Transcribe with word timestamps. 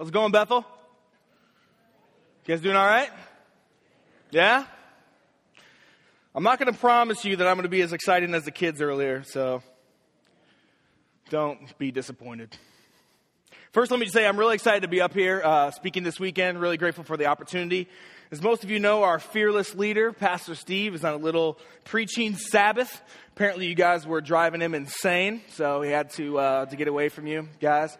How's 0.00 0.08
it 0.08 0.12
going, 0.12 0.32
Bethel? 0.32 0.64
You 2.46 2.54
guys 2.54 2.62
doing 2.62 2.74
all 2.74 2.86
right? 2.86 3.10
Yeah? 4.30 4.64
I'm 6.34 6.42
not 6.42 6.58
going 6.58 6.72
to 6.72 6.78
promise 6.78 7.22
you 7.22 7.36
that 7.36 7.46
I'm 7.46 7.56
going 7.56 7.64
to 7.64 7.68
be 7.68 7.82
as 7.82 7.92
exciting 7.92 8.32
as 8.32 8.46
the 8.46 8.50
kids 8.50 8.80
earlier, 8.80 9.24
so 9.24 9.62
don't 11.28 11.76
be 11.76 11.90
disappointed. 11.90 12.56
First, 13.72 13.90
let 13.90 14.00
me 14.00 14.06
just 14.06 14.14
say 14.14 14.26
I'm 14.26 14.38
really 14.38 14.54
excited 14.54 14.84
to 14.84 14.88
be 14.88 15.02
up 15.02 15.12
here 15.12 15.42
uh, 15.44 15.70
speaking 15.70 16.02
this 16.02 16.18
weekend. 16.18 16.62
Really 16.62 16.78
grateful 16.78 17.04
for 17.04 17.18
the 17.18 17.26
opportunity. 17.26 17.86
As 18.30 18.40
most 18.40 18.64
of 18.64 18.70
you 18.70 18.80
know, 18.80 19.02
our 19.02 19.18
fearless 19.18 19.74
leader, 19.74 20.14
Pastor 20.14 20.54
Steve, 20.54 20.94
is 20.94 21.04
on 21.04 21.12
a 21.12 21.18
little 21.18 21.58
preaching 21.84 22.36
Sabbath. 22.36 23.02
Apparently, 23.36 23.66
you 23.66 23.74
guys 23.74 24.06
were 24.06 24.22
driving 24.22 24.62
him 24.62 24.74
insane, 24.74 25.42
so 25.50 25.82
he 25.82 25.90
had 25.90 26.08
to 26.12 26.38
uh, 26.38 26.64
to 26.64 26.76
get 26.76 26.88
away 26.88 27.10
from 27.10 27.26
you 27.26 27.50
guys. 27.60 27.98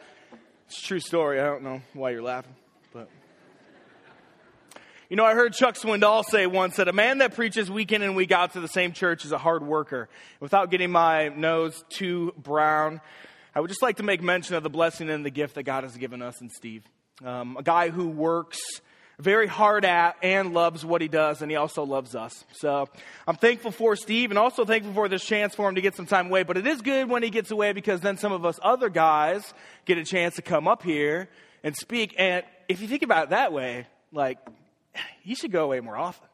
It's 0.71 0.79
a 0.79 0.87
true 0.87 1.01
story. 1.01 1.41
I 1.41 1.47
don't 1.47 1.65
know 1.65 1.83
why 1.95 2.11
you're 2.11 2.23
laughing, 2.23 2.55
but 2.93 3.09
you 5.09 5.17
know, 5.17 5.25
I 5.25 5.35
heard 5.35 5.53
Chuck 5.53 5.75
Swindoll 5.75 6.25
say 6.25 6.47
once 6.47 6.77
that 6.77 6.87
a 6.87 6.93
man 6.93 7.19
that 7.19 7.35
preaches 7.35 7.69
week 7.69 7.91
in 7.91 8.03
and 8.03 8.15
week 8.15 8.31
out 8.31 8.53
to 8.53 8.61
the 8.61 8.69
same 8.69 8.93
church 8.93 9.25
is 9.25 9.33
a 9.33 9.39
hard 9.39 9.65
worker. 9.65 10.09
Without 10.39 10.71
getting 10.71 10.93
my 10.93 11.31
nose 11.31 11.83
too 11.89 12.33
brown, 12.39 13.01
I 13.53 13.59
would 13.59 13.67
just 13.67 13.83
like 13.83 13.97
to 13.97 14.05
make 14.05 14.23
mention 14.23 14.55
of 14.55 14.63
the 14.63 14.71
blessing 14.71 15.11
and 15.11 15.27
the 15.27 15.31
gift 15.31 15.57
that 15.57 15.65
God 15.65 15.83
has 15.83 15.97
given 15.97 16.23
us 16.23 16.41
in 16.41 16.49
Steve. 16.51 16.85
Um, 17.25 17.57
a 17.57 17.65
guy 17.65 17.91
who 17.91 18.07
works 18.07 18.61
very 19.21 19.47
hard 19.47 19.85
at 19.85 20.17
and 20.23 20.53
loves 20.55 20.85
what 20.85 21.01
he 21.01 21.09
does, 21.09 21.43
and 21.43 21.51
he 21.51 21.57
also 21.57 21.85
loves 21.85 22.15
us. 22.15 22.45
So 22.53 22.89
I'm 23.27 23.37
thankful 23.37 23.71
for 23.71 23.95
Steve 23.97 24.31
and 24.31 24.39
also 24.39 24.65
thankful 24.65 24.93
for 24.93 25.09
this 25.09 25.25
chance 25.25 25.55
for 25.55 25.69
him 25.69 25.75
to 25.75 25.81
get 25.81 25.95
some 25.95 26.07
time 26.07 26.27
away. 26.27 26.43
But 26.43 26.57
it 26.57 26.67
is 26.67 26.81
good 26.81 27.09
when 27.09 27.23
he 27.23 27.31
gets 27.31 27.51
away 27.51 27.73
because 27.73 28.01
then 28.01 28.17
some 28.17 28.33
of 28.33 28.45
us 28.45 28.59
other 28.63 28.89
guys 28.89 29.55
get 29.85 29.99
a 29.99 30.05
chance 30.05 30.37
to 30.37 30.43
come 30.43 30.67
up 30.67 30.83
here 30.83 31.29
and 31.63 31.77
speak. 31.77 32.15
And 32.19 32.45
if 32.69 32.81
you 32.81 32.89
think 32.89 33.03
about 33.03 33.25
it 33.25 33.31
that 33.31 33.53
way, 33.53 33.87
like, 34.13 34.39
you 35.23 35.35
should 35.35 35.53
go 35.53 35.65
away 35.65 35.81
more 35.81 35.97
often. 35.97 36.29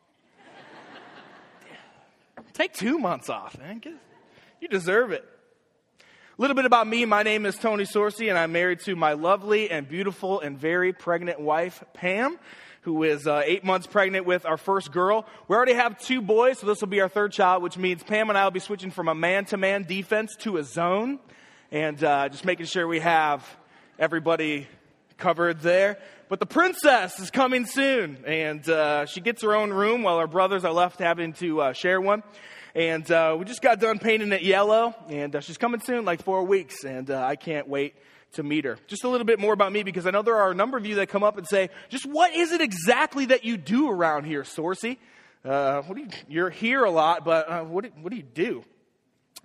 Take 2.52 2.72
two 2.72 2.98
months 2.98 3.28
off, 3.28 3.58
man. 3.58 3.82
You 4.60 4.68
deserve 4.68 5.12
it. 5.12 5.24
A 6.00 6.42
little 6.42 6.56
bit 6.56 6.66
about 6.66 6.86
me. 6.86 7.04
My 7.04 7.22
name 7.22 7.46
is 7.46 7.56
Tony 7.56 7.84
Sorci, 7.84 8.28
and 8.28 8.38
I'm 8.38 8.52
married 8.52 8.80
to 8.80 8.94
my 8.94 9.14
lovely 9.14 9.70
and 9.70 9.88
beautiful 9.88 10.40
and 10.40 10.58
very 10.58 10.92
pregnant 10.92 11.40
wife, 11.40 11.82
Pam 11.94 12.38
who 12.86 13.02
is 13.02 13.26
uh, 13.26 13.42
eight 13.44 13.64
months 13.64 13.88
pregnant 13.88 14.26
with 14.26 14.46
our 14.46 14.56
first 14.56 14.92
girl. 14.92 15.26
We 15.48 15.56
already 15.56 15.74
have 15.74 15.98
two 15.98 16.22
boys, 16.22 16.60
so 16.60 16.68
this 16.68 16.80
will 16.80 16.86
be 16.86 17.00
our 17.00 17.08
third 17.08 17.32
child, 17.32 17.60
which 17.60 17.76
means 17.76 18.04
Pam 18.04 18.28
and 18.28 18.38
I 18.38 18.44
will 18.44 18.52
be 18.52 18.60
switching 18.60 18.92
from 18.92 19.08
a 19.08 19.14
man 19.14 19.44
to 19.46 19.56
man 19.56 19.82
defense 19.82 20.36
to 20.42 20.58
a 20.58 20.62
zone 20.62 21.18
and 21.72 22.02
uh, 22.04 22.28
just 22.28 22.44
making 22.44 22.66
sure 22.66 22.86
we 22.86 23.00
have 23.00 23.44
everybody 23.98 24.68
covered 25.18 25.62
there. 25.62 25.98
But 26.28 26.38
the 26.38 26.46
princess 26.46 27.18
is 27.18 27.32
coming 27.32 27.66
soon, 27.66 28.18
and 28.24 28.68
uh, 28.68 29.06
she 29.06 29.20
gets 29.20 29.42
her 29.42 29.56
own 29.56 29.72
room 29.72 30.04
while 30.04 30.18
our 30.18 30.28
brothers 30.28 30.64
are 30.64 30.72
left 30.72 31.00
having 31.00 31.32
to 31.34 31.62
uh, 31.62 31.72
share 31.72 32.00
one. 32.00 32.22
And 32.76 33.10
uh, 33.10 33.34
we 33.36 33.46
just 33.46 33.62
got 33.62 33.80
done 33.80 33.98
painting 33.98 34.30
it 34.30 34.42
yellow, 34.42 34.94
and 35.08 35.34
uh, 35.34 35.40
she's 35.40 35.58
coming 35.58 35.80
soon, 35.80 36.04
like 36.04 36.22
four 36.22 36.44
weeks, 36.44 36.84
and 36.84 37.10
I 37.10 37.34
can't 37.34 37.66
wait 37.66 37.96
to 38.36 38.42
meet 38.42 38.64
her. 38.64 38.78
Just 38.86 39.04
a 39.04 39.08
little 39.08 39.24
bit 39.24 39.38
more 39.38 39.52
about 39.52 39.72
me 39.72 39.82
because 39.82 40.06
I 40.06 40.10
know 40.10 40.22
there 40.22 40.36
are 40.36 40.50
a 40.50 40.54
number 40.54 40.78
of 40.78 40.86
you 40.86 40.96
that 40.96 41.08
come 41.08 41.22
up 41.22 41.36
and 41.36 41.46
say, 41.46 41.70
just 41.88 42.06
what 42.06 42.34
is 42.34 42.52
it 42.52 42.60
exactly 42.60 43.26
that 43.26 43.44
you 43.44 43.56
do 43.56 43.90
around 43.90 44.24
here, 44.24 44.42
Sorci? 44.42 44.96
Uh, 45.44 45.82
what 45.82 45.96
do 45.96 46.02
you, 46.02 46.08
you're 46.28 46.50
here 46.50 46.84
a 46.84 46.90
lot, 46.90 47.24
but 47.24 47.48
uh, 47.48 47.64
what, 47.64 47.84
do, 47.84 47.90
what 48.00 48.10
do 48.10 48.16
you 48.16 48.22
do? 48.22 48.64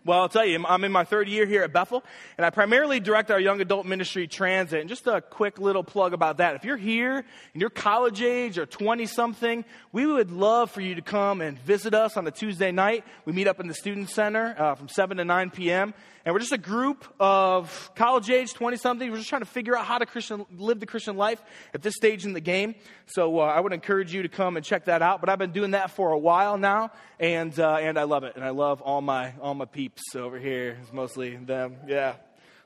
Well, 0.03 0.19
I'll 0.19 0.29
tell 0.29 0.45
you, 0.45 0.65
I'm 0.67 0.83
in 0.83 0.91
my 0.91 1.03
third 1.03 1.27
year 1.27 1.45
here 1.45 1.61
at 1.61 1.71
Bethel, 1.71 2.03
and 2.35 2.43
I 2.43 2.49
primarily 2.49 2.99
direct 2.99 3.29
our 3.29 3.39
young 3.39 3.61
adult 3.61 3.85
ministry 3.85 4.27
transit. 4.27 4.79
And 4.79 4.89
just 4.89 5.05
a 5.05 5.21
quick 5.21 5.59
little 5.59 5.83
plug 5.83 6.13
about 6.13 6.37
that. 6.37 6.55
If 6.55 6.65
you're 6.65 6.75
here 6.75 7.17
and 7.17 7.61
you're 7.61 7.69
college 7.69 8.19
age 8.19 8.57
or 8.57 8.65
20 8.65 9.05
something, 9.05 9.63
we 9.91 10.07
would 10.07 10.31
love 10.31 10.71
for 10.71 10.81
you 10.81 10.95
to 10.95 11.03
come 11.03 11.39
and 11.39 11.59
visit 11.59 11.93
us 11.93 12.17
on 12.17 12.25
a 12.25 12.31
Tuesday 12.31 12.71
night. 12.71 13.03
We 13.25 13.33
meet 13.33 13.47
up 13.47 13.59
in 13.59 13.67
the 13.67 13.75
Student 13.75 14.09
Center 14.09 14.55
uh, 14.57 14.73
from 14.73 14.89
7 14.89 15.17
to 15.17 15.25
9 15.25 15.51
p.m. 15.51 15.93
And 16.23 16.33
we're 16.33 16.39
just 16.39 16.51
a 16.51 16.57
group 16.57 17.03
of 17.19 17.91
college 17.95 18.29
age 18.29 18.53
20 18.53 18.77
something. 18.77 19.09
We're 19.09 19.17
just 19.17 19.29
trying 19.29 19.41
to 19.41 19.47
figure 19.47 19.75
out 19.75 19.85
how 19.85 19.97
to 19.97 20.05
Christian, 20.05 20.45
live 20.55 20.79
the 20.79 20.85
Christian 20.85 21.17
life 21.17 21.41
at 21.73 21.81
this 21.81 21.95
stage 21.95 22.25
in 22.25 22.33
the 22.33 22.41
game. 22.41 22.75
So 23.07 23.39
uh, 23.39 23.43
I 23.43 23.59
would 23.59 23.73
encourage 23.73 24.13
you 24.13 24.21
to 24.21 24.29
come 24.29 24.55
and 24.55 24.65
check 24.65 24.85
that 24.85 25.01
out. 25.01 25.19
But 25.19 25.29
I've 25.29 25.39
been 25.39 25.51
doing 25.51 25.71
that 25.71 25.91
for 25.91 26.11
a 26.11 26.17
while 26.17 26.57
now, 26.57 26.91
and, 27.19 27.57
uh, 27.59 27.77
and 27.77 27.97
I 27.97 28.03
love 28.03 28.23
it. 28.23 28.35
And 28.35 28.45
I 28.45 28.51
love 28.51 28.81
all 28.81 29.01
my, 29.01 29.33
all 29.41 29.55
my 29.55 29.65
peeps 29.65 30.15
over 30.15 30.37
here. 30.37 30.77
It's 30.81 30.93
mostly 30.93 31.35
them. 31.37 31.77
Yeah. 31.87 32.15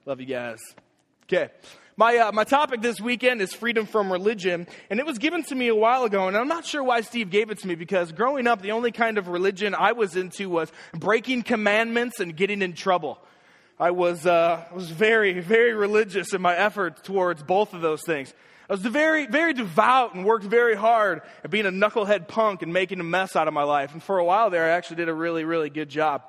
Love 0.06 0.20
you 0.20 0.28
guys. 0.28 0.60
Okay. 1.24 1.50
My, 1.98 2.18
uh, 2.18 2.32
my 2.34 2.44
topic 2.44 2.82
this 2.82 3.00
weekend 3.00 3.42
is 3.42 3.54
freedom 3.54 3.86
from 3.86 4.12
religion, 4.12 4.68
and 4.90 5.00
it 5.00 5.06
was 5.06 5.18
given 5.18 5.44
to 5.44 5.56
me 5.56 5.70
a 5.70 5.76
while 5.76 6.04
ago, 6.04 6.28
and 6.28 6.36
I'm 6.36 6.50
not 6.50 6.66
sure 6.66 6.84
why 6.84 7.00
Steve 7.00 7.30
gave 7.30 7.52
it 7.52 7.60
to 7.60 7.68
me 7.70 7.76
because 7.76 8.12
growing 8.12 8.48
up, 8.48 8.62
the 8.62 8.74
only 8.74 8.92
kind 8.92 9.18
of 9.18 9.30
religion 9.30 9.74
I 9.74 9.94
was 9.94 10.18
into 10.18 10.50
was 10.50 10.70
breaking 10.94 11.44
commandments 11.44 12.20
and 12.20 12.36
getting 12.36 12.62
in 12.62 12.74
trouble. 12.74 13.18
I 13.78 13.91
was, 13.91 14.25
uh, 14.25 14.63
was 14.74 14.90
very, 14.90 15.40
very 15.41 15.74
religious 15.74 16.34
in 16.34 16.41
my 16.41 16.56
effort 16.56 17.03
towards 17.03 17.44
both 17.44 17.74
of 17.74 17.81
those 17.81 18.02
things. 18.03 18.34
I 18.69 18.74
was 18.74 18.81
very, 18.81 19.28
very 19.28 19.53
devout 19.53 20.16
and 20.16 20.25
worked 20.25 20.46
very 20.46 20.75
hard 20.75 21.22
at 21.44 21.52
being 21.52 21.66
a 21.66 21.72
knucklehead 21.72 22.28
punk 22.28 22.62
and 22.62 22.72
making 22.72 23.00
a 23.02 23.03
mess 23.03 23.35
out 23.35 23.47
of 23.47 23.53
my 23.53 23.64
life. 23.64 23.94
And 23.94 24.02
for 24.02 24.18
a 24.18 24.24
while 24.24 24.50
there, 24.50 24.66
I 24.66 24.69
actually 24.69 24.96
did 24.97 25.09
a 25.09 25.14
really, 25.14 25.44
really 25.44 25.69
good 25.69 25.90
job. 25.90 26.24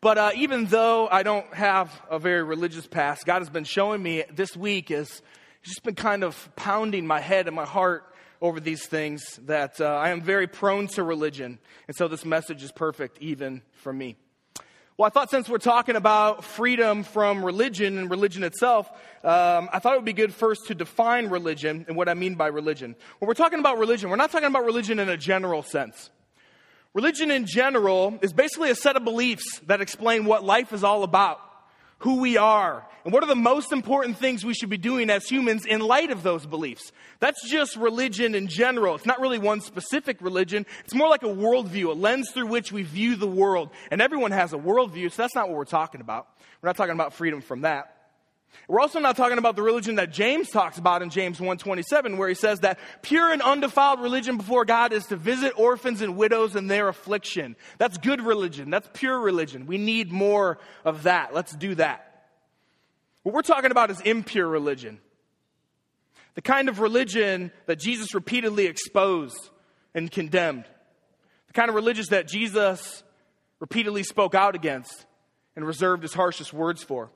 But 0.00 0.16
uh, 0.16 0.30
even 0.36 0.66
though 0.66 1.08
I 1.08 1.24
don't 1.24 1.52
have 1.52 2.00
a 2.08 2.20
very 2.20 2.44
religious 2.44 2.86
past, 2.86 3.26
God 3.26 3.40
has 3.40 3.50
been 3.50 3.64
showing 3.64 4.00
me 4.00 4.22
this 4.32 4.56
week 4.56 4.92
is 4.92 5.22
just 5.62 5.82
been 5.82 5.96
kind 5.96 6.22
of 6.22 6.48
pounding 6.54 7.04
my 7.04 7.20
head 7.20 7.48
and 7.48 7.56
my 7.56 7.66
heart 7.66 8.04
over 8.40 8.60
these 8.60 8.86
things 8.86 9.40
that 9.46 9.80
uh, 9.80 9.86
I 9.86 10.10
am 10.10 10.22
very 10.22 10.46
prone 10.46 10.86
to 10.88 11.02
religion. 11.02 11.58
And 11.88 11.96
so 11.96 12.06
this 12.06 12.24
message 12.24 12.62
is 12.62 12.70
perfect 12.70 13.18
even 13.20 13.62
for 13.72 13.92
me. 13.92 14.16
Well, 14.98 15.06
I 15.06 15.10
thought 15.10 15.30
since 15.30 15.48
we're 15.48 15.58
talking 15.58 15.94
about 15.94 16.42
freedom 16.42 17.04
from 17.04 17.44
religion 17.44 17.98
and 17.98 18.10
religion 18.10 18.42
itself, 18.42 18.90
um, 19.22 19.68
I 19.72 19.78
thought 19.78 19.92
it 19.92 19.98
would 19.98 20.04
be 20.04 20.12
good 20.12 20.34
first 20.34 20.66
to 20.66 20.74
define 20.74 21.28
religion 21.28 21.84
and 21.86 21.96
what 21.96 22.08
I 22.08 22.14
mean 22.14 22.34
by 22.34 22.48
religion. 22.48 22.96
When 23.20 23.28
we're 23.28 23.34
talking 23.34 23.60
about 23.60 23.78
religion, 23.78 24.10
we're 24.10 24.16
not 24.16 24.32
talking 24.32 24.48
about 24.48 24.64
religion 24.64 24.98
in 24.98 25.08
a 25.08 25.16
general 25.16 25.62
sense. 25.62 26.10
Religion 26.94 27.30
in 27.30 27.46
general 27.46 28.18
is 28.22 28.32
basically 28.32 28.70
a 28.70 28.74
set 28.74 28.96
of 28.96 29.04
beliefs 29.04 29.60
that 29.68 29.80
explain 29.80 30.24
what 30.24 30.42
life 30.42 30.72
is 30.72 30.82
all 30.82 31.04
about 31.04 31.38
who 31.98 32.20
we 32.20 32.36
are, 32.36 32.86
and 33.04 33.12
what 33.12 33.22
are 33.24 33.26
the 33.26 33.34
most 33.34 33.72
important 33.72 34.18
things 34.18 34.44
we 34.44 34.54
should 34.54 34.70
be 34.70 34.78
doing 34.78 35.10
as 35.10 35.28
humans 35.28 35.66
in 35.66 35.80
light 35.80 36.10
of 36.10 36.22
those 36.22 36.46
beliefs. 36.46 36.92
That's 37.18 37.48
just 37.48 37.76
religion 37.76 38.34
in 38.34 38.46
general. 38.46 38.94
It's 38.94 39.06
not 39.06 39.20
really 39.20 39.38
one 39.38 39.60
specific 39.60 40.20
religion. 40.20 40.64
It's 40.84 40.94
more 40.94 41.08
like 41.08 41.24
a 41.24 41.26
worldview, 41.26 41.86
a 41.86 41.92
lens 41.92 42.30
through 42.30 42.46
which 42.46 42.70
we 42.70 42.82
view 42.82 43.16
the 43.16 43.26
world. 43.26 43.70
And 43.90 44.00
everyone 44.00 44.30
has 44.30 44.52
a 44.52 44.58
worldview, 44.58 45.10
so 45.10 45.22
that's 45.22 45.34
not 45.34 45.48
what 45.48 45.56
we're 45.56 45.64
talking 45.64 46.00
about. 46.00 46.28
We're 46.62 46.68
not 46.68 46.76
talking 46.76 46.94
about 46.94 47.14
freedom 47.14 47.40
from 47.40 47.62
that. 47.62 47.97
We're 48.68 48.80
also 48.80 49.00
not 49.00 49.16
talking 49.16 49.38
about 49.38 49.56
the 49.56 49.62
religion 49.62 49.94
that 49.94 50.12
James 50.12 50.50
talks 50.50 50.76
about 50.76 51.00
in 51.00 51.08
James 51.08 51.40
1:27 51.40 52.18
where 52.18 52.28
he 52.28 52.34
says 52.34 52.60
that 52.60 52.78
pure 53.00 53.32
and 53.32 53.40
undefiled 53.40 54.00
religion 54.00 54.36
before 54.36 54.66
God 54.66 54.92
is 54.92 55.06
to 55.06 55.16
visit 55.16 55.58
orphans 55.58 56.02
and 56.02 56.16
widows 56.16 56.54
in 56.54 56.66
their 56.66 56.88
affliction. 56.88 57.56
That's 57.78 57.96
good 57.96 58.20
religion. 58.20 58.68
That's 58.68 58.88
pure 58.92 59.18
religion. 59.18 59.66
We 59.66 59.78
need 59.78 60.12
more 60.12 60.58
of 60.84 61.04
that. 61.04 61.32
Let's 61.32 61.54
do 61.56 61.74
that. 61.76 62.26
What 63.22 63.34
we're 63.34 63.42
talking 63.42 63.70
about 63.70 63.90
is 63.90 64.00
impure 64.02 64.46
religion. 64.46 65.00
The 66.34 66.42
kind 66.42 66.68
of 66.68 66.78
religion 66.78 67.50
that 67.66 67.78
Jesus 67.78 68.14
repeatedly 68.14 68.66
exposed 68.66 69.48
and 69.94 70.10
condemned. 70.10 70.66
The 71.46 71.52
kind 71.54 71.70
of 71.70 71.74
religion 71.74 72.04
that 72.10 72.28
Jesus 72.28 73.02
repeatedly 73.60 74.02
spoke 74.02 74.34
out 74.34 74.54
against 74.54 75.06
and 75.56 75.66
reserved 75.66 76.02
his 76.02 76.14
harshest 76.14 76.52
words 76.52 76.84
for. 76.84 77.10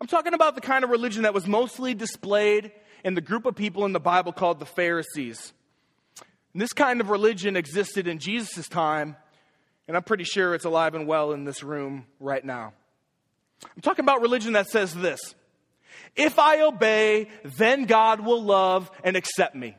I'm 0.00 0.06
talking 0.06 0.32
about 0.32 0.54
the 0.54 0.62
kind 0.62 0.82
of 0.82 0.90
religion 0.90 1.24
that 1.24 1.34
was 1.34 1.46
mostly 1.46 1.92
displayed 1.92 2.72
in 3.04 3.14
the 3.14 3.20
group 3.20 3.44
of 3.44 3.54
people 3.54 3.84
in 3.84 3.92
the 3.92 4.00
Bible 4.00 4.32
called 4.32 4.58
the 4.58 4.66
Pharisees. 4.66 5.52
And 6.54 6.62
this 6.62 6.72
kind 6.72 7.00
of 7.02 7.10
religion 7.10 7.54
existed 7.54 8.08
in 8.08 8.18
Jesus' 8.18 8.66
time, 8.66 9.16
and 9.86 9.96
I'm 9.96 10.02
pretty 10.02 10.24
sure 10.24 10.54
it's 10.54 10.64
alive 10.64 10.94
and 10.94 11.06
well 11.06 11.32
in 11.32 11.44
this 11.44 11.62
room 11.62 12.06
right 12.18 12.44
now. 12.44 12.72
I'm 13.62 13.82
talking 13.82 14.04
about 14.04 14.22
religion 14.22 14.54
that 14.54 14.68
says 14.68 14.94
this 14.94 15.34
If 16.16 16.38
I 16.38 16.62
obey, 16.62 17.28
then 17.44 17.84
God 17.84 18.20
will 18.20 18.42
love 18.42 18.90
and 19.04 19.16
accept 19.16 19.54
me. 19.54 19.76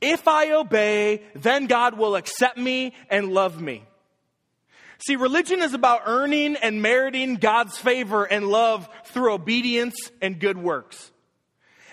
If 0.00 0.26
I 0.26 0.52
obey, 0.52 1.22
then 1.34 1.66
God 1.66 1.96
will 1.96 2.16
accept 2.16 2.58
me 2.58 2.94
and 3.08 3.32
love 3.32 3.60
me. 3.60 3.84
See, 4.98 5.16
religion 5.16 5.62
is 5.62 5.74
about 5.74 6.02
earning 6.06 6.56
and 6.56 6.82
meriting 6.82 7.36
God's 7.36 7.78
favor 7.78 8.24
and 8.24 8.48
love 8.48 8.88
through 9.06 9.32
obedience 9.32 9.96
and 10.20 10.40
good 10.40 10.58
works. 10.58 11.12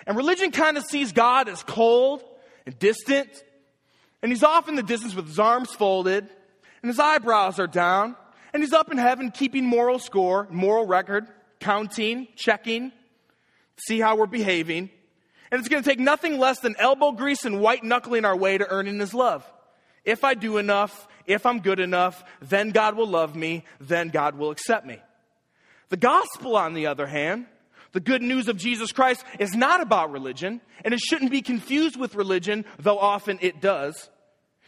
And 0.07 0.18
religion 0.18 0.52
kind 0.52 0.78
of 0.78 0.84
sees 0.84 1.12
God 1.12 1.48
as 1.48 1.62
cold 1.63 2.24
and 2.66 2.78
distant, 2.80 3.30
and 4.22 4.31
he's 4.31 4.44
off 4.44 4.68
in 4.68 4.75
the 4.75 4.84
distance 4.84 5.16
with 5.16 5.28
his 5.28 5.40
arms 5.40 5.72
folded, 5.72 6.28
and 6.81 6.90
his 6.90 7.00
eyebrows 7.00 7.60
are 7.60 7.68
down, 7.68 8.16
and 8.54 8.63
he's 8.63 8.74
up 8.74 8.92
in 8.92 8.98
heaven 8.98 9.31
keeping 9.31 9.66
moral 9.66 10.00
score, 10.00 10.48
moral 10.50 10.86
record, 10.86 11.28
counting, 11.60 12.28
checking, 12.36 12.92
see 13.88 14.00
how 14.00 14.16
we're 14.16 14.25
behaving. 14.25 14.90
And 15.51 15.60
it's 15.60 15.69
going 15.69 15.84
to 15.84 15.90
take 15.90 16.00
nothing 16.00 16.40
less 16.40 16.60
than 16.60 16.75
elbow 16.80 17.12
grease 17.12 17.46
and 17.46 17.60
white 17.60 17.84
knuckling 17.84 18.25
our 18.25 18.36
way 18.36 18.58
to 18.58 18.68
earning 18.68 19.00
his 19.00 19.13
love. 19.13 19.46
If 20.06 20.24
I 20.24 20.34
do 20.34 20.57
enough, 20.57 21.07
if 21.25 21.46
I'm 21.46 21.60
good 21.60 21.80
enough, 21.80 22.24
then 22.42 22.69
God 22.69 22.96
will 22.96 23.07
love 23.07 23.36
me, 23.36 23.66
then 23.80 24.10
God 24.10 24.36
will 24.36 24.52
accept 24.52 24.86
me. 24.86 25.00
The 25.90 25.98
gospel, 25.98 26.56
on 26.56 26.74
the 26.74 26.88
other 26.88 27.07
hand, 27.07 27.48
the 27.92 28.00
good 28.00 28.22
news 28.22 28.48
of 28.48 28.57
Jesus 28.57 28.92
Christ 28.92 29.24
is 29.40 29.56
not 29.56 29.81
about 29.81 30.12
religion, 30.12 30.62
and 30.84 30.94
it 30.94 31.00
shouldn't 31.00 31.31
be 31.31 31.42
confused 31.42 31.98
with 31.98 32.16
religion, 32.16 32.66
though 32.78 33.00
often 33.00 33.40
it 33.42 33.62
does. 33.62 34.10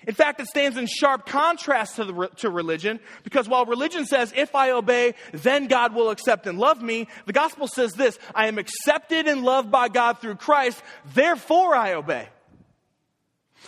In 0.05 0.13
fact, 0.13 0.39
it 0.39 0.47
stands 0.47 0.77
in 0.77 0.85
sharp 0.85 1.25
contrast 1.25 1.95
to, 1.95 2.05
the, 2.05 2.29
to 2.37 2.49
religion 2.49 2.99
because 3.23 3.49
while 3.49 3.65
religion 3.65 4.05
says, 4.05 4.31
if 4.35 4.53
I 4.55 4.71
obey, 4.71 5.15
then 5.33 5.67
God 5.67 5.93
will 5.93 6.11
accept 6.11 6.45
and 6.45 6.59
love 6.59 6.81
me, 6.81 7.07
the 7.25 7.33
gospel 7.33 7.67
says 7.67 7.93
this 7.93 8.17
I 8.33 8.47
am 8.47 8.57
accepted 8.59 9.27
and 9.27 9.43
loved 9.43 9.71
by 9.71 9.89
God 9.89 10.19
through 10.19 10.35
Christ, 10.35 10.81
therefore 11.13 11.75
I 11.75 11.93
obey. 11.93 12.29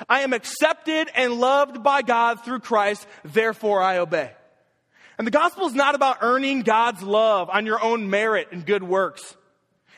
I 0.07 0.21
am 0.21 0.33
accepted 0.33 1.09
and 1.15 1.39
loved 1.39 1.83
by 1.83 2.01
God 2.01 2.45
through 2.45 2.59
Christ, 2.59 3.07
therefore 3.23 3.81
I 3.81 3.97
obey. 3.97 4.31
And 5.17 5.27
the 5.27 5.31
gospel 5.31 5.67
is 5.67 5.73
not 5.73 5.95
about 5.95 6.19
earning 6.21 6.61
God's 6.61 7.03
love 7.03 7.49
on 7.49 7.65
your 7.65 7.83
own 7.83 8.09
merit 8.09 8.49
and 8.51 8.65
good 8.65 8.83
works. 8.83 9.35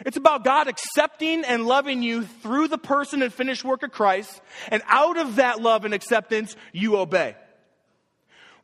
It's 0.03 0.17
about 0.17 0.43
God 0.43 0.67
accepting 0.67 1.43
and 1.43 1.67
loving 1.67 2.01
you 2.01 2.23
through 2.23 2.69
the 2.69 2.77
person 2.79 3.21
and 3.21 3.31
finished 3.31 3.63
work 3.63 3.83
of 3.83 3.91
Christ, 3.91 4.41
and 4.69 4.81
out 4.87 5.17
of 5.17 5.35
that 5.35 5.61
love 5.61 5.85
and 5.85 5.93
acceptance, 5.93 6.55
you 6.73 6.97
obey. 6.97 7.35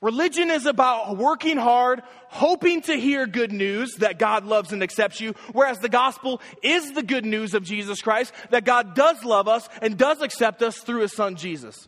Religion 0.01 0.51
is 0.51 0.65
about 0.67 1.17
working 1.17 1.57
hard, 1.57 2.03
hoping 2.27 2.81
to 2.81 2.93
hear 2.93 3.25
good 3.25 3.51
news 3.51 3.95
that 3.95 4.19
God 4.19 4.45
loves 4.45 4.71
and 4.71 4.83
accepts 4.83 5.19
you, 5.19 5.33
whereas 5.53 5.79
the 5.79 5.89
gospel 5.89 6.39
is 6.61 6.91
the 6.91 7.01
good 7.01 7.25
news 7.25 7.55
of 7.55 7.63
Jesus 7.63 8.01
Christ, 8.01 8.31
that 8.51 8.63
God 8.63 8.93
does 8.93 9.23
love 9.23 9.47
us 9.47 9.67
and 9.81 9.97
does 9.97 10.21
accept 10.21 10.61
us 10.61 10.77
through 10.77 11.01
his 11.01 11.15
son 11.15 11.35
Jesus. 11.35 11.87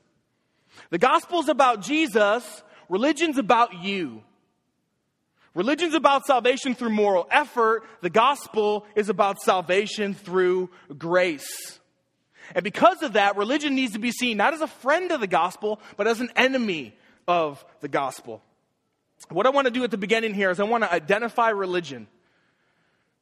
The 0.90 0.98
gospel's 0.98 1.50
about 1.50 1.82
Jesus, 1.82 2.64
religion's 2.90 3.38
about 3.38 3.84
you. 3.84 4.24
Religion's 5.54 5.94
about 5.94 6.26
salvation 6.26 6.74
through 6.76 6.92
moral 6.92 7.28
effort. 7.30 7.84
The 8.02 8.10
gospel 8.10 8.86
is 8.96 9.10
about 9.10 9.42
salvation 9.42 10.14
through 10.14 10.70
grace. 10.98 11.80
And 12.56 12.64
because 12.64 13.04
of 13.04 13.14
that, 13.14 13.36
religion 13.36 13.76
needs 13.76 13.94
to 13.94 14.00
be 14.00 14.12
seen 14.12 14.38
not 14.38 14.54
as 14.54 14.62
a 14.62 14.68
friend 14.68 15.12
of 15.12 15.20
the 15.20 15.28
gospel, 15.28 15.80
but 15.98 16.08
as 16.08 16.22
an 16.22 16.32
enemy 16.36 16.96
of 17.30 17.64
the 17.80 17.88
gospel. 17.88 18.42
What 19.30 19.46
I 19.46 19.52
want 19.52 19.66
to 19.66 19.72
do 19.72 19.84
at 19.84 19.92
the 19.92 19.98
beginning 19.98 20.34
here 20.34 20.50
is 20.50 20.60
I 20.60 20.64
want 20.64 20.84
to 20.84 20.92
identify 20.92 21.50
religion. 21.50 22.08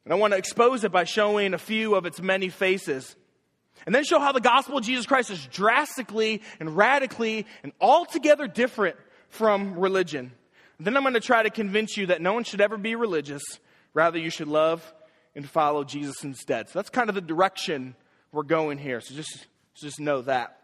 And 0.04 0.14
I 0.14 0.16
want 0.16 0.32
to 0.32 0.38
expose 0.38 0.82
it 0.82 0.90
by 0.90 1.04
showing 1.04 1.52
a 1.52 1.58
few 1.58 1.94
of 1.94 2.06
its 2.06 2.18
many 2.18 2.48
faces. 2.48 3.14
And 3.84 3.94
then 3.94 4.04
show 4.04 4.18
how 4.18 4.32
the 4.32 4.40
gospel 4.40 4.78
of 4.78 4.84
Jesus 4.84 5.04
Christ 5.04 5.30
is 5.30 5.46
drastically 5.46 6.40
and 6.58 6.74
radically 6.74 7.44
and 7.62 7.72
altogether 7.82 8.48
different 8.48 8.96
from 9.28 9.78
religion. 9.78 10.32
Then 10.80 10.96
I'm 10.96 11.02
going 11.02 11.12
to 11.12 11.20
try 11.20 11.42
to 11.42 11.50
convince 11.50 11.98
you 11.98 12.06
that 12.06 12.22
no 12.22 12.32
one 12.32 12.44
should 12.44 12.62
ever 12.62 12.78
be 12.78 12.94
religious. 12.94 13.42
Rather, 13.92 14.18
you 14.18 14.30
should 14.30 14.48
love 14.48 14.94
and 15.34 15.46
follow 15.46 15.84
Jesus 15.84 16.24
instead. 16.24 16.70
So 16.70 16.78
that's 16.78 16.88
kind 16.88 17.10
of 17.10 17.14
the 17.14 17.20
direction 17.20 17.94
we're 18.32 18.44
going 18.44 18.78
here. 18.78 19.02
So 19.02 19.14
just, 19.14 19.46
just 19.74 20.00
know 20.00 20.22
that. 20.22 20.58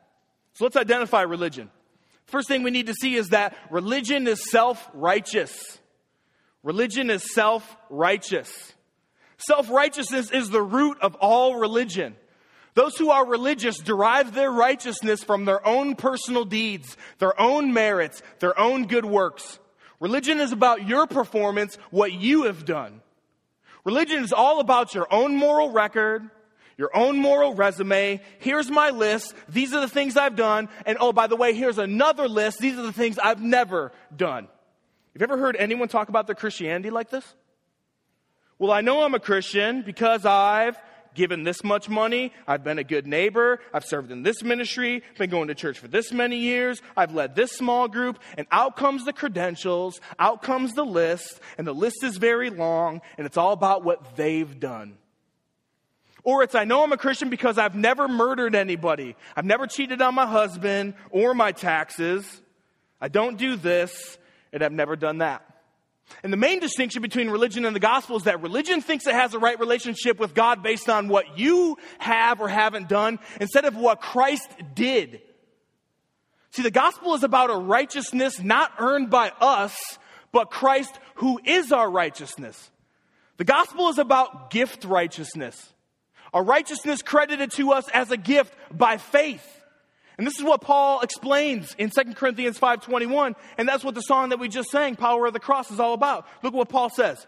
So 0.54 0.64
let's 0.64 0.76
identify 0.76 1.22
religion. 1.22 1.70
First 2.34 2.48
thing 2.48 2.64
we 2.64 2.72
need 2.72 2.88
to 2.88 2.94
see 2.94 3.14
is 3.14 3.28
that 3.28 3.56
religion 3.70 4.26
is 4.26 4.50
self 4.50 4.90
righteous. 4.92 5.78
Religion 6.64 7.08
is 7.08 7.32
self 7.32 7.76
righteous. 7.88 8.72
Self 9.36 9.70
righteousness 9.70 10.32
is 10.32 10.50
the 10.50 10.60
root 10.60 10.98
of 11.00 11.14
all 11.20 11.54
religion. 11.54 12.16
Those 12.74 12.96
who 12.96 13.12
are 13.12 13.24
religious 13.24 13.78
derive 13.78 14.34
their 14.34 14.50
righteousness 14.50 15.22
from 15.22 15.44
their 15.44 15.64
own 15.64 15.94
personal 15.94 16.44
deeds, 16.44 16.96
their 17.20 17.40
own 17.40 17.72
merits, 17.72 18.20
their 18.40 18.58
own 18.58 18.88
good 18.88 19.04
works. 19.04 19.60
Religion 20.00 20.40
is 20.40 20.50
about 20.50 20.88
your 20.88 21.06
performance, 21.06 21.78
what 21.92 22.14
you 22.14 22.46
have 22.46 22.64
done. 22.64 23.00
Religion 23.84 24.24
is 24.24 24.32
all 24.32 24.58
about 24.58 24.92
your 24.92 25.06
own 25.08 25.36
moral 25.36 25.70
record, 25.70 26.28
your 26.76 26.94
own 26.96 27.18
moral 27.18 27.54
resume. 27.54 28.20
Here's 28.38 28.70
my 28.70 28.90
list. 28.90 29.34
These 29.48 29.72
are 29.74 29.80
the 29.80 29.88
things 29.88 30.16
I've 30.16 30.36
done. 30.36 30.68
And 30.86 30.98
oh, 31.00 31.12
by 31.12 31.26
the 31.26 31.36
way, 31.36 31.54
here's 31.54 31.78
another 31.78 32.28
list. 32.28 32.58
These 32.58 32.78
are 32.78 32.82
the 32.82 32.92
things 32.92 33.18
I've 33.18 33.42
never 33.42 33.92
done. 34.14 34.44
Have 35.12 35.20
you 35.20 35.24
ever 35.24 35.38
heard 35.38 35.56
anyone 35.56 35.88
talk 35.88 36.08
about 36.08 36.26
their 36.26 36.34
Christianity 36.34 36.90
like 36.90 37.10
this? 37.10 37.34
Well, 38.58 38.72
I 38.72 38.80
know 38.80 39.02
I'm 39.02 39.14
a 39.14 39.20
Christian 39.20 39.82
because 39.82 40.24
I've 40.24 40.76
given 41.14 41.44
this 41.44 41.62
much 41.62 41.88
money. 41.88 42.32
I've 42.46 42.64
been 42.64 42.78
a 42.78 42.84
good 42.84 43.06
neighbor. 43.06 43.60
I've 43.72 43.84
served 43.84 44.10
in 44.10 44.22
this 44.22 44.42
ministry, 44.42 45.02
I've 45.12 45.18
been 45.18 45.30
going 45.30 45.48
to 45.48 45.54
church 45.54 45.78
for 45.78 45.88
this 45.88 46.12
many 46.12 46.38
years. 46.38 46.82
I've 46.96 47.14
led 47.14 47.36
this 47.36 47.52
small 47.52 47.88
group. 47.88 48.18
And 48.36 48.46
out 48.50 48.76
comes 48.76 49.04
the 49.04 49.12
credentials, 49.12 50.00
out 50.18 50.42
comes 50.42 50.74
the 50.74 50.84
list, 50.84 51.40
and 51.56 51.66
the 51.66 51.72
list 51.72 52.02
is 52.02 52.16
very 52.16 52.50
long, 52.50 53.00
and 53.16 53.26
it's 53.26 53.36
all 53.36 53.52
about 53.52 53.84
what 53.84 54.16
they've 54.16 54.58
done. 54.58 54.98
Or 56.24 56.42
it's, 56.42 56.54
I 56.54 56.64
know 56.64 56.82
I'm 56.82 56.92
a 56.92 56.96
Christian 56.96 57.28
because 57.28 57.58
I've 57.58 57.74
never 57.74 58.08
murdered 58.08 58.54
anybody. 58.54 59.14
I've 59.36 59.44
never 59.44 59.66
cheated 59.66 60.00
on 60.00 60.14
my 60.14 60.26
husband 60.26 60.94
or 61.10 61.34
my 61.34 61.52
taxes. 61.52 62.40
I 63.00 63.08
don't 63.08 63.36
do 63.36 63.56
this, 63.56 64.18
and 64.52 64.62
I've 64.62 64.72
never 64.72 64.96
done 64.96 65.18
that. 65.18 65.44
And 66.22 66.32
the 66.32 66.38
main 66.38 66.60
distinction 66.60 67.02
between 67.02 67.28
religion 67.28 67.64
and 67.64 67.76
the 67.76 67.80
gospel 67.80 68.16
is 68.16 68.24
that 68.24 68.42
religion 68.42 68.80
thinks 68.80 69.06
it 69.06 69.14
has 69.14 69.34
a 69.34 69.38
right 69.38 69.58
relationship 69.58 70.18
with 70.18 70.34
God 70.34 70.62
based 70.62 70.88
on 70.88 71.08
what 71.08 71.38
you 71.38 71.76
have 71.98 72.40
or 72.40 72.48
haven't 72.48 72.88
done 72.88 73.18
instead 73.40 73.64
of 73.64 73.76
what 73.76 74.00
Christ 74.00 74.48
did. 74.74 75.20
See, 76.52 76.62
the 76.62 76.70
gospel 76.70 77.14
is 77.14 77.24
about 77.24 77.50
a 77.50 77.56
righteousness 77.56 78.40
not 78.40 78.72
earned 78.78 79.10
by 79.10 79.32
us, 79.40 79.76
but 80.30 80.50
Christ 80.50 80.98
who 81.16 81.40
is 81.44 81.72
our 81.72 81.90
righteousness. 81.90 82.70
The 83.36 83.44
gospel 83.44 83.88
is 83.88 83.98
about 83.98 84.50
gift 84.50 84.84
righteousness, 84.84 85.72
a 86.34 86.42
righteousness 86.42 87.00
credited 87.00 87.52
to 87.52 87.72
us 87.72 87.88
as 87.90 88.10
a 88.10 88.16
gift 88.16 88.52
by 88.70 88.98
faith. 88.98 89.48
And 90.18 90.26
this 90.26 90.38
is 90.38 90.44
what 90.44 90.60
Paul 90.60 91.00
explains 91.00 91.74
in 91.78 91.90
2 91.90 92.16
Corinthians 92.16 92.58
5:21, 92.58 93.34
and 93.56 93.68
that's 93.68 93.84
what 93.84 93.94
the 93.94 94.02
song 94.02 94.28
that 94.28 94.38
we 94.38 94.48
just 94.48 94.70
sang, 94.70 94.96
Power 94.96 95.26
of 95.26 95.32
the 95.32 95.40
Cross 95.40 95.70
is 95.70 95.80
all 95.80 95.94
about. 95.94 96.26
Look 96.42 96.54
what 96.54 96.68
Paul 96.68 96.90
says. 96.90 97.26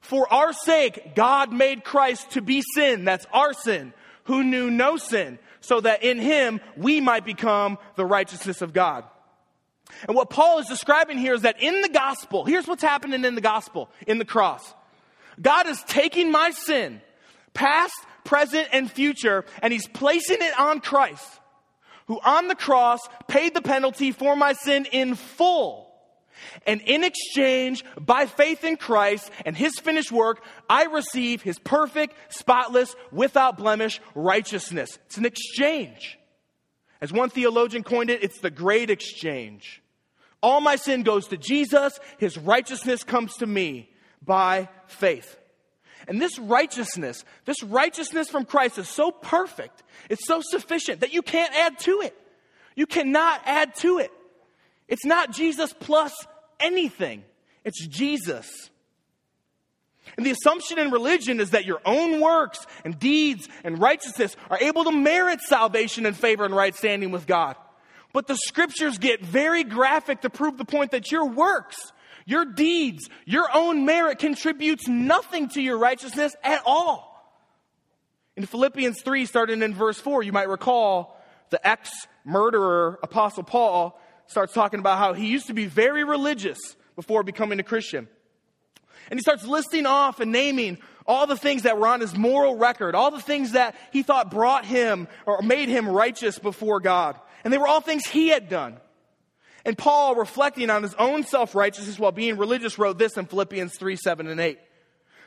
For 0.00 0.32
our 0.32 0.52
sake 0.52 1.14
God 1.14 1.52
made 1.52 1.84
Christ 1.84 2.30
to 2.32 2.40
be 2.40 2.62
sin, 2.74 3.04
that's 3.04 3.26
our 3.32 3.52
sin, 3.52 3.92
who 4.24 4.42
knew 4.42 4.70
no 4.70 4.96
sin, 4.96 5.38
so 5.60 5.80
that 5.80 6.02
in 6.02 6.18
him 6.18 6.60
we 6.76 7.00
might 7.00 7.24
become 7.24 7.78
the 7.96 8.06
righteousness 8.06 8.62
of 8.62 8.72
God. 8.72 9.04
And 10.06 10.16
what 10.16 10.30
Paul 10.30 10.58
is 10.58 10.66
describing 10.66 11.18
here 11.18 11.34
is 11.34 11.42
that 11.42 11.60
in 11.60 11.82
the 11.82 11.88
gospel, 11.88 12.44
here's 12.44 12.66
what's 12.66 12.82
happening 12.82 13.24
in 13.24 13.34
the 13.34 13.40
gospel, 13.40 13.90
in 14.06 14.18
the 14.18 14.24
cross. 14.24 14.74
God 15.40 15.66
is 15.66 15.82
taking 15.84 16.30
my 16.30 16.50
sin, 16.50 17.02
past, 17.54 17.94
present, 18.24 18.68
and 18.72 18.90
future, 18.90 19.44
and 19.62 19.72
he's 19.72 19.88
placing 19.88 20.38
it 20.40 20.58
on 20.58 20.80
Christ 20.80 21.40
who 22.10 22.18
on 22.24 22.48
the 22.48 22.56
cross 22.56 22.98
paid 23.28 23.54
the 23.54 23.62
penalty 23.62 24.10
for 24.10 24.34
my 24.34 24.52
sin 24.52 24.84
in 24.90 25.14
full. 25.14 25.94
And 26.66 26.80
in 26.80 27.04
exchange, 27.04 27.84
by 28.00 28.26
faith 28.26 28.64
in 28.64 28.76
Christ 28.76 29.30
and 29.46 29.56
his 29.56 29.78
finished 29.78 30.10
work, 30.10 30.42
I 30.68 30.86
receive 30.86 31.40
his 31.40 31.60
perfect, 31.60 32.16
spotless, 32.28 32.96
without 33.12 33.56
blemish 33.56 34.00
righteousness. 34.16 34.98
It's 35.06 35.18
an 35.18 35.24
exchange. 35.24 36.18
As 37.00 37.12
one 37.12 37.30
theologian 37.30 37.84
coined 37.84 38.10
it, 38.10 38.24
it's 38.24 38.40
the 38.40 38.50
great 38.50 38.90
exchange. 38.90 39.80
All 40.42 40.60
my 40.60 40.74
sin 40.74 41.04
goes 41.04 41.28
to 41.28 41.36
Jesus, 41.36 42.00
his 42.18 42.36
righteousness 42.36 43.04
comes 43.04 43.36
to 43.36 43.46
me 43.46 43.88
by 44.20 44.68
faith. 44.88 45.39
And 46.10 46.20
this 46.20 46.40
righteousness, 46.40 47.24
this 47.44 47.62
righteousness 47.62 48.28
from 48.28 48.44
Christ 48.44 48.78
is 48.78 48.88
so 48.88 49.12
perfect, 49.12 49.84
it's 50.08 50.26
so 50.26 50.40
sufficient 50.42 51.02
that 51.02 51.14
you 51.14 51.22
can't 51.22 51.54
add 51.54 51.78
to 51.78 52.00
it. 52.00 52.16
You 52.74 52.86
cannot 52.86 53.42
add 53.44 53.76
to 53.76 53.98
it. 53.98 54.10
It's 54.88 55.04
not 55.04 55.30
Jesus 55.30 55.72
plus 55.72 56.12
anything, 56.58 57.22
it's 57.64 57.86
Jesus. 57.86 58.70
And 60.16 60.26
the 60.26 60.32
assumption 60.32 60.80
in 60.80 60.90
religion 60.90 61.38
is 61.38 61.50
that 61.50 61.64
your 61.64 61.80
own 61.84 62.20
works 62.20 62.66
and 62.84 62.98
deeds 62.98 63.48
and 63.62 63.80
righteousness 63.80 64.34
are 64.50 64.58
able 64.60 64.82
to 64.82 64.92
merit 64.92 65.38
salvation 65.42 66.06
and 66.06 66.16
favor 66.16 66.44
and 66.44 66.56
right 66.56 66.74
standing 66.74 67.12
with 67.12 67.28
God. 67.28 67.54
But 68.12 68.26
the 68.26 68.36
scriptures 68.48 68.98
get 68.98 69.24
very 69.24 69.62
graphic 69.62 70.22
to 70.22 70.30
prove 70.30 70.58
the 70.58 70.64
point 70.64 70.90
that 70.90 71.12
your 71.12 71.26
works, 71.26 71.76
your 72.30 72.44
deeds, 72.44 73.10
your 73.24 73.48
own 73.52 73.84
merit 73.84 74.20
contributes 74.20 74.86
nothing 74.86 75.48
to 75.50 75.60
your 75.60 75.76
righteousness 75.76 76.34
at 76.44 76.62
all. 76.64 77.10
In 78.36 78.46
Philippians 78.46 79.02
3, 79.02 79.26
starting 79.26 79.62
in 79.62 79.74
verse 79.74 79.98
4, 79.98 80.22
you 80.22 80.32
might 80.32 80.48
recall 80.48 81.20
the 81.50 81.66
ex 81.66 81.90
murderer, 82.24 82.98
Apostle 83.02 83.42
Paul, 83.42 84.00
starts 84.28 84.52
talking 84.52 84.78
about 84.78 84.98
how 84.98 85.12
he 85.12 85.26
used 85.26 85.48
to 85.48 85.54
be 85.54 85.66
very 85.66 86.04
religious 86.04 86.58
before 86.94 87.24
becoming 87.24 87.58
a 87.58 87.64
Christian. 87.64 88.08
And 89.10 89.18
he 89.18 89.22
starts 89.22 89.44
listing 89.44 89.84
off 89.86 90.20
and 90.20 90.30
naming 90.30 90.78
all 91.06 91.26
the 91.26 91.36
things 91.36 91.62
that 91.62 91.78
were 91.78 91.88
on 91.88 92.00
his 92.00 92.16
moral 92.16 92.56
record, 92.56 92.94
all 92.94 93.10
the 93.10 93.20
things 93.20 93.52
that 93.52 93.74
he 93.92 94.04
thought 94.04 94.30
brought 94.30 94.64
him 94.64 95.08
or 95.26 95.42
made 95.42 95.68
him 95.68 95.88
righteous 95.88 96.38
before 96.38 96.78
God. 96.78 97.18
And 97.42 97.52
they 97.52 97.58
were 97.58 97.66
all 97.66 97.80
things 97.80 98.06
he 98.06 98.28
had 98.28 98.48
done. 98.48 98.76
And 99.64 99.76
Paul, 99.76 100.14
reflecting 100.14 100.70
on 100.70 100.82
his 100.82 100.94
own 100.94 101.24
self 101.24 101.54
righteousness 101.54 101.98
while 101.98 102.12
being 102.12 102.36
religious, 102.36 102.78
wrote 102.78 102.98
this 102.98 103.16
in 103.16 103.26
Philippians 103.26 103.76
3 103.76 103.96
7 103.96 104.26
and 104.26 104.40
8. 104.40 104.58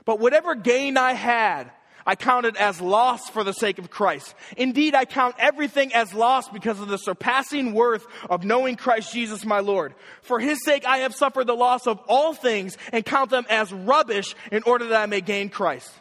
But 0.06 0.20
whatever 0.20 0.56
gain 0.56 0.98
I 0.98 1.14
had, 1.14 1.72
I 2.06 2.16
counted 2.16 2.58
as 2.58 2.82
loss 2.82 3.30
for 3.30 3.44
the 3.44 3.54
sake 3.54 3.80
of 3.80 3.90
Christ. 3.90 4.36
Indeed, 4.58 4.94
I 4.94 5.06
count 5.06 5.36
everything 5.40 5.94
as 5.94 6.14
loss 6.14 6.50
because 6.50 6.80
of 6.80 6.90
the 6.90 6.98
surpassing 6.98 7.74
worth 7.74 8.06
of 8.30 8.44
knowing 8.44 8.76
Christ 8.76 9.14
Jesus 9.14 9.46
my 9.46 9.60
Lord. 9.60 9.94
For 10.22 10.40
his 10.40 10.64
sake, 10.66 10.86
I 10.86 11.00
have 11.00 11.16
suffered 11.16 11.48
the 11.48 11.56
loss 11.56 11.88
of 11.88 12.00
all 12.08 12.34
things 12.34 12.78
and 12.92 13.06
count 13.06 13.30
them 13.30 13.46
as 13.50 13.72
rubbish 13.72 14.36
in 14.52 14.64
order 14.64 14.88
that 14.88 15.02
I 15.02 15.06
may 15.06 15.22
gain 15.22 15.50
Christ. 15.50 15.92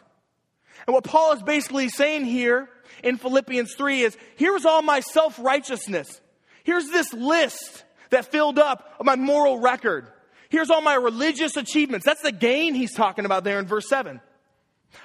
And 0.85 0.93
what 0.93 1.05
Paul 1.05 1.33
is 1.33 1.43
basically 1.43 1.87
saying 1.87 2.25
here 2.25 2.67
in 3.03 3.17
Philippians 3.17 3.75
3 3.75 4.01
is 4.01 4.17
here's 4.35 4.65
all 4.65 4.81
my 4.81 4.99
self 4.99 5.39
righteousness. 5.39 6.19
Here's 6.65 6.89
this 6.89 7.13
list 7.13 7.83
that 8.13 8.31
filled 8.31 8.57
up 8.57 8.95
my 9.03 9.15
moral 9.15 9.59
record. 9.59 10.07
Here's 10.49 10.69
all 10.69 10.81
my 10.81 10.95
religious 10.95 11.57
achievements. 11.57 12.05
That's 12.05 12.21
the 12.21 12.31
gain 12.31 12.75
he's 12.75 12.93
talking 12.93 13.25
about 13.25 13.43
there 13.43 13.59
in 13.59 13.65
verse 13.65 13.89
7. 13.89 14.21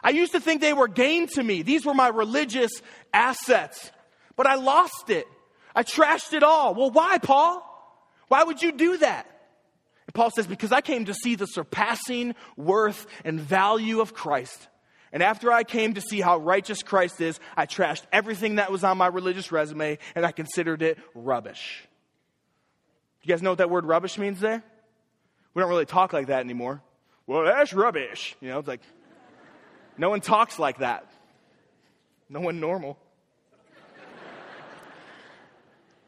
I 0.02 0.10
used 0.10 0.32
to 0.32 0.40
think 0.40 0.60
they 0.60 0.74
were 0.74 0.88
gain 0.88 1.26
to 1.28 1.42
me. 1.42 1.62
These 1.62 1.86
were 1.86 1.94
my 1.94 2.08
religious 2.08 2.70
assets. 3.12 3.90
But 4.36 4.46
I 4.46 4.56
lost 4.56 5.08
it. 5.08 5.26
I 5.74 5.82
trashed 5.82 6.34
it 6.34 6.42
all. 6.42 6.74
Well, 6.74 6.90
why, 6.90 7.18
Paul? 7.18 7.64
Why 8.28 8.44
would 8.44 8.62
you 8.62 8.72
do 8.72 8.98
that? 8.98 9.26
And 10.06 10.14
Paul 10.14 10.30
says, 10.30 10.46
Because 10.46 10.72
I 10.72 10.82
came 10.82 11.06
to 11.06 11.14
see 11.14 11.34
the 11.34 11.46
surpassing 11.46 12.34
worth 12.56 13.06
and 13.24 13.40
value 13.40 14.00
of 14.00 14.12
Christ. 14.12 14.68
And 15.12 15.22
after 15.22 15.50
I 15.50 15.64
came 15.64 15.94
to 15.94 16.02
see 16.02 16.20
how 16.20 16.36
righteous 16.36 16.82
Christ 16.82 17.22
is, 17.22 17.40
I 17.56 17.64
trashed 17.64 18.02
everything 18.12 18.56
that 18.56 18.70
was 18.70 18.84
on 18.84 18.98
my 18.98 19.06
religious 19.06 19.50
resume 19.50 19.96
and 20.14 20.26
I 20.26 20.32
considered 20.32 20.82
it 20.82 20.98
rubbish. 21.14 21.88
You 23.28 23.35
guys 23.35 23.42
know 23.42 23.50
what 23.50 23.58
that 23.58 23.68
word 23.68 23.85
rubbish 23.85 24.16
means 24.16 24.40
there? 24.40 24.62
We 25.52 25.61
don't 25.61 25.68
really 25.68 25.85
talk 25.85 26.14
like 26.14 26.28
that 26.28 26.40
anymore. 26.40 26.80
Well, 27.26 27.44
that's 27.44 27.75
rubbish. 27.75 28.35
You 28.40 28.49
know, 28.49 28.58
it's 28.58 28.66
like, 28.66 28.80
no 29.99 30.08
one 30.08 30.23
talks 30.23 30.58
like 30.58 30.78
that. 30.78 31.04
No 32.30 32.40
one 32.40 32.58
normal. 32.58 32.97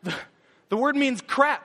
the, 0.03 0.15
the 0.71 0.79
word 0.79 0.97
means 0.97 1.21
crap. 1.21 1.63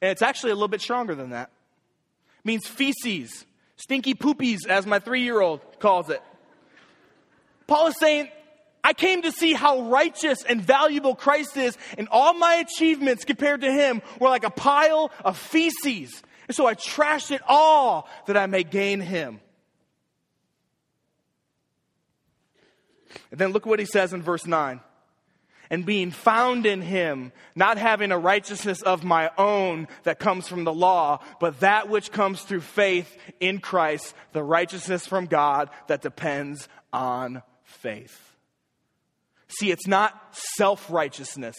And 0.00 0.12
it's 0.12 0.22
actually 0.22 0.52
a 0.52 0.54
little 0.54 0.68
bit 0.68 0.80
stronger 0.80 1.16
than 1.16 1.30
that. 1.30 1.50
It 2.38 2.44
means 2.44 2.68
feces, 2.68 3.46
stinky 3.74 4.14
poopies, 4.14 4.58
as 4.68 4.86
my 4.86 5.00
three 5.00 5.22
year 5.22 5.40
old 5.40 5.60
calls 5.80 6.08
it. 6.08 6.22
Paul 7.66 7.88
is 7.88 7.98
saying, 7.98 8.28
I 8.86 8.92
came 8.92 9.22
to 9.22 9.32
see 9.32 9.52
how 9.52 9.80
righteous 9.80 10.44
and 10.44 10.62
valuable 10.62 11.16
Christ 11.16 11.56
is, 11.56 11.76
and 11.98 12.06
all 12.08 12.34
my 12.34 12.54
achievements 12.54 13.24
compared 13.24 13.62
to 13.62 13.72
him 13.72 14.00
were 14.20 14.28
like 14.28 14.44
a 14.44 14.50
pile 14.50 15.10
of 15.24 15.36
feces. 15.36 16.22
And 16.46 16.54
so 16.54 16.68
I 16.68 16.76
trashed 16.76 17.32
it 17.32 17.42
all 17.48 18.08
that 18.28 18.36
I 18.36 18.46
may 18.46 18.62
gain 18.62 19.00
him. 19.00 19.40
And 23.32 23.40
then 23.40 23.50
look 23.50 23.66
what 23.66 23.80
he 23.80 23.86
says 23.86 24.12
in 24.12 24.22
verse 24.22 24.46
9. 24.46 24.80
And 25.68 25.84
being 25.84 26.12
found 26.12 26.64
in 26.64 26.80
him, 26.80 27.32
not 27.56 27.78
having 27.78 28.12
a 28.12 28.18
righteousness 28.18 28.82
of 28.82 29.02
my 29.02 29.32
own 29.36 29.88
that 30.04 30.20
comes 30.20 30.46
from 30.46 30.62
the 30.62 30.72
law, 30.72 31.18
but 31.40 31.58
that 31.58 31.88
which 31.88 32.12
comes 32.12 32.42
through 32.42 32.60
faith 32.60 33.16
in 33.40 33.58
Christ, 33.58 34.14
the 34.30 34.44
righteousness 34.44 35.08
from 35.08 35.26
God 35.26 35.70
that 35.88 36.02
depends 36.02 36.68
on 36.92 37.42
faith. 37.64 38.25
See, 39.48 39.70
it's 39.70 39.86
not 39.86 40.14
self 40.56 40.90
righteousness, 40.90 41.56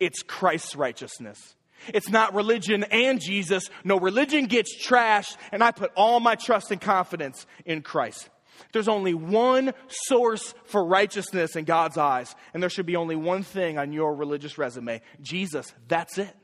it's 0.00 0.22
Christ's 0.22 0.76
righteousness. 0.76 1.54
It's 1.88 2.08
not 2.08 2.34
religion 2.34 2.84
and 2.84 3.20
Jesus. 3.20 3.68
No, 3.84 3.98
religion 3.98 4.46
gets 4.46 4.74
trashed, 4.86 5.36
and 5.52 5.62
I 5.62 5.70
put 5.70 5.92
all 5.94 6.18
my 6.18 6.34
trust 6.34 6.70
and 6.70 6.80
confidence 6.80 7.46
in 7.66 7.82
Christ. 7.82 8.30
There's 8.72 8.88
only 8.88 9.14
one 9.14 9.74
source 9.88 10.54
for 10.64 10.84
righteousness 10.84 11.56
in 11.56 11.64
God's 11.64 11.98
eyes, 11.98 12.34
and 12.52 12.62
there 12.62 12.70
should 12.70 12.86
be 12.86 12.96
only 12.96 13.16
one 13.16 13.42
thing 13.42 13.78
on 13.78 13.92
your 13.92 14.14
religious 14.14 14.56
resume 14.56 15.02
Jesus. 15.20 15.72
That's 15.88 16.18
it. 16.18 16.34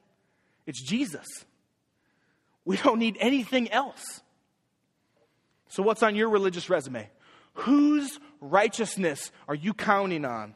It's 0.66 0.82
Jesus. 0.82 1.26
We 2.64 2.76
don't 2.76 2.98
need 2.98 3.16
anything 3.18 3.70
else. 3.70 4.20
So, 5.68 5.82
what's 5.82 6.02
on 6.02 6.16
your 6.16 6.28
religious 6.28 6.68
resume? 6.68 7.08
Whose 7.54 8.18
righteousness 8.40 9.30
are 9.48 9.54
you 9.54 9.72
counting 9.74 10.24
on? 10.24 10.54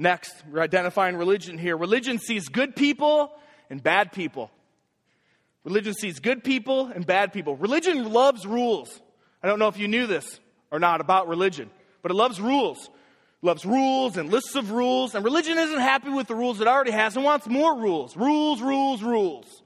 Next, 0.00 0.32
we're 0.48 0.62
identifying 0.62 1.16
religion 1.16 1.58
here. 1.58 1.76
Religion 1.76 2.20
sees 2.20 2.48
good 2.48 2.76
people 2.76 3.32
and 3.68 3.82
bad 3.82 4.12
people. 4.12 4.48
Religion 5.64 5.92
sees 5.92 6.20
good 6.20 6.44
people 6.44 6.86
and 6.86 7.04
bad 7.04 7.32
people. 7.32 7.56
Religion 7.56 8.12
loves 8.12 8.46
rules. 8.46 9.00
I 9.42 9.48
don't 9.48 9.58
know 9.58 9.66
if 9.66 9.76
you 9.76 9.88
knew 9.88 10.06
this 10.06 10.38
or 10.70 10.78
not 10.78 11.00
about 11.00 11.26
religion, 11.26 11.68
but 12.00 12.12
it 12.12 12.14
loves 12.14 12.40
rules. 12.40 12.78
It 12.86 13.46
loves 13.46 13.66
rules 13.66 14.16
and 14.16 14.30
lists 14.30 14.54
of 14.54 14.70
rules, 14.70 15.16
and 15.16 15.24
religion 15.24 15.58
isn't 15.58 15.80
happy 15.80 16.10
with 16.10 16.28
the 16.28 16.34
rules 16.36 16.60
it 16.60 16.68
already 16.68 16.92
has 16.92 17.16
and 17.16 17.24
wants 17.24 17.48
more 17.48 17.76
rules. 17.76 18.16
Rules, 18.16 18.62
rules, 18.62 19.02
rules. 19.02 19.62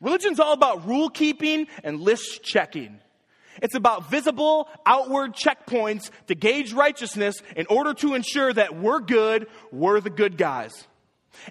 Religion's 0.00 0.40
all 0.40 0.52
about 0.52 0.84
rule 0.86 1.10
keeping 1.10 1.68
and 1.84 2.00
list 2.00 2.42
checking. 2.42 2.98
It's 3.62 3.74
about 3.74 4.10
visible 4.10 4.68
outward 4.86 5.34
checkpoints 5.34 6.10
to 6.26 6.34
gauge 6.34 6.72
righteousness 6.72 7.42
in 7.56 7.66
order 7.66 7.94
to 7.94 8.14
ensure 8.14 8.52
that 8.52 8.76
we're 8.76 9.00
good, 9.00 9.46
we're 9.72 10.00
the 10.00 10.10
good 10.10 10.36
guys. 10.36 10.86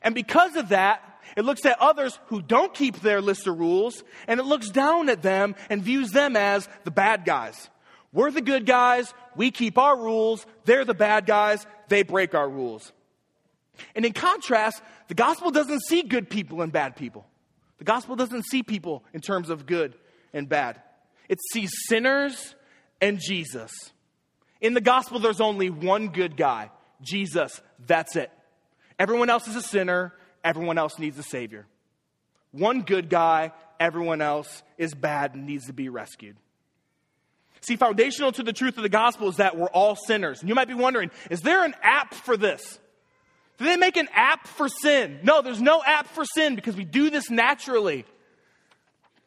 And 0.02 0.16
because 0.16 0.56
of 0.56 0.70
that, 0.70 1.02
it 1.36 1.46
looks 1.46 1.66
at 1.66 1.80
others 1.80 2.18
who 2.28 2.42
don't 2.42 2.74
keep 2.74 3.02
their 3.02 3.22
list 3.22 3.48
of 3.48 3.60
rules, 3.60 4.04
and 4.28 4.40
it 4.40 4.44
looks 4.44 4.70
down 4.70 5.10
at 5.10 5.22
them 5.22 5.56
and 5.70 5.84
views 5.84 6.12
them 6.12 6.36
as 6.36 6.68
the 6.84 6.92
bad 6.92 7.26
guys. 7.26 7.70
We're 8.14 8.32
the 8.32 8.42
good 8.42 8.66
guys, 8.66 9.14
we 9.36 9.52
keep 9.52 9.78
our 9.78 9.96
rules, 9.96 10.46
they're 10.66 10.86
the 10.86 10.94
bad 10.94 11.26
guys, 11.26 11.66
they 11.90 12.04
break 12.04 12.34
our 12.34 12.50
rules. 12.50 12.92
And 13.96 14.06
in 14.06 14.14
contrast, 14.14 14.82
the 15.08 15.14
gospel 15.14 15.52
doesn't 15.52 15.82
see 15.82 16.02
good 16.02 16.30
people 16.30 16.62
and 16.62 16.72
bad 16.72 16.96
people. 16.96 17.28
The 17.78 17.84
gospel 17.84 18.16
doesn't 18.16 18.44
see 18.44 18.64
people 18.64 19.04
in 19.14 19.22
terms 19.22 19.50
of 19.50 19.66
good 19.66 19.96
and 20.34 20.50
bad. 20.50 20.82
It 21.30 21.40
sees 21.52 21.72
sinners 21.88 22.56
and 23.02 23.20
Jesus. 23.20 23.72
In 24.62 24.74
the 24.74 24.82
gospel, 24.82 25.20
there's 25.20 25.42
only 25.42 25.70
one 25.70 26.10
good 26.10 26.38
guy 26.38 26.72
Jesus. 27.02 27.62
That's 27.86 28.16
it. 28.16 28.32
Everyone 28.98 29.30
else 29.30 29.48
is 29.48 29.56
a 29.56 29.62
sinner, 29.62 30.14
everyone 30.44 30.78
else 30.78 30.98
needs 30.98 31.18
a 31.20 31.24
Savior. 31.24 31.68
One 32.52 32.82
good 32.82 33.10
guy, 33.10 33.52
everyone 33.80 34.22
else 34.22 34.64
is 34.78 34.96
bad 34.96 35.36
and 35.36 35.46
needs 35.46 35.68
to 35.68 35.74
be 35.74 35.90
rescued. 35.90 36.38
See, 37.62 37.76
foundational 37.76 38.32
to 38.32 38.44
the 38.44 38.54
truth 38.54 38.78
of 38.78 38.84
the 38.84 38.90
gospel 38.90 39.28
is 39.30 39.38
that 39.38 39.58
we're 39.58 39.68
all 39.68 39.96
sinners. 39.96 40.40
And 40.40 40.50
you 40.50 40.56
might 40.56 40.68
be 40.68 40.74
wondering, 40.74 41.12
is 41.30 41.42
there 41.42 41.64
an 41.64 41.76
app 41.84 42.14
for 42.14 42.38
this? 42.38 42.80
Do 43.58 43.66
they 43.66 43.78
make 43.78 43.98
an 43.98 44.08
app 44.14 44.48
for 44.48 44.70
sin? 44.70 45.20
No, 45.24 45.42
there's 45.42 45.62
no 45.62 45.84
app 45.84 46.08
for 46.08 46.24
sin 46.26 46.56
because 46.56 46.76
we 46.76 46.86
do 46.86 47.10
this 47.10 47.30
naturally. 47.30 48.06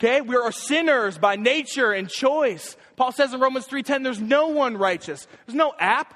Okay? 0.01 0.23
We 0.23 0.35
are 0.37 0.51
sinners 0.51 1.19
by 1.19 1.37
nature 1.37 1.93
and 1.93 2.09
choice. 2.09 2.77
Paul 2.97 3.13
says 3.13 3.35
in 3.35 3.41
Romans 3.41 3.67
3:10 3.67 4.03
there's 4.03 4.21
no 4.21 4.49
one 4.49 4.77
righteous. 4.77 5.27
There's 5.47 5.57
no 5.57 5.75
app. 5.79 6.13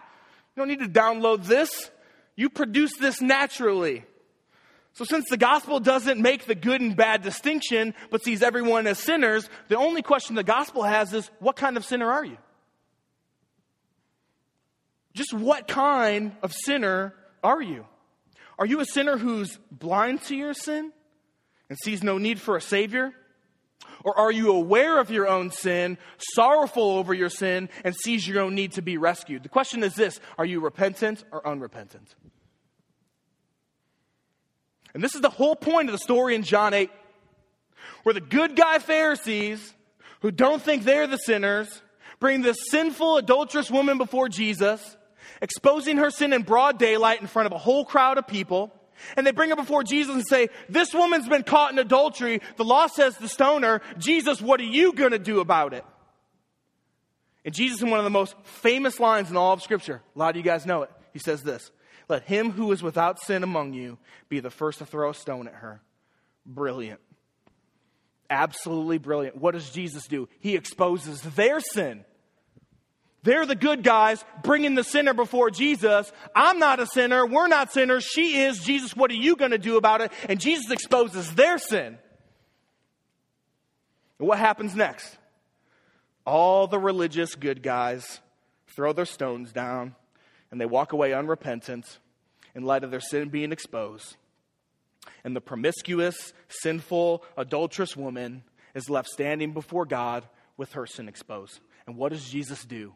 You 0.56 0.60
don't 0.60 0.68
need 0.68 0.80
to 0.80 0.88
download 0.88 1.44
this. 1.44 1.90
You 2.34 2.48
produce 2.48 2.96
this 2.96 3.20
naturally. 3.20 4.04
So, 4.94 5.04
since 5.04 5.28
the 5.28 5.36
gospel 5.36 5.80
doesn't 5.80 6.20
make 6.20 6.46
the 6.46 6.54
good 6.54 6.80
and 6.80 6.96
bad 6.96 7.22
distinction, 7.22 7.94
but 8.10 8.22
sees 8.22 8.42
everyone 8.42 8.86
as 8.86 8.98
sinners, 8.98 9.48
the 9.68 9.76
only 9.76 10.02
question 10.02 10.36
the 10.36 10.44
gospel 10.44 10.84
has 10.84 11.12
is 11.12 11.30
what 11.40 11.56
kind 11.56 11.76
of 11.76 11.84
sinner 11.84 12.10
are 12.10 12.24
you? 12.24 12.38
Just 15.14 15.34
what 15.34 15.66
kind 15.68 16.32
of 16.42 16.52
sinner 16.52 17.14
are 17.42 17.60
you? 17.60 17.86
Are 18.56 18.66
you 18.66 18.80
a 18.80 18.84
sinner 18.84 19.18
who's 19.18 19.58
blind 19.70 20.22
to 20.24 20.36
your 20.36 20.54
sin 20.54 20.92
and 21.68 21.78
sees 21.78 22.04
no 22.04 22.18
need 22.18 22.40
for 22.40 22.56
a 22.56 22.60
Savior? 22.60 23.12
Or 24.04 24.16
are 24.18 24.30
you 24.30 24.52
aware 24.52 25.00
of 25.00 25.10
your 25.10 25.26
own 25.26 25.50
sin, 25.50 25.96
sorrowful 26.18 26.98
over 26.98 27.14
your 27.14 27.30
sin, 27.30 27.70
and 27.84 27.96
sees 27.96 28.28
your 28.28 28.42
own 28.42 28.54
need 28.54 28.72
to 28.72 28.82
be 28.82 28.98
rescued? 28.98 29.42
The 29.42 29.48
question 29.48 29.82
is 29.82 29.94
this 29.94 30.20
Are 30.38 30.44
you 30.44 30.60
repentant 30.60 31.24
or 31.32 31.44
unrepentant? 31.46 32.14
And 34.92 35.02
this 35.02 35.14
is 35.14 35.22
the 35.22 35.30
whole 35.30 35.56
point 35.56 35.88
of 35.88 35.92
the 35.92 35.98
story 35.98 36.34
in 36.34 36.42
John 36.42 36.74
8, 36.74 36.90
where 38.04 38.12
the 38.12 38.20
good 38.20 38.54
guy 38.54 38.78
Pharisees, 38.78 39.74
who 40.20 40.30
don't 40.30 40.62
think 40.62 40.84
they're 40.84 41.08
the 41.08 41.16
sinners, 41.16 41.82
bring 42.20 42.42
this 42.42 42.58
sinful, 42.70 43.16
adulterous 43.16 43.70
woman 43.70 43.98
before 43.98 44.28
Jesus, 44.28 44.96
exposing 45.40 45.96
her 45.96 46.10
sin 46.10 46.32
in 46.32 46.42
broad 46.42 46.78
daylight 46.78 47.22
in 47.22 47.26
front 47.26 47.46
of 47.46 47.52
a 47.52 47.58
whole 47.58 47.84
crowd 47.84 48.18
of 48.18 48.26
people. 48.26 48.72
And 49.16 49.26
they 49.26 49.32
bring 49.32 49.50
her 49.50 49.56
before 49.56 49.82
Jesus 49.82 50.14
and 50.14 50.26
say, 50.26 50.48
This 50.68 50.94
woman's 50.94 51.28
been 51.28 51.42
caught 51.42 51.72
in 51.72 51.78
adultery. 51.78 52.40
The 52.56 52.64
law 52.64 52.86
says 52.86 53.16
to 53.18 53.28
stone 53.28 53.62
her. 53.62 53.80
Jesus, 53.98 54.40
what 54.40 54.60
are 54.60 54.64
you 54.64 54.92
going 54.92 55.12
to 55.12 55.18
do 55.18 55.40
about 55.40 55.74
it? 55.74 55.84
And 57.44 57.54
Jesus, 57.54 57.82
in 57.82 57.90
one 57.90 58.00
of 58.00 58.04
the 58.04 58.10
most 58.10 58.34
famous 58.44 58.98
lines 58.98 59.30
in 59.30 59.36
all 59.36 59.52
of 59.52 59.62
Scripture, 59.62 60.02
a 60.14 60.18
lot 60.18 60.30
of 60.30 60.36
you 60.36 60.42
guys 60.42 60.64
know 60.64 60.82
it, 60.82 60.90
he 61.12 61.18
says 61.18 61.42
this 61.42 61.70
Let 62.08 62.24
him 62.24 62.50
who 62.50 62.72
is 62.72 62.82
without 62.82 63.20
sin 63.20 63.42
among 63.42 63.74
you 63.74 63.98
be 64.28 64.40
the 64.40 64.50
first 64.50 64.78
to 64.78 64.86
throw 64.86 65.10
a 65.10 65.14
stone 65.14 65.46
at 65.46 65.54
her. 65.54 65.82
Brilliant. 66.46 67.00
Absolutely 68.30 68.98
brilliant. 68.98 69.36
What 69.36 69.52
does 69.52 69.70
Jesus 69.70 70.06
do? 70.06 70.28
He 70.40 70.56
exposes 70.56 71.20
their 71.20 71.60
sin. 71.60 72.04
They're 73.24 73.46
the 73.46 73.56
good 73.56 73.82
guys 73.82 74.22
bringing 74.42 74.74
the 74.74 74.84
sinner 74.84 75.14
before 75.14 75.50
Jesus. 75.50 76.12
I'm 76.36 76.58
not 76.58 76.78
a 76.78 76.86
sinner. 76.86 77.26
We're 77.26 77.48
not 77.48 77.72
sinners. 77.72 78.04
She 78.04 78.42
is. 78.42 78.60
Jesus, 78.60 78.94
what 78.94 79.10
are 79.10 79.14
you 79.14 79.34
going 79.34 79.50
to 79.50 79.58
do 79.58 79.78
about 79.78 80.02
it? 80.02 80.12
And 80.28 80.38
Jesus 80.38 80.70
exposes 80.70 81.34
their 81.34 81.56
sin. 81.56 81.98
And 84.18 84.28
what 84.28 84.38
happens 84.38 84.76
next? 84.76 85.16
All 86.26 86.66
the 86.66 86.78
religious 86.78 87.34
good 87.34 87.62
guys 87.62 88.20
throw 88.76 88.92
their 88.92 89.06
stones 89.06 89.52
down 89.52 89.94
and 90.50 90.60
they 90.60 90.66
walk 90.66 90.92
away 90.92 91.14
unrepentant 91.14 91.98
in 92.54 92.62
light 92.62 92.84
of 92.84 92.90
their 92.90 93.00
sin 93.00 93.30
being 93.30 93.52
exposed. 93.52 94.16
And 95.24 95.34
the 95.34 95.40
promiscuous, 95.40 96.34
sinful, 96.48 97.24
adulterous 97.38 97.96
woman 97.96 98.42
is 98.74 98.90
left 98.90 99.08
standing 99.08 99.52
before 99.52 99.86
God 99.86 100.24
with 100.58 100.74
her 100.74 100.86
sin 100.86 101.08
exposed. 101.08 101.60
And 101.86 101.96
what 101.96 102.12
does 102.12 102.28
Jesus 102.28 102.66
do? 102.66 102.92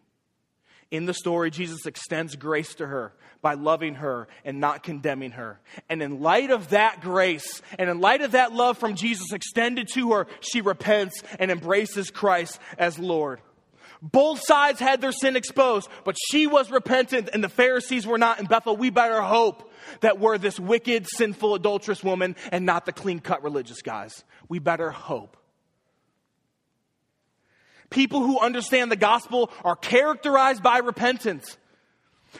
In 0.90 1.04
the 1.04 1.14
story, 1.14 1.50
Jesus 1.50 1.84
extends 1.84 2.34
grace 2.34 2.74
to 2.76 2.86
her 2.86 3.12
by 3.42 3.54
loving 3.54 3.96
her 3.96 4.26
and 4.44 4.58
not 4.58 4.82
condemning 4.82 5.32
her. 5.32 5.60
And 5.88 6.02
in 6.02 6.20
light 6.20 6.50
of 6.50 6.70
that 6.70 7.02
grace 7.02 7.60
and 7.78 7.90
in 7.90 8.00
light 8.00 8.22
of 8.22 8.32
that 8.32 8.52
love 8.52 8.78
from 8.78 8.94
Jesus 8.94 9.32
extended 9.32 9.88
to 9.94 10.12
her, 10.12 10.26
she 10.40 10.62
repents 10.62 11.22
and 11.38 11.50
embraces 11.50 12.10
Christ 12.10 12.58
as 12.78 12.98
Lord. 12.98 13.40
Both 14.00 14.40
sides 14.44 14.80
had 14.80 15.00
their 15.00 15.12
sin 15.12 15.36
exposed, 15.36 15.88
but 16.04 16.16
she 16.30 16.46
was 16.46 16.70
repentant 16.70 17.30
and 17.32 17.42
the 17.42 17.48
Pharisees 17.48 18.06
were 18.06 18.18
not. 18.18 18.38
In 18.38 18.46
Bethel, 18.46 18.76
we 18.76 18.90
better 18.90 19.20
hope 19.20 19.70
that 20.00 20.18
we're 20.18 20.38
this 20.38 20.58
wicked, 20.58 21.06
sinful, 21.06 21.54
adulterous 21.54 22.02
woman 22.02 22.36
and 22.50 22.64
not 22.64 22.86
the 22.86 22.92
clean 22.92 23.18
cut 23.18 23.42
religious 23.42 23.82
guys. 23.82 24.24
We 24.48 24.58
better 24.58 24.90
hope. 24.90 25.36
People 27.90 28.20
who 28.20 28.38
understand 28.38 28.90
the 28.90 28.96
gospel 28.96 29.50
are 29.64 29.76
characterized 29.76 30.62
by 30.62 30.78
repentance 30.78 31.56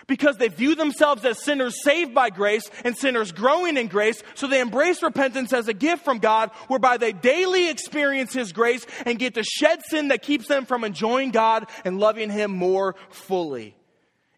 because 0.06 0.36
they 0.36 0.48
view 0.48 0.74
themselves 0.74 1.24
as 1.24 1.42
sinners 1.42 1.82
saved 1.82 2.14
by 2.14 2.30
grace 2.30 2.64
and 2.84 2.96
sinners 2.96 3.32
growing 3.32 3.76
in 3.76 3.88
grace, 3.88 4.22
so 4.34 4.46
they 4.46 4.60
embrace 4.60 5.02
repentance 5.02 5.52
as 5.52 5.68
a 5.68 5.74
gift 5.74 6.04
from 6.04 6.18
God, 6.18 6.50
whereby 6.68 6.98
they 6.98 7.12
daily 7.12 7.68
experience 7.70 8.32
His 8.32 8.52
grace 8.52 8.86
and 9.06 9.18
get 9.18 9.34
to 9.34 9.42
shed 9.42 9.82
sin 9.86 10.08
that 10.08 10.22
keeps 10.22 10.46
them 10.46 10.66
from 10.66 10.84
enjoying 10.84 11.30
God 11.30 11.66
and 11.84 11.98
loving 11.98 12.30
Him 12.30 12.50
more 12.50 12.94
fully. 13.10 13.74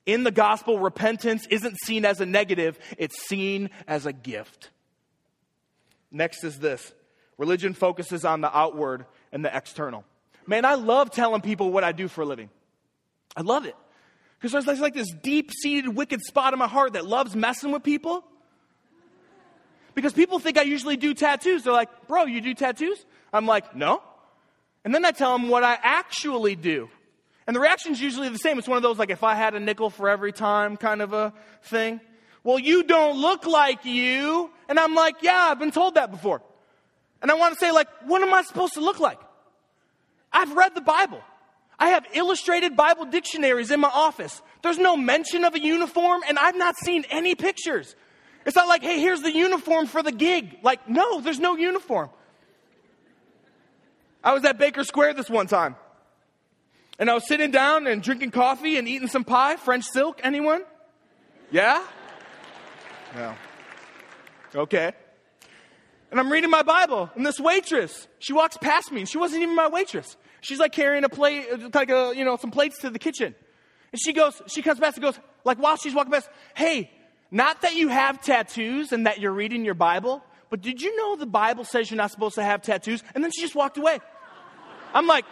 In 0.06 0.24
the 0.24 0.30
gospel, 0.30 0.78
repentance 0.78 1.46
isn't 1.50 1.76
seen 1.84 2.04
as 2.04 2.20
a 2.20 2.26
negative, 2.26 2.78
it's 2.98 3.20
seen 3.26 3.70
as 3.86 4.06
a 4.06 4.12
gift. 4.12 4.70
Next 6.10 6.42
is 6.44 6.58
this 6.58 6.92
religion 7.38 7.74
focuses 7.74 8.24
on 8.24 8.40
the 8.40 8.56
outward 8.56 9.06
and 9.32 9.44
the 9.44 9.56
external. 9.56 10.04
Man, 10.50 10.64
I 10.64 10.74
love 10.74 11.12
telling 11.12 11.42
people 11.42 11.70
what 11.70 11.84
I 11.84 11.92
do 11.92 12.08
for 12.08 12.22
a 12.22 12.24
living. 12.24 12.50
I 13.36 13.42
love 13.42 13.66
it. 13.66 13.76
Because 14.40 14.64
there's 14.64 14.80
like 14.80 14.94
this 14.94 15.12
deep 15.22 15.52
seated 15.52 15.94
wicked 15.94 16.22
spot 16.22 16.52
in 16.52 16.58
my 16.58 16.66
heart 16.66 16.94
that 16.94 17.06
loves 17.06 17.36
messing 17.36 17.70
with 17.70 17.84
people. 17.84 18.24
Because 19.94 20.12
people 20.12 20.40
think 20.40 20.58
I 20.58 20.62
usually 20.62 20.96
do 20.96 21.14
tattoos. 21.14 21.62
They're 21.62 21.72
like, 21.72 22.08
bro, 22.08 22.24
you 22.24 22.40
do 22.40 22.52
tattoos? 22.52 22.98
I'm 23.32 23.46
like, 23.46 23.76
no. 23.76 24.02
And 24.84 24.92
then 24.92 25.04
I 25.04 25.12
tell 25.12 25.38
them 25.38 25.50
what 25.50 25.62
I 25.62 25.78
actually 25.80 26.56
do. 26.56 26.88
And 27.46 27.54
the 27.54 27.60
reaction's 27.60 28.00
usually 28.00 28.28
the 28.28 28.38
same. 28.38 28.58
It's 28.58 28.66
one 28.66 28.76
of 28.76 28.82
those, 28.82 28.98
like, 28.98 29.10
if 29.10 29.22
I 29.22 29.36
had 29.36 29.54
a 29.54 29.60
nickel 29.60 29.88
for 29.88 30.08
every 30.08 30.32
time 30.32 30.76
kind 30.76 31.00
of 31.00 31.12
a 31.12 31.32
thing. 31.62 32.00
Well, 32.42 32.58
you 32.58 32.82
don't 32.82 33.20
look 33.20 33.46
like 33.46 33.84
you. 33.84 34.50
And 34.68 34.80
I'm 34.80 34.96
like, 34.96 35.22
yeah, 35.22 35.46
I've 35.48 35.60
been 35.60 35.70
told 35.70 35.94
that 35.94 36.10
before. 36.10 36.42
And 37.22 37.30
I 37.30 37.34
want 37.34 37.54
to 37.54 37.60
say, 37.64 37.70
like, 37.70 37.86
what 38.04 38.20
am 38.20 38.34
I 38.34 38.42
supposed 38.42 38.74
to 38.74 38.80
look 38.80 38.98
like? 38.98 39.20
I've 40.32 40.52
read 40.52 40.74
the 40.74 40.80
Bible. 40.80 41.22
I 41.78 41.88
have 41.88 42.06
illustrated 42.12 42.76
Bible 42.76 43.06
dictionaries 43.06 43.70
in 43.70 43.80
my 43.80 43.88
office. 43.88 44.42
There's 44.62 44.78
no 44.78 44.96
mention 44.96 45.44
of 45.44 45.54
a 45.54 45.60
uniform, 45.60 46.22
and 46.28 46.38
I've 46.38 46.56
not 46.56 46.76
seen 46.76 47.04
any 47.10 47.34
pictures. 47.34 47.96
It's 48.44 48.56
not 48.56 48.68
like, 48.68 48.82
hey, 48.82 49.00
here's 49.00 49.22
the 49.22 49.32
uniform 49.32 49.86
for 49.86 50.02
the 50.02 50.12
gig. 50.12 50.58
Like, 50.62 50.88
no, 50.88 51.20
there's 51.20 51.40
no 51.40 51.56
uniform. 51.56 52.10
I 54.22 54.34
was 54.34 54.44
at 54.44 54.58
Bakers 54.58 54.88
Square 54.88 55.14
this 55.14 55.30
one 55.30 55.46
time. 55.46 55.76
And 56.98 57.10
I 57.10 57.14
was 57.14 57.26
sitting 57.26 57.50
down 57.50 57.86
and 57.86 58.02
drinking 58.02 58.30
coffee 58.30 58.76
and 58.76 58.86
eating 58.86 59.08
some 59.08 59.24
pie. 59.24 59.56
French 59.56 59.86
silk, 59.86 60.20
anyone? 60.22 60.62
Yeah? 61.50 61.82
No. 63.16 63.34
Okay. 64.54 64.92
And 66.10 66.18
I'm 66.18 66.30
reading 66.30 66.50
my 66.50 66.62
Bible, 66.62 67.08
and 67.14 67.24
this 67.24 67.38
waitress, 67.38 68.08
she 68.18 68.32
walks 68.32 68.56
past 68.56 68.90
me, 68.90 69.00
and 69.00 69.08
she 69.08 69.16
wasn't 69.16 69.42
even 69.42 69.54
my 69.54 69.68
waitress. 69.68 70.16
She's 70.40 70.58
like 70.58 70.72
carrying 70.72 71.04
a 71.04 71.08
plate, 71.08 71.72
like 71.72 71.90
a, 71.90 72.12
you 72.16 72.24
know, 72.24 72.36
some 72.36 72.50
plates 72.50 72.80
to 72.80 72.90
the 72.90 72.98
kitchen. 72.98 73.34
And 73.92 74.00
she 74.00 74.12
goes, 74.12 74.42
she 74.46 74.60
comes 74.60 74.80
past 74.80 74.96
and 74.96 75.04
goes, 75.04 75.18
like 75.44 75.58
while 75.58 75.76
she's 75.76 75.94
walking 75.94 76.12
past, 76.12 76.28
hey, 76.54 76.90
not 77.30 77.62
that 77.62 77.76
you 77.76 77.88
have 77.88 78.20
tattoos 78.20 78.90
and 78.92 79.06
that 79.06 79.20
you're 79.20 79.32
reading 79.32 79.64
your 79.64 79.74
Bible, 79.74 80.22
but 80.48 80.62
did 80.62 80.82
you 80.82 80.96
know 80.96 81.14
the 81.14 81.26
Bible 81.26 81.64
says 81.64 81.90
you're 81.90 81.96
not 81.96 82.10
supposed 82.10 82.34
to 82.34 82.42
have 82.42 82.62
tattoos? 82.62 83.04
And 83.14 83.22
then 83.22 83.30
she 83.30 83.42
just 83.42 83.54
walked 83.54 83.78
away. 83.78 84.00
I'm 84.92 85.06
like, 85.06 85.24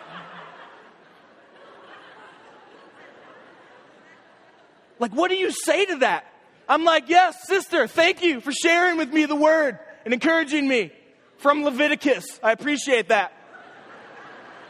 like, 5.00 5.12
what 5.12 5.28
do 5.28 5.36
you 5.36 5.50
say 5.50 5.86
to 5.86 5.96
that? 5.96 6.24
I'm 6.68 6.84
like, 6.84 7.08
yes, 7.08 7.34
sister, 7.48 7.88
thank 7.88 8.22
you 8.22 8.40
for 8.40 8.52
sharing 8.52 8.96
with 8.96 9.12
me 9.12 9.24
the 9.24 9.34
word 9.34 9.80
and 10.08 10.14
encouraging 10.14 10.66
me 10.66 10.90
from 11.36 11.64
Leviticus. 11.64 12.40
I 12.42 12.52
appreciate 12.52 13.10
that. 13.10 13.30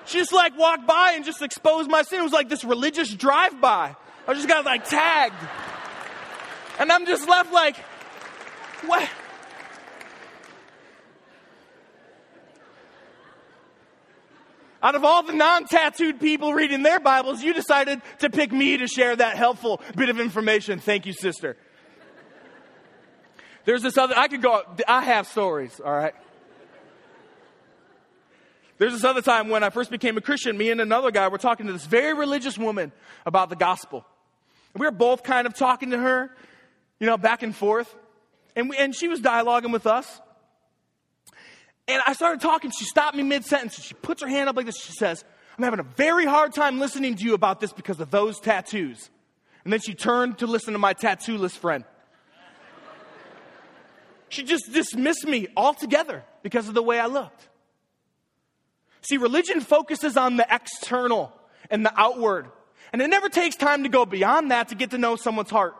She 0.05 0.19
just 0.19 0.33
like 0.33 0.59
walked 0.59 0.85
by 0.85 1.13
and 1.15 1.25
just 1.25 1.43
exposed 1.43 1.89
my 1.89 2.03
sin. 2.03 2.19
It 2.19 2.25
was 2.25 2.33
like 2.33 2.49
this 2.49 2.65
religious 2.65 3.15
drive 3.15 3.61
by. 3.61 3.95
I 4.27 4.35
just 4.35 4.49
got 4.49 4.65
like 4.65 4.89
tagged. 4.89 5.37
And 6.81 6.91
I'm 6.91 7.07
just 7.07 7.29
left 7.29 7.53
like, 7.53 7.77
what? 8.85 9.09
Out 14.83 14.97
of 14.97 15.05
all 15.05 15.23
the 15.23 15.35
non 15.35 15.67
tattooed 15.67 16.19
people 16.19 16.53
reading 16.53 16.83
their 16.83 16.99
Bibles, 16.99 17.45
you 17.45 17.55
decided 17.55 18.03
to 18.19 18.29
pick 18.29 18.51
me 18.51 18.79
to 18.79 18.89
share 18.89 19.15
that 19.15 19.37
helpful 19.37 19.81
bit 19.95 20.09
of 20.09 20.19
information. 20.19 20.81
Thank 20.81 21.07
you, 21.07 21.13
sister. 21.13 21.57
There's 23.65 23.83
this 23.83 23.99
other, 23.99 24.15
I 24.17 24.29
could 24.29 24.43
go, 24.43 24.63
I 24.87 25.03
have 25.03 25.27
stories, 25.27 25.81
all 25.85 25.93
right? 25.93 26.15
There's 28.79 28.93
this 28.93 29.05
other 29.05 29.23
time 29.23 29.49
when 29.49 29.65
I 29.65 29.71
first 29.71 29.91
became 29.91 30.17
a 30.17 30.21
Christian, 30.21 30.57
me 30.57 30.71
and 30.71 30.81
another 30.81 31.11
guy 31.11 31.29
were 31.29 31.39
talking 31.39 31.67
to 31.67 31.73
this 31.73 31.85
very 31.85 32.15
religious 32.15 32.57
woman 32.57 32.93
about 33.27 33.51
the 33.51 33.57
gospel. 33.57 34.07
And 34.73 34.81
we 34.81 34.87
were 34.87 34.93
both 34.93 35.25
kind 35.25 35.47
of 35.47 35.55
talking 35.55 35.91
to 35.91 35.99
her, 35.99 36.31
you 37.01 37.07
know, 37.07 37.17
back 37.17 37.43
and 37.43 37.55
forth. 37.55 37.93
And, 38.55 38.71
we, 38.71 38.77
and 38.77 38.95
she 38.95 39.09
was 39.09 39.21
dialoguing 39.21 39.73
with 39.73 39.87
us. 39.87 40.21
And 41.89 42.03
I 42.07 42.13
started 42.13 42.41
talking. 42.41 42.71
She 42.71 42.85
stopped 42.85 43.17
me 43.17 43.23
mid 43.23 43.45
sentence. 43.45 43.83
She 43.83 43.95
puts 43.95 44.23
her 44.23 44.29
hand 44.29 44.49
up 44.49 44.57
like 44.57 44.67
this. 44.67 44.77
She 44.77 44.93
says, 44.93 45.25
I'm 45.57 45.65
having 45.65 45.81
a 45.81 45.85
very 45.85 46.27
hard 46.27 46.53
time 46.53 46.79
listening 46.79 47.17
to 47.17 47.25
you 47.25 47.35
about 47.35 47.61
this 47.61 47.73
because 47.73 47.99
of 47.99 48.11
those 48.11 48.39
tattoos. 48.39 49.11
And 49.65 49.73
then 49.73 49.81
she 49.81 49.95
turned 49.95 50.39
to 50.39 50.47
listen 50.47 50.73
to 50.75 50.79
my 50.79 50.93
tattoo 50.93 51.37
list 51.37 51.59
friend. 51.59 51.85
She 54.29 54.43
just 54.43 54.73
dismissed 54.73 55.27
me 55.27 55.49
altogether 55.57 56.25
because 56.43 56.69
of 56.69 56.75
the 56.75 56.83
way 56.83 56.99
I 56.99 57.07
looked. 57.07 57.49
See, 59.03 59.17
religion 59.17 59.61
focuses 59.61 60.17
on 60.17 60.37
the 60.37 60.47
external 60.51 61.33
and 61.71 61.85
the 61.85 61.93
outward, 61.99 62.49
and 62.93 63.01
it 63.01 63.09
never 63.09 63.29
takes 63.29 63.57
time 63.57 63.83
to 63.85 63.89
go 63.89 64.05
beyond 64.05 64.51
that 64.51 64.69
to 64.69 64.75
get 64.75 64.91
to 64.91 64.99
know 64.99 65.17
someone's 65.17 65.51
heart. 65.51 65.77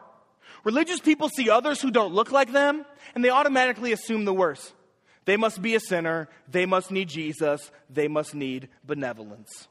Religious 0.65 1.01
people 1.01 1.29
see 1.29 1.51
others 1.51 1.81
who 1.81 1.91
don't 1.91 2.15
look 2.15 2.33
like 2.33 2.53
them, 2.53 2.85
and 3.15 3.25
they 3.25 3.31
automatically 3.31 3.93
assume 3.93 4.25
the 4.25 4.35
worst. 4.35 4.73
They 5.25 5.37
must 5.37 5.61
be 5.61 5.75
a 5.75 5.81
sinner, 5.81 6.29
they 6.51 6.65
must 6.65 6.91
need 6.91 7.09
Jesus, 7.09 7.71
they 7.91 8.09
must 8.09 8.35
need 8.35 8.69
benevolence 8.85 9.69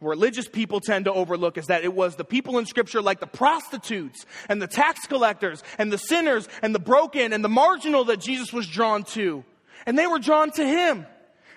religious 0.00 0.48
people 0.48 0.80
tend 0.80 1.04
to 1.04 1.12
overlook 1.12 1.58
is 1.58 1.66
that 1.66 1.84
it 1.84 1.92
was 1.92 2.16
the 2.16 2.24
people 2.24 2.58
in 2.58 2.66
scripture 2.66 3.02
like 3.02 3.20
the 3.20 3.26
prostitutes 3.26 4.24
and 4.48 4.60
the 4.60 4.66
tax 4.66 5.06
collectors 5.06 5.62
and 5.78 5.92
the 5.92 5.98
sinners 5.98 6.48
and 6.62 6.74
the 6.74 6.78
broken 6.78 7.32
and 7.32 7.44
the 7.44 7.48
marginal 7.48 8.04
that 8.04 8.20
Jesus 8.20 8.52
was 8.52 8.66
drawn 8.66 9.04
to. 9.04 9.44
And 9.86 9.98
they 9.98 10.06
were 10.06 10.18
drawn 10.18 10.50
to 10.52 10.66
him. 10.66 11.06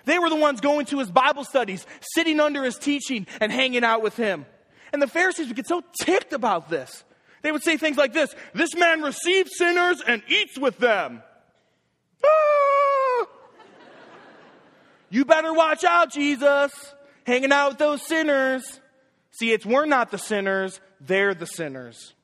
They 0.04 0.18
were 0.18 0.28
the 0.28 0.36
ones 0.36 0.60
going 0.60 0.86
to 0.86 0.98
his 0.98 1.10
Bible 1.10 1.44
studies, 1.44 1.86
sitting 2.14 2.40
under 2.40 2.62
his 2.62 2.76
teaching 2.76 3.26
and 3.40 3.50
hanging 3.50 3.84
out 3.84 4.02
with 4.02 4.16
him. 4.16 4.44
And 4.92 5.00
the 5.00 5.06
Pharisees 5.06 5.48
would 5.48 5.56
get 5.56 5.66
so 5.66 5.82
ticked 6.00 6.32
about 6.32 6.68
this. 6.68 7.04
They 7.42 7.52
would 7.52 7.62
say 7.62 7.76
things 7.76 7.96
like 7.96 8.12
this 8.12 8.34
This 8.54 8.74
man 8.74 9.02
receives 9.02 9.56
sinners 9.56 10.02
and 10.06 10.22
eats 10.28 10.58
with 10.58 10.78
them. 10.78 11.22
Ah! 12.24 13.26
You 15.10 15.24
better 15.24 15.52
watch 15.52 15.84
out, 15.84 16.12
Jesus 16.12 16.72
hanging 17.26 17.52
out 17.52 17.70
with 17.70 17.78
those 17.78 18.02
sinners. 18.02 18.80
See, 19.32 19.52
it's 19.52 19.66
we're 19.66 19.86
not 19.86 20.10
the 20.10 20.18
sinners, 20.18 20.80
they're 21.00 21.34
the 21.34 21.46
sinners. 21.46 22.14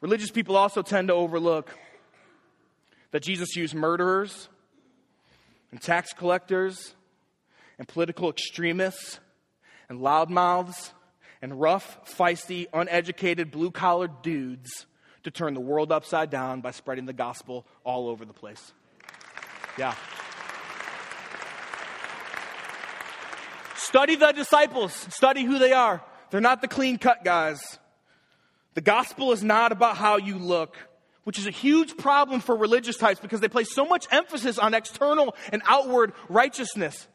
Religious 0.00 0.30
people 0.30 0.56
also 0.56 0.82
tend 0.82 1.08
to 1.08 1.14
overlook 1.14 1.76
that 3.12 3.22
Jesus 3.22 3.56
used 3.56 3.74
murderers 3.74 4.48
and 5.70 5.80
tax 5.80 6.12
collectors 6.12 6.94
and 7.78 7.88
political 7.88 8.28
extremists 8.28 9.20
and 9.88 10.00
loudmouths 10.00 10.92
and 11.40 11.60
rough, 11.60 11.98
feisty, 12.16 12.66
uneducated, 12.72 13.50
blue 13.50 13.70
collar 13.70 14.08
dudes 14.22 14.86
to 15.22 15.30
turn 15.30 15.54
the 15.54 15.60
world 15.60 15.92
upside 15.92 16.30
down 16.30 16.60
by 16.60 16.70
spreading 16.70 17.06
the 17.06 17.12
gospel 17.12 17.66
all 17.84 18.08
over 18.08 18.24
the 18.24 18.32
place. 18.32 18.72
Yeah. 19.78 19.94
Study 23.86 24.16
the 24.16 24.32
disciples, 24.32 24.92
study 25.14 25.44
who 25.44 25.60
they 25.60 25.72
are. 25.72 26.02
They're 26.30 26.40
not 26.40 26.60
the 26.60 26.66
clean 26.66 26.98
cut 26.98 27.22
guys. 27.22 27.78
The 28.74 28.80
gospel 28.80 29.30
is 29.30 29.44
not 29.44 29.70
about 29.70 29.96
how 29.96 30.16
you 30.16 30.38
look, 30.38 30.76
which 31.22 31.38
is 31.38 31.46
a 31.46 31.52
huge 31.52 31.96
problem 31.96 32.40
for 32.40 32.56
religious 32.56 32.96
types 32.96 33.20
because 33.20 33.38
they 33.38 33.48
place 33.48 33.72
so 33.72 33.84
much 33.84 34.08
emphasis 34.10 34.58
on 34.58 34.74
external 34.74 35.36
and 35.52 35.62
outward 35.66 36.14
righteousness. 36.28 37.06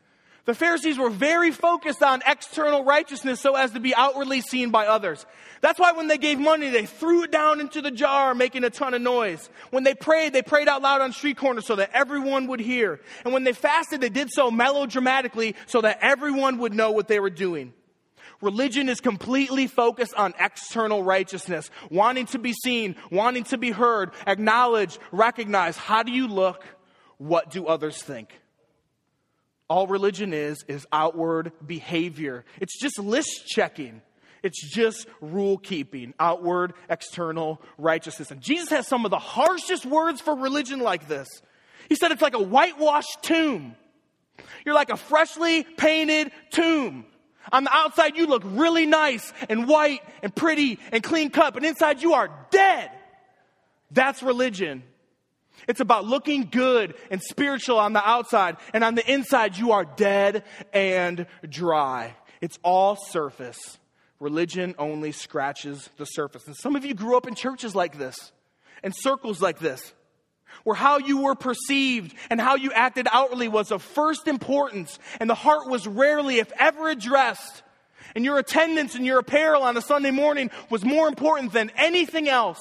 The 0.46 0.56
Pharisees 0.56 0.98
were 0.98 1.12
very 1.12 1.52
focused 1.52 2.02
on 2.02 2.24
external 2.26 2.84
righteousness 2.84 3.40
so 3.40 3.56
as 3.56 3.72
to 3.72 3.80
be 3.80 3.94
outwardly 3.94 4.42
seen 4.42 4.72
by 4.72 4.88
others. 4.88 5.26
That's 5.62 5.80
why 5.80 5.92
when 5.92 6.08
they 6.08 6.18
gave 6.18 6.40
money, 6.40 6.70
they 6.70 6.88
threw 6.88 7.24
it 7.24 7.32
down 7.32 7.60
into 7.60 7.82
the 7.82 7.92
jar, 7.92 8.34
making 8.34 8.64
a 8.64 8.72
ton 8.72 8.96
of 8.96 9.02
noise. 9.02 9.52
When 9.70 9.84
they 9.84 9.94
prayed, 9.94 10.34
they 10.34 10.42
prayed 10.42 10.68
out 10.68 10.82
loud 10.82 11.02
on 11.02 11.14
street 11.14 11.38
corners 11.38 11.68
so 11.68 11.76
that 11.76 11.92
everyone 11.94 12.48
would 12.48 12.60
hear. 12.60 13.00
And 13.24 13.34
when 13.34 13.44
they 13.44 13.54
fasted, 13.54 14.02
they 14.02 14.10
did 14.10 14.32
so 14.32 14.50
melodramatically 14.50 15.56
so 15.68 15.82
that 15.82 16.00
everyone 16.02 16.58
would 16.58 16.74
know 16.74 16.92
what 16.92 17.08
they 17.08 17.20
were 17.20 17.30
doing. 17.30 17.74
Religion 18.42 18.90
is 18.90 19.00
completely 19.00 19.68
focused 19.68 20.16
on 20.16 20.34
external 20.40 21.04
righteousness, 21.04 21.70
wanting 21.92 22.26
to 22.28 22.40
be 22.40 22.54
seen, 22.54 22.96
wanting 23.12 23.44
to 23.46 23.60
be 23.60 23.70
heard, 23.70 24.12
acknowledged, 24.26 24.98
recognized. 25.12 25.78
How 25.78 26.02
do 26.02 26.12
you 26.12 26.28
look? 26.28 26.66
What 27.20 27.52
do 27.52 27.68
others 27.68 28.02
think? 28.02 28.41
All 29.72 29.88
religion 29.88 30.34
is, 30.34 30.66
is 30.68 30.86
outward 30.92 31.54
behavior. 31.66 32.44
It's 32.60 32.78
just 32.78 33.00
list 33.00 33.48
checking. 33.48 34.02
It's 34.44 34.62
just 34.70 35.08
rule 35.22 35.58
keeping, 35.58 36.14
outward, 36.20 36.74
external 36.90 37.62
righteousness. 37.78 38.32
And 38.32 38.42
Jesus 38.42 38.68
has 38.68 38.86
some 38.86 39.06
of 39.06 39.12
the 39.12 39.18
harshest 39.18 39.86
words 39.86 40.20
for 40.20 40.36
religion 40.36 40.82
like 40.82 41.08
this. 41.08 41.30
He 41.88 41.96
said 41.96 42.12
it's 42.12 42.22
like 42.22 42.34
a 42.34 42.44
whitewashed 42.44 43.20
tomb. 43.22 43.78
You're 44.66 44.76
like 44.76 44.90
a 44.90 44.98
freshly 44.98 45.64
painted 45.64 46.34
tomb. 46.50 47.06
On 47.54 47.64
the 47.64 47.74
outside, 47.74 48.18
you 48.18 48.28
look 48.28 48.44
really 48.46 48.86
nice 48.86 49.32
and 49.48 49.70
white 49.70 50.02
and 50.22 50.36
pretty 50.36 50.80
and 50.92 51.02
clean 51.02 51.30
cut, 51.30 51.54
but 51.54 51.64
inside 51.64 52.02
you 52.02 52.16
are 52.16 52.30
dead. 52.50 52.92
That's 53.90 54.22
religion. 54.22 54.84
It's 55.68 55.80
about 55.80 56.06
looking 56.06 56.50
good 56.52 56.96
and 57.10 57.22
spiritual 57.22 57.78
on 57.78 57.94
the 57.94 58.08
outside, 58.08 58.58
and 58.74 58.84
on 58.84 58.96
the 58.96 59.12
inside, 59.12 59.58
you 59.58 59.72
are 59.72 59.86
dead 59.86 60.44
and 60.74 61.26
dry. 61.48 62.16
It's 62.42 62.60
all 62.64 62.96
surface. 62.96 63.78
Religion 64.20 64.76
only 64.78 65.12
scratches 65.12 65.90
the 65.98 66.06
surface. 66.06 66.46
And 66.48 66.56
some 66.56 66.76
of 66.76 66.86
you 66.86 66.94
grew 66.94 67.18
up 67.18 67.28
in 67.28 67.36
churches 67.36 67.76
like 67.76 67.98
this, 67.98 68.32
and 68.84 68.94
circles 68.96 69.42
like 69.42 69.60
this, 69.60 69.94
where 70.64 70.76
how 70.76 70.98
you 70.98 71.22
were 71.22 71.36
perceived 71.36 72.16
and 72.30 72.40
how 72.42 72.56
you 72.56 72.72
acted 72.72 73.08
outwardly 73.12 73.48
was 73.48 73.72
of 73.72 73.82
first 73.82 74.28
importance, 74.28 75.00
and 75.20 75.30
the 75.30 75.36
heart 75.36 75.70
was 75.70 75.88
rarely, 75.88 76.40
if 76.40 76.52
ever, 76.60 76.90
addressed. 76.90 77.64
And 78.16 78.26
your 78.26 78.38
attendance 78.38 78.96
and 78.96 79.06
your 79.06 79.20
apparel 79.20 79.64
on 79.64 79.78
a 79.78 79.82
Sunday 79.82 80.12
morning 80.12 80.52
was 80.70 80.84
more 80.84 81.08
important 81.08 81.54
than 81.54 81.72
anything 81.78 82.28
else. 82.28 82.60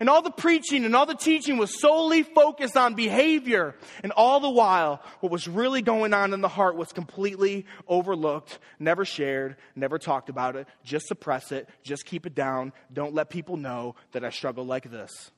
And 0.00 0.08
all 0.08 0.22
the 0.22 0.30
preaching 0.30 0.84
and 0.84 0.94
all 0.96 1.06
the 1.06 1.14
teaching 1.14 1.56
was 1.56 1.80
solely 1.80 2.22
focused 2.22 2.76
on 2.76 2.94
behavior. 2.94 3.76
And 4.02 4.12
all 4.12 4.40
the 4.40 4.50
while, 4.50 5.02
what 5.20 5.30
was 5.30 5.46
really 5.46 5.82
going 5.82 6.12
on 6.12 6.34
in 6.34 6.40
the 6.40 6.48
heart 6.48 6.76
was 6.76 6.92
completely 6.92 7.66
overlooked, 7.86 8.58
never 8.78 9.04
shared, 9.04 9.56
never 9.76 9.98
talked 9.98 10.28
about 10.28 10.56
it. 10.56 10.66
Just 10.82 11.06
suppress 11.06 11.52
it, 11.52 11.68
just 11.82 12.06
keep 12.06 12.26
it 12.26 12.34
down. 12.34 12.72
Don't 12.92 13.14
let 13.14 13.30
people 13.30 13.56
know 13.56 13.94
that 14.12 14.24
I 14.24 14.30
struggle 14.30 14.66
like 14.66 14.90
this. 14.90 15.30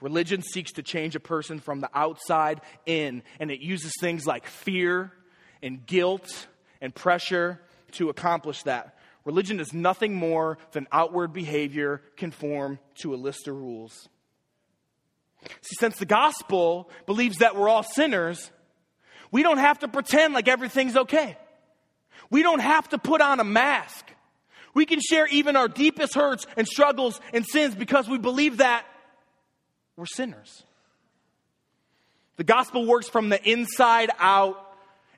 Religion 0.00 0.42
seeks 0.42 0.72
to 0.72 0.82
change 0.82 1.14
a 1.14 1.20
person 1.20 1.60
from 1.60 1.80
the 1.80 1.90
outside 1.94 2.60
in, 2.86 3.22
and 3.38 3.50
it 3.50 3.60
uses 3.60 3.92
things 4.00 4.26
like 4.26 4.46
fear 4.46 5.12
and 5.62 5.84
guilt 5.84 6.46
and 6.80 6.94
pressure 6.94 7.60
to 7.92 8.08
accomplish 8.08 8.62
that. 8.62 8.96
Religion 9.24 9.60
is 9.60 9.72
nothing 9.72 10.14
more 10.14 10.58
than 10.72 10.86
outward 10.92 11.32
behavior 11.32 12.02
conform 12.16 12.78
to 12.96 13.14
a 13.14 13.16
list 13.16 13.48
of 13.48 13.56
rules. 13.56 14.08
See, 15.62 15.76
since 15.78 15.96
the 15.96 16.06
gospel 16.06 16.90
believes 17.06 17.38
that 17.38 17.56
we're 17.56 17.68
all 17.68 17.82
sinners, 17.82 18.50
we 19.30 19.42
don't 19.42 19.58
have 19.58 19.80
to 19.80 19.88
pretend 19.88 20.34
like 20.34 20.48
everything's 20.48 20.96
okay. 20.96 21.36
We 22.30 22.42
don't 22.42 22.60
have 22.60 22.88
to 22.90 22.98
put 22.98 23.20
on 23.20 23.40
a 23.40 23.44
mask. 23.44 24.06
We 24.74 24.86
can 24.86 25.00
share 25.00 25.26
even 25.26 25.56
our 25.56 25.68
deepest 25.68 26.14
hurts 26.14 26.46
and 26.56 26.66
struggles 26.66 27.20
and 27.32 27.44
sins 27.44 27.74
because 27.74 28.08
we 28.08 28.18
believe 28.18 28.58
that 28.58 28.84
we're 29.96 30.06
sinners. 30.06 30.62
The 32.36 32.44
gospel 32.44 32.86
works 32.86 33.08
from 33.08 33.28
the 33.28 33.50
inside 33.50 34.10
out 34.18 34.69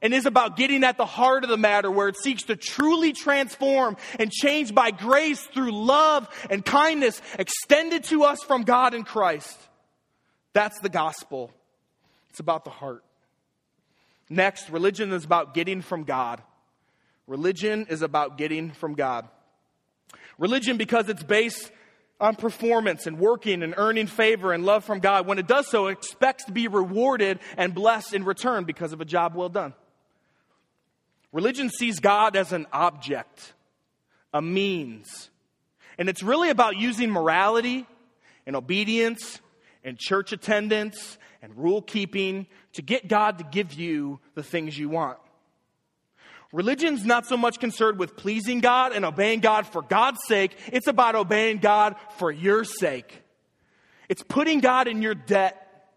and 0.03 0.13
is 0.13 0.27
about 0.27 0.57
getting 0.57 0.85
at 0.85 0.97
the 0.99 1.07
heart 1.07 1.45
of 1.45 1.51
the 1.51 1.57
matter 1.57 1.91
where 1.91 2.09
it 2.09 2.17
seeks 2.17 2.43
to 2.45 2.57
truly 2.57 3.13
transform 3.13 3.97
and 4.19 4.31
change 4.31 4.75
by 4.75 4.91
grace 4.91 5.41
through 5.41 5.73
love 5.73 6.29
and 6.51 6.65
kindness 6.65 7.23
extended 7.39 8.05
to 8.05 8.25
us 8.25 8.43
from 8.43 8.65
God 8.65 8.93
in 8.93 9.05
Christ. 9.05 9.57
That's 10.53 10.79
the 10.81 10.89
gospel. 10.89 11.53
It's 12.31 12.41
about 12.41 12.65
the 12.65 12.71
heart. 12.71 13.05
Next, 14.29 14.69
religion 14.71 15.13
is 15.13 15.25
about 15.25 15.55
getting 15.55 15.81
from 15.81 16.05
God. 16.05 16.43
Religion 17.27 17.87
is 17.89 18.03
about 18.03 18.37
getting 18.37 18.73
from 18.73 18.95
God. 18.95 19.29
Religion, 20.39 20.77
because 20.77 21.09
it's 21.09 21.23
based 21.23 21.71
on 22.21 22.37
performance 22.37 23.07
and 23.07 23.19
working 23.19 23.63
and 23.63 23.75
earning 23.77 24.07
favor 24.07 24.53
and 24.53 24.65
love 24.65 24.85
from 24.85 25.01
God, 25.01 25.27
when 25.27 25.39
it 25.39 25.47
does 25.47 25.69
so, 25.69 25.89
it 25.89 25.93
expects 25.93 26.45
to 26.45 26.53
be 26.53 26.69
rewarded 26.69 27.39
and 27.57 27.75
blessed 27.75 28.15
in 28.15 28.25
return 28.25 28.65
because 28.65 28.93
of 28.93 29.01
a 29.01 29.05
job 29.05 29.35
well 29.35 29.49
done. 29.49 29.75
Religion 31.33 31.71
sees 31.71 31.99
God 31.99 32.37
as 32.37 32.53
an 32.53 32.67
object, 32.73 33.55
a 34.35 34.43
means. 34.43 35.31
And 35.99 36.09
it's 36.09 36.23
really 36.23 36.51
about 36.51 36.77
using 36.77 37.11
morality 37.11 37.87
and 38.47 38.55
obedience 38.55 39.41
and 39.83 39.99
church 39.99 40.33
attendance 40.33 41.19
and 41.41 41.57
rule 41.57 41.83
keeping 41.83 42.47
to 42.75 42.83
get 42.83 43.09
God 43.09 43.39
to 43.39 43.45
give 43.45 43.73
you 43.73 44.21
the 44.35 44.43
things 44.43 44.79
you 44.79 44.89
want. 44.89 45.19
Religion's 46.53 47.05
not 47.05 47.27
so 47.27 47.37
much 47.37 47.59
concerned 47.59 47.99
with 47.99 48.15
pleasing 48.15 48.61
God 48.61 48.93
and 48.93 49.05
obeying 49.05 49.41
God 49.41 49.67
for 49.67 49.81
God's 49.81 50.21
sake, 50.27 50.57
it's 50.71 50.87
about 50.87 51.15
obeying 51.15 51.59
God 51.59 51.97
for 52.19 52.31
your 52.31 52.63
sake. 52.65 53.23
It's 54.09 54.23
putting 54.23 54.61
God 54.61 54.89
in 54.89 55.01
your 55.01 55.15
debt, 55.15 55.89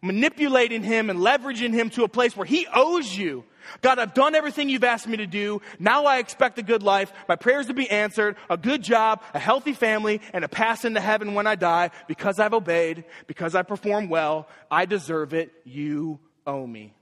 manipulating 0.00 0.84
Him 0.84 1.10
and 1.10 1.18
leveraging 1.18 1.74
Him 1.74 1.90
to 1.90 2.04
a 2.04 2.08
place 2.08 2.36
where 2.36 2.46
He 2.46 2.68
owes 2.72 3.16
you 3.16 3.44
God, 3.80 3.98
I've 3.98 4.14
done 4.14 4.34
everything 4.34 4.68
you've 4.68 4.84
asked 4.84 5.08
me 5.08 5.16
to 5.18 5.26
do. 5.26 5.60
Now 5.78 6.06
I 6.06 6.18
expect 6.18 6.58
a 6.58 6.62
good 6.62 6.82
life, 6.82 7.12
my 7.28 7.36
prayers 7.36 7.66
to 7.66 7.74
be 7.74 7.88
answered, 7.90 8.36
a 8.48 8.56
good 8.56 8.82
job, 8.82 9.22
a 9.34 9.38
healthy 9.38 9.72
family, 9.72 10.20
and 10.32 10.44
a 10.44 10.48
pass 10.48 10.84
into 10.84 11.00
heaven 11.00 11.34
when 11.34 11.46
I 11.46 11.54
die 11.54 11.90
because 12.06 12.38
I've 12.38 12.54
obeyed, 12.54 13.04
because 13.26 13.54
I 13.54 13.62
perform 13.62 14.08
well. 14.08 14.48
I 14.70 14.86
deserve 14.86 15.34
it. 15.34 15.52
You 15.64 16.18
owe 16.46 16.66
me. 16.66 16.94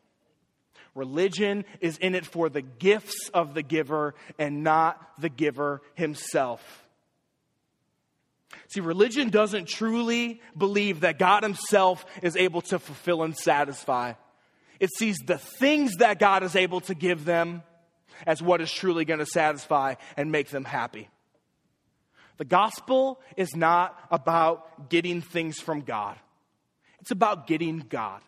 Religion 0.94 1.64
is 1.80 1.98
in 1.98 2.14
it 2.14 2.24
for 2.24 2.48
the 2.48 2.62
gifts 2.62 3.30
of 3.34 3.52
the 3.52 3.62
giver 3.62 4.14
and 4.38 4.64
not 4.64 5.00
the 5.18 5.28
giver 5.28 5.82
himself. 5.94 6.86
See, 8.68 8.80
religion 8.80 9.30
doesn't 9.30 9.68
truly 9.68 10.40
believe 10.56 11.00
that 11.00 11.18
God 11.18 11.42
Himself 11.42 12.04
is 12.22 12.36
able 12.36 12.62
to 12.62 12.78
fulfill 12.78 13.22
and 13.22 13.36
satisfy. 13.36 14.14
It 14.80 14.90
sees 14.96 15.16
the 15.18 15.38
things 15.38 15.96
that 15.96 16.18
God 16.18 16.42
is 16.42 16.56
able 16.56 16.80
to 16.82 16.94
give 16.94 17.24
them 17.24 17.62
as 18.26 18.42
what 18.42 18.60
is 18.60 18.70
truly 18.70 19.04
going 19.04 19.20
to 19.20 19.26
satisfy 19.26 19.94
and 20.16 20.32
make 20.32 20.48
them 20.48 20.64
happy. 20.64 21.08
The 22.38 22.44
gospel 22.44 23.20
is 23.36 23.54
not 23.56 23.98
about 24.10 24.90
getting 24.90 25.22
things 25.22 25.58
from 25.58 25.80
God, 25.80 26.16
it's 27.00 27.10
about 27.10 27.46
getting 27.46 27.80
God. 27.80 28.20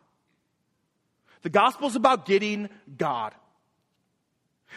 The 1.43 1.51
gospel 1.51 1.87
is 1.87 1.95
about 1.95 2.27
getting 2.27 2.69
God. 2.97 3.33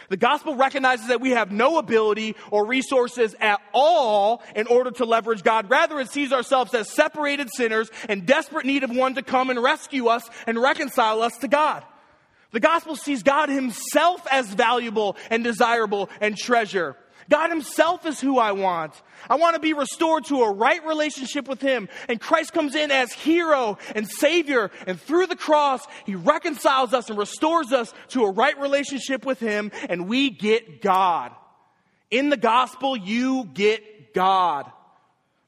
The 0.08 0.16
gospel 0.16 0.56
recognizes 0.56 1.08
that 1.08 1.20
we 1.20 1.30
have 1.30 1.50
no 1.50 1.78
ability 1.78 2.36
or 2.50 2.66
resources 2.66 3.34
at 3.40 3.60
all 3.72 4.42
in 4.54 4.66
order 4.66 4.90
to 4.92 5.04
leverage 5.04 5.42
God. 5.42 5.70
Rather, 5.70 6.00
it 6.00 6.10
sees 6.10 6.32
ourselves 6.32 6.74
as 6.74 6.88
separated 6.88 7.48
sinners 7.54 7.90
in 8.08 8.24
desperate 8.24 8.66
need 8.66 8.84
of 8.84 8.90
one 8.90 9.14
to 9.14 9.22
come 9.22 9.50
and 9.50 9.62
rescue 9.62 10.08
us 10.08 10.28
and 10.46 10.60
reconcile 10.60 11.22
us 11.22 11.36
to 11.38 11.48
God. 11.48 11.84
The 12.52 12.60
gospel 12.60 12.96
sees 12.96 13.22
God 13.22 13.48
himself 13.48 14.26
as 14.30 14.52
valuable 14.52 15.16
and 15.30 15.42
desirable 15.42 16.10
and 16.20 16.36
treasure. 16.36 16.96
God 17.28 17.50
himself 17.50 18.06
is 18.06 18.20
who 18.20 18.38
I 18.38 18.52
want. 18.52 19.00
I 19.30 19.36
want 19.36 19.54
to 19.54 19.60
be 19.60 19.72
restored 19.72 20.24
to 20.26 20.42
a 20.42 20.52
right 20.52 20.84
relationship 20.84 21.48
with 21.48 21.60
him. 21.60 21.88
And 22.08 22.20
Christ 22.20 22.52
comes 22.52 22.74
in 22.74 22.90
as 22.90 23.12
hero 23.12 23.78
and 23.94 24.08
savior. 24.08 24.70
And 24.86 25.00
through 25.00 25.26
the 25.26 25.36
cross, 25.36 25.86
he 26.04 26.14
reconciles 26.14 26.92
us 26.92 27.08
and 27.08 27.18
restores 27.18 27.72
us 27.72 27.92
to 28.08 28.24
a 28.24 28.30
right 28.30 28.58
relationship 28.58 29.24
with 29.24 29.40
him. 29.40 29.70
And 29.88 30.08
we 30.08 30.30
get 30.30 30.82
God. 30.82 31.32
In 32.10 32.28
the 32.28 32.36
gospel, 32.36 32.96
you 32.96 33.44
get 33.52 34.14
God. 34.14 34.70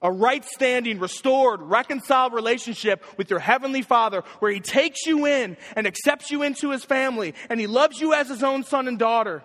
A 0.01 0.13
right 0.13 0.45
standing, 0.45 0.99
restored, 0.99 1.63
reconciled 1.63 2.35
relationship 2.35 3.03
with 3.17 3.31
your 3.31 3.39
heavenly 3.39 3.81
father 3.81 4.23
where 4.39 4.53
he 4.53 4.61
takes 4.61 5.07
you 5.07 5.25
in 5.25 5.57
and 5.77 5.87
accepts 5.87 6.31
you 6.31 6.43
into 6.43 6.71
his 6.71 6.85
family 6.85 7.35
and 7.49 7.59
he 7.59 7.67
loves 7.67 7.99
you 7.99 8.13
as 8.13 8.29
his 8.29 8.43
own 8.43 8.65
son 8.65 8.87
and 8.87 8.99
daughter 8.99 9.43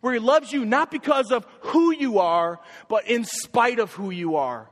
where 0.00 0.12
He 0.12 0.18
loves 0.18 0.52
you 0.52 0.64
not 0.64 0.90
because 0.90 1.30
of 1.30 1.46
who 1.60 1.92
you 1.92 2.18
are, 2.18 2.60
but 2.88 3.06
in 3.08 3.24
spite 3.24 3.78
of 3.78 3.92
who 3.92 4.10
you 4.10 4.36
are. 4.36 4.68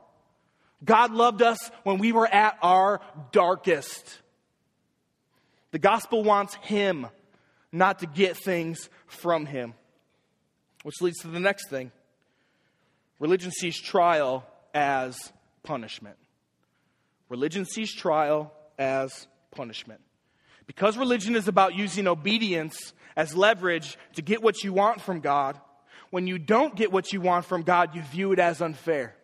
God 0.83 1.11
loved 1.11 1.41
us 1.41 1.59
when 1.83 1.97
we 1.97 2.11
were 2.11 2.27
at 2.27 2.57
our 2.61 3.01
darkest. 3.31 4.19
The 5.71 5.79
gospel 5.79 6.23
wants 6.23 6.55
Him, 6.55 7.07
not 7.71 7.99
to 7.99 8.05
get 8.07 8.37
things 8.37 8.89
from 9.07 9.45
Him. 9.45 9.73
Which 10.83 11.01
leads 11.01 11.19
to 11.19 11.27
the 11.27 11.39
next 11.39 11.69
thing 11.69 11.91
religion 13.19 13.51
sees 13.51 13.79
trial 13.79 14.45
as 14.73 15.17
punishment. 15.63 16.15
Religion 17.27 17.65
sees 17.65 17.93
trial 17.93 18.53
as 18.77 19.27
punishment. 19.51 20.01
Because 20.69 20.99
religion 20.99 21.35
is 21.35 21.47
about 21.47 21.73
using 21.73 22.07
obedience 22.07 22.93
as 23.15 23.35
leverage 23.35 23.97
to 24.13 24.21
get 24.21 24.43
what 24.43 24.63
you 24.63 24.71
want 24.71 25.01
from 25.01 25.19
God, 25.19 25.59
when 26.11 26.27
you 26.27 26.37
don't 26.37 26.75
get 26.75 26.91
what 26.91 27.11
you 27.11 27.21
want 27.21 27.45
from 27.45 27.63
God, 27.63 27.95
you 27.95 28.03
view 28.03 28.33
it 28.33 28.39
as 28.39 28.61
unfair. 28.61 29.15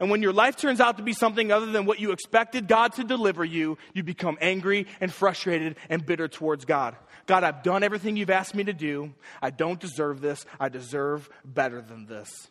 And 0.00 0.10
when 0.10 0.20
your 0.20 0.32
life 0.32 0.56
turns 0.56 0.80
out 0.80 0.96
to 0.96 1.04
be 1.04 1.12
something 1.12 1.52
other 1.52 1.66
than 1.66 1.86
what 1.86 2.00
you 2.00 2.10
expected 2.10 2.66
God 2.66 2.92
to 2.94 3.04
deliver 3.04 3.44
you, 3.44 3.78
you 3.94 4.02
become 4.02 4.36
angry 4.40 4.88
and 5.00 5.12
frustrated 5.12 5.76
and 5.88 6.04
bitter 6.04 6.26
towards 6.26 6.64
God. 6.64 6.96
God, 7.26 7.44
I've 7.44 7.62
done 7.62 7.84
everything 7.84 8.16
you've 8.16 8.28
asked 8.28 8.56
me 8.56 8.64
to 8.64 8.72
do. 8.72 9.14
I 9.40 9.50
don't 9.50 9.78
deserve 9.78 10.20
this. 10.20 10.44
I 10.58 10.70
deserve 10.70 11.30
better 11.44 11.80
than 11.80 12.06
this. 12.06 12.48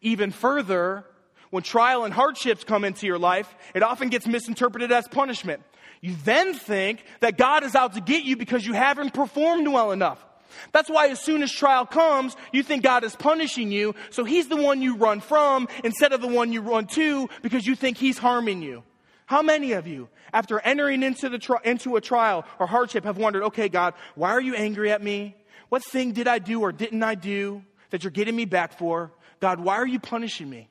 Even 0.00 0.30
further, 0.30 1.04
when 1.50 1.62
trial 1.62 2.04
and 2.04 2.14
hardships 2.14 2.64
come 2.64 2.84
into 2.84 3.06
your 3.06 3.18
life, 3.18 3.54
it 3.74 3.82
often 3.82 4.08
gets 4.08 4.26
misinterpreted 4.26 4.90
as 4.90 5.06
punishment. 5.08 5.62
You 6.06 6.14
then 6.22 6.54
think 6.54 7.04
that 7.18 7.36
God 7.36 7.64
is 7.64 7.74
out 7.74 7.94
to 7.94 8.00
get 8.00 8.22
you 8.22 8.36
because 8.36 8.64
you 8.64 8.74
haven't 8.74 9.12
performed 9.12 9.66
well 9.66 9.90
enough. 9.90 10.24
That's 10.70 10.88
why 10.88 11.08
as 11.08 11.18
soon 11.18 11.42
as 11.42 11.50
trial 11.50 11.84
comes, 11.84 12.36
you 12.52 12.62
think 12.62 12.84
God 12.84 13.02
is 13.02 13.16
punishing 13.16 13.72
you, 13.72 13.96
so 14.10 14.22
he's 14.22 14.46
the 14.46 14.54
one 14.54 14.80
you 14.80 14.94
run 14.94 15.20
from 15.20 15.66
instead 15.82 16.12
of 16.12 16.20
the 16.20 16.28
one 16.28 16.52
you 16.52 16.60
run 16.60 16.86
to 16.94 17.28
because 17.42 17.66
you 17.66 17.74
think 17.74 17.96
he's 17.96 18.18
harming 18.18 18.62
you. 18.62 18.84
How 19.26 19.42
many 19.42 19.72
of 19.72 19.88
you, 19.88 20.08
after 20.32 20.60
entering 20.60 21.02
into, 21.02 21.28
the 21.28 21.40
tri- 21.40 21.58
into 21.64 21.96
a 21.96 22.00
trial 22.00 22.44
or 22.60 22.68
hardship, 22.68 23.02
have 23.02 23.18
wondered, 23.18 23.42
okay, 23.42 23.68
God, 23.68 23.94
why 24.14 24.30
are 24.30 24.40
you 24.40 24.54
angry 24.54 24.92
at 24.92 25.02
me? 25.02 25.34
What 25.70 25.82
thing 25.82 26.12
did 26.12 26.28
I 26.28 26.38
do 26.38 26.60
or 26.60 26.70
didn't 26.70 27.02
I 27.02 27.16
do 27.16 27.64
that 27.90 28.04
you're 28.04 28.12
getting 28.12 28.36
me 28.36 28.44
back 28.44 28.78
for? 28.78 29.10
God, 29.40 29.58
why 29.58 29.74
are 29.74 29.86
you 29.88 29.98
punishing 29.98 30.48
me? 30.48 30.68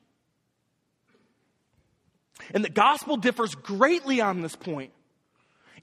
And 2.54 2.64
the 2.64 2.70
gospel 2.70 3.18
differs 3.18 3.54
greatly 3.54 4.22
on 4.22 4.40
this 4.40 4.56
point. 4.56 4.92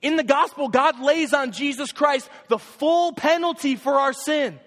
In 0.04 0.18
the 0.18 0.24
gospel, 0.24 0.68
God 0.68 1.00
lays 1.00 1.34
on 1.34 1.54
Jesus 1.54 1.94
Christ 1.94 2.30
the 2.50 2.60
full 2.60 3.14
penalty 3.14 3.78
for 3.78 3.94
our 3.94 4.14
sin. 4.14 4.60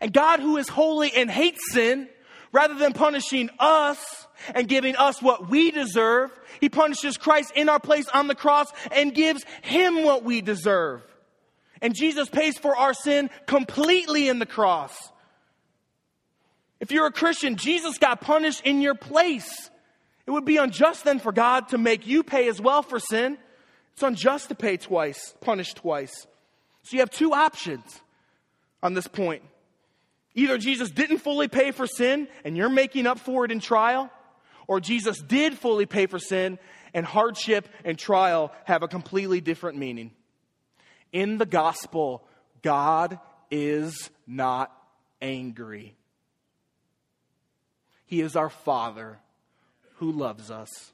And 0.00 0.12
God, 0.12 0.40
who 0.40 0.56
is 0.56 0.68
holy 0.68 1.12
and 1.14 1.30
hates 1.30 1.72
sin, 1.72 2.08
rather 2.52 2.74
than 2.74 2.92
punishing 2.92 3.50
us 3.60 4.26
and 4.52 4.68
giving 4.68 4.96
us 4.96 5.22
what 5.22 5.48
we 5.48 5.70
deserve, 5.70 6.30
he 6.60 6.68
punishes 6.68 7.16
Christ 7.16 7.52
in 7.54 7.68
our 7.68 7.78
place 7.78 8.08
on 8.08 8.26
the 8.26 8.34
cross 8.34 8.66
and 8.90 9.14
gives 9.14 9.44
him 9.62 10.02
what 10.02 10.24
we 10.24 10.40
deserve. 10.40 11.02
And 11.80 11.94
Jesus 11.94 12.28
pays 12.28 12.58
for 12.58 12.76
our 12.76 12.94
sin 12.94 13.30
completely 13.46 14.28
in 14.28 14.40
the 14.40 14.46
cross. 14.46 15.12
If 16.80 16.90
you're 16.90 17.06
a 17.06 17.12
Christian, 17.12 17.56
Jesus 17.56 17.98
got 17.98 18.20
punished 18.20 18.62
in 18.64 18.80
your 18.80 18.96
place. 18.96 19.70
It 20.26 20.32
would 20.32 20.44
be 20.44 20.56
unjust 20.56 21.04
then 21.04 21.20
for 21.20 21.30
God 21.30 21.68
to 21.68 21.78
make 21.78 22.08
you 22.08 22.24
pay 22.24 22.48
as 22.48 22.60
well 22.60 22.82
for 22.82 22.98
sin. 22.98 23.38
It's 23.94 24.02
unjust 24.02 24.48
to 24.48 24.54
pay 24.54 24.76
twice, 24.76 25.34
punish 25.40 25.72
twice. 25.74 26.26
So 26.82 26.94
you 26.94 27.00
have 27.00 27.10
two 27.10 27.32
options 27.32 28.00
on 28.82 28.94
this 28.94 29.06
point. 29.06 29.42
Either 30.34 30.58
Jesus 30.58 30.90
didn't 30.90 31.18
fully 31.18 31.46
pay 31.48 31.70
for 31.70 31.86
sin 31.86 32.28
and 32.44 32.56
you're 32.56 32.68
making 32.68 33.06
up 33.06 33.20
for 33.20 33.44
it 33.44 33.52
in 33.52 33.60
trial, 33.60 34.10
or 34.66 34.80
Jesus 34.80 35.20
did 35.20 35.56
fully 35.56 35.86
pay 35.86 36.06
for 36.06 36.18
sin 36.18 36.58
and 36.92 37.06
hardship 37.06 37.68
and 37.84 37.96
trial 37.96 38.52
have 38.64 38.82
a 38.82 38.88
completely 38.88 39.40
different 39.40 39.78
meaning. 39.78 40.10
In 41.12 41.38
the 41.38 41.46
gospel, 41.46 42.24
God 42.62 43.20
is 43.50 44.10
not 44.26 44.72
angry. 45.22 45.94
He 48.06 48.20
is 48.20 48.34
our 48.34 48.50
Father 48.50 49.18
who 49.96 50.10
loves 50.10 50.50
us. 50.50 50.93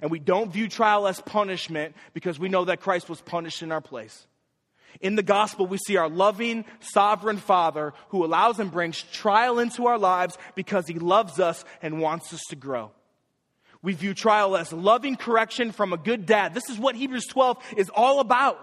And 0.00 0.10
we 0.10 0.18
don't 0.18 0.52
view 0.52 0.68
trial 0.68 1.06
as 1.06 1.20
punishment 1.20 1.94
because 2.14 2.38
we 2.38 2.48
know 2.48 2.64
that 2.64 2.80
Christ 2.80 3.08
was 3.08 3.20
punished 3.20 3.62
in 3.62 3.72
our 3.72 3.80
place. 3.80 4.26
In 5.00 5.16
the 5.16 5.22
gospel, 5.22 5.66
we 5.66 5.78
see 5.78 5.96
our 5.96 6.08
loving, 6.08 6.64
sovereign 6.80 7.38
Father 7.38 7.92
who 8.08 8.24
allows 8.24 8.58
and 8.58 8.70
brings 8.70 9.02
trial 9.02 9.58
into 9.58 9.86
our 9.86 9.98
lives 9.98 10.36
because 10.54 10.86
he 10.86 10.94
loves 10.94 11.40
us 11.40 11.64
and 11.80 12.00
wants 12.00 12.32
us 12.32 12.42
to 12.50 12.56
grow. 12.56 12.90
We 13.82 13.94
view 13.94 14.14
trial 14.14 14.56
as 14.56 14.72
loving 14.72 15.16
correction 15.16 15.72
from 15.72 15.92
a 15.92 15.96
good 15.96 16.24
dad. 16.24 16.54
This 16.54 16.68
is 16.70 16.78
what 16.78 16.94
Hebrews 16.94 17.26
12 17.26 17.58
is 17.76 17.90
all 17.90 18.20
about. 18.20 18.58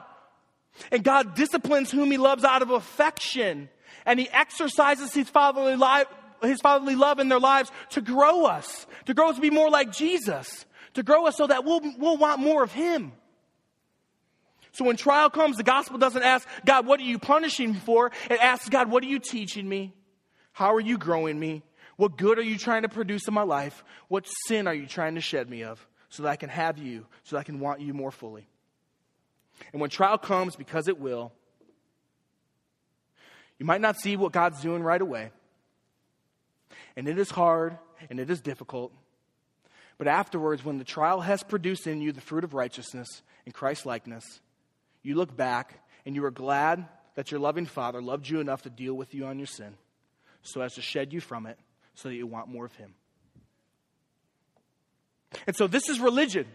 And 0.91 1.03
God 1.03 1.35
disciplines 1.35 1.91
whom 1.91 2.11
he 2.11 2.17
loves 2.17 2.43
out 2.43 2.61
of 2.61 2.69
affection. 2.69 3.69
And 4.05 4.19
he 4.19 4.29
exercises 4.29 5.13
his 5.13 5.27
fatherly, 5.27 5.75
li- 5.75 6.05
his 6.47 6.61
fatherly 6.61 6.95
love 6.95 7.19
in 7.19 7.27
their 7.27 7.39
lives 7.39 7.69
to 7.91 8.01
grow 8.01 8.45
us, 8.45 8.87
to 9.05 9.13
grow 9.13 9.29
us 9.29 9.35
to 9.35 9.41
be 9.41 9.49
more 9.49 9.69
like 9.69 9.91
Jesus 9.91 10.65
to 10.93 11.03
grow 11.03 11.25
us 11.25 11.37
so 11.37 11.47
that 11.47 11.65
we'll, 11.65 11.81
we'll 11.97 12.17
want 12.17 12.39
more 12.39 12.63
of 12.63 12.71
Him. 12.71 13.11
So 14.71 14.85
when 14.85 14.97
trial 14.97 15.29
comes, 15.29 15.57
the 15.57 15.63
gospel 15.63 15.97
doesn't 15.97 16.21
ask, 16.21 16.47
God, 16.65 16.85
what 16.85 16.99
are 16.99 17.03
you 17.03 17.19
punishing 17.19 17.73
me 17.73 17.79
for? 17.79 18.11
It 18.29 18.39
asks, 18.39 18.69
God, 18.69 18.89
what 18.89 19.03
are 19.03 19.07
you 19.07 19.19
teaching 19.19 19.67
me? 19.67 19.93
How 20.51 20.73
are 20.75 20.79
you 20.79 20.97
growing 20.97 21.39
me? 21.39 21.63
What 21.95 22.17
good 22.17 22.37
are 22.37 22.43
you 22.43 22.57
trying 22.57 22.83
to 22.83 22.89
produce 22.89 23.27
in 23.27 23.33
my 23.33 23.41
life? 23.41 23.83
What 24.07 24.25
sin 24.47 24.67
are 24.67 24.73
you 24.73 24.87
trying 24.87 25.15
to 25.15 25.21
shed 25.21 25.49
me 25.49 25.63
of 25.63 25.85
so 26.09 26.23
that 26.23 26.29
I 26.29 26.35
can 26.35 26.49
have 26.49 26.77
you, 26.77 27.05
so 27.23 27.35
that 27.35 27.41
I 27.41 27.43
can 27.43 27.59
want 27.59 27.81
you 27.81 27.93
more 27.93 28.11
fully? 28.11 28.47
And 29.73 29.81
when 29.81 29.89
trial 29.89 30.17
comes, 30.17 30.55
because 30.55 30.87
it 30.87 30.99
will, 30.99 31.33
you 33.57 33.65
might 33.65 33.81
not 33.81 33.99
see 33.99 34.15
what 34.15 34.31
God's 34.31 34.61
doing 34.61 34.81
right 34.81 35.01
away. 35.01 35.31
And 36.95 37.07
it 37.07 37.19
is 37.19 37.29
hard 37.29 37.77
and 38.09 38.19
it 38.19 38.29
is 38.29 38.39
difficult. 38.39 38.93
But 39.99 40.07
afterwards, 40.07 40.63
when 40.65 40.77
the 40.79 40.85
trial 40.85 41.19
has 41.19 41.43
produced 41.43 41.85
in 41.85 42.01
you 42.01 42.11
the 42.11 42.21
fruit 42.21 42.45
of 42.45 42.55
righteousness 42.55 43.21
and 43.45 43.53
Christ 43.53 43.85
likeness, 43.85 44.39
you 45.03 45.13
look 45.13 45.35
back 45.35 45.85
and 46.05 46.15
you 46.15 46.23
are 46.25 46.31
glad 46.31 46.87
that 47.15 47.31
your 47.31 47.39
loving 47.41 47.65
Father 47.65 48.01
loved 48.01 48.27
you 48.27 48.39
enough 48.39 48.61
to 48.61 48.69
deal 48.69 48.93
with 48.93 49.13
you 49.13 49.25
on 49.25 49.37
your 49.37 49.45
sin 49.45 49.75
so 50.41 50.61
as 50.61 50.73
to 50.75 50.81
shed 50.81 51.11
you 51.11 51.19
from 51.19 51.45
it 51.45 51.59
so 51.95 52.07
that 52.07 52.15
you 52.15 52.25
want 52.25 52.47
more 52.47 52.63
of 52.65 52.73
Him. 52.75 52.93
And 55.45 55.55
so 55.55 55.67
this 55.67 55.89
is 55.89 55.99
religion. 55.99 56.47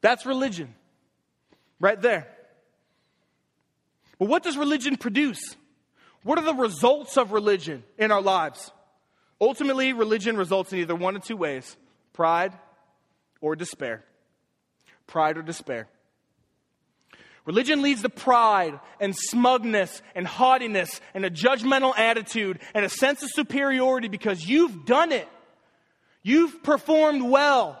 That's 0.00 0.24
religion. 0.24 0.72
Right 1.80 2.00
there. 2.00 2.28
But 4.20 4.28
what 4.28 4.44
does 4.44 4.56
religion 4.56 4.96
produce? 4.96 5.56
What 6.22 6.38
are 6.38 6.44
the 6.44 6.54
results 6.54 7.18
of 7.18 7.32
religion 7.32 7.82
in 7.98 8.12
our 8.12 8.22
lives? 8.22 8.70
Ultimately, 9.40 9.92
religion 9.92 10.36
results 10.36 10.72
in 10.72 10.78
either 10.78 10.94
one 10.94 11.16
of 11.16 11.24
two 11.24 11.36
ways 11.36 11.76
pride 12.12 12.52
or 13.40 13.56
despair. 13.56 14.04
Pride 15.06 15.36
or 15.36 15.42
despair. 15.42 15.88
Religion 17.44 17.80
leads 17.80 18.02
to 18.02 18.08
pride 18.08 18.78
and 18.98 19.14
smugness 19.14 20.02
and 20.16 20.26
haughtiness 20.26 21.00
and 21.14 21.24
a 21.24 21.30
judgmental 21.30 21.96
attitude 21.96 22.58
and 22.74 22.84
a 22.84 22.88
sense 22.88 23.22
of 23.22 23.30
superiority 23.32 24.08
because 24.08 24.44
you've 24.44 24.84
done 24.84 25.12
it. 25.12 25.28
You've 26.24 26.64
performed 26.64 27.22
well. 27.22 27.80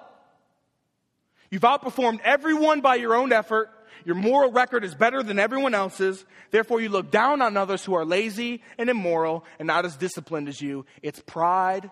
You've 1.50 1.62
outperformed 1.62 2.20
everyone 2.22 2.80
by 2.80 2.94
your 2.94 3.16
own 3.16 3.32
effort. 3.32 3.70
Your 4.04 4.14
moral 4.14 4.52
record 4.52 4.84
is 4.84 4.94
better 4.94 5.22
than 5.22 5.38
everyone 5.38 5.74
else's. 5.74 6.24
Therefore, 6.50 6.80
you 6.80 6.88
look 6.88 7.10
down 7.10 7.42
on 7.42 7.56
others 7.56 7.84
who 7.84 7.94
are 7.94 8.04
lazy 8.04 8.62
and 8.78 8.88
immoral 8.88 9.44
and 9.58 9.66
not 9.66 9.84
as 9.84 9.96
disciplined 9.96 10.48
as 10.48 10.60
you. 10.60 10.86
It's 11.02 11.20
pride, 11.20 11.90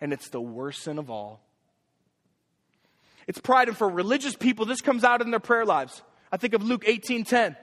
and 0.00 0.12
it's 0.12 0.28
the 0.28 0.40
worst 0.40 0.82
sin 0.82 0.98
of 0.98 1.10
all. 1.10 1.40
It's 3.26 3.40
pride, 3.40 3.68
and 3.68 3.76
for 3.76 3.88
religious 3.88 4.34
people, 4.34 4.66
this 4.66 4.80
comes 4.80 5.04
out 5.04 5.22
in 5.22 5.30
their 5.30 5.40
prayer 5.40 5.64
lives. 5.64 6.02
I 6.30 6.36
think 6.36 6.54
of 6.54 6.62
Luke 6.62 6.84
18:10, 6.84 7.56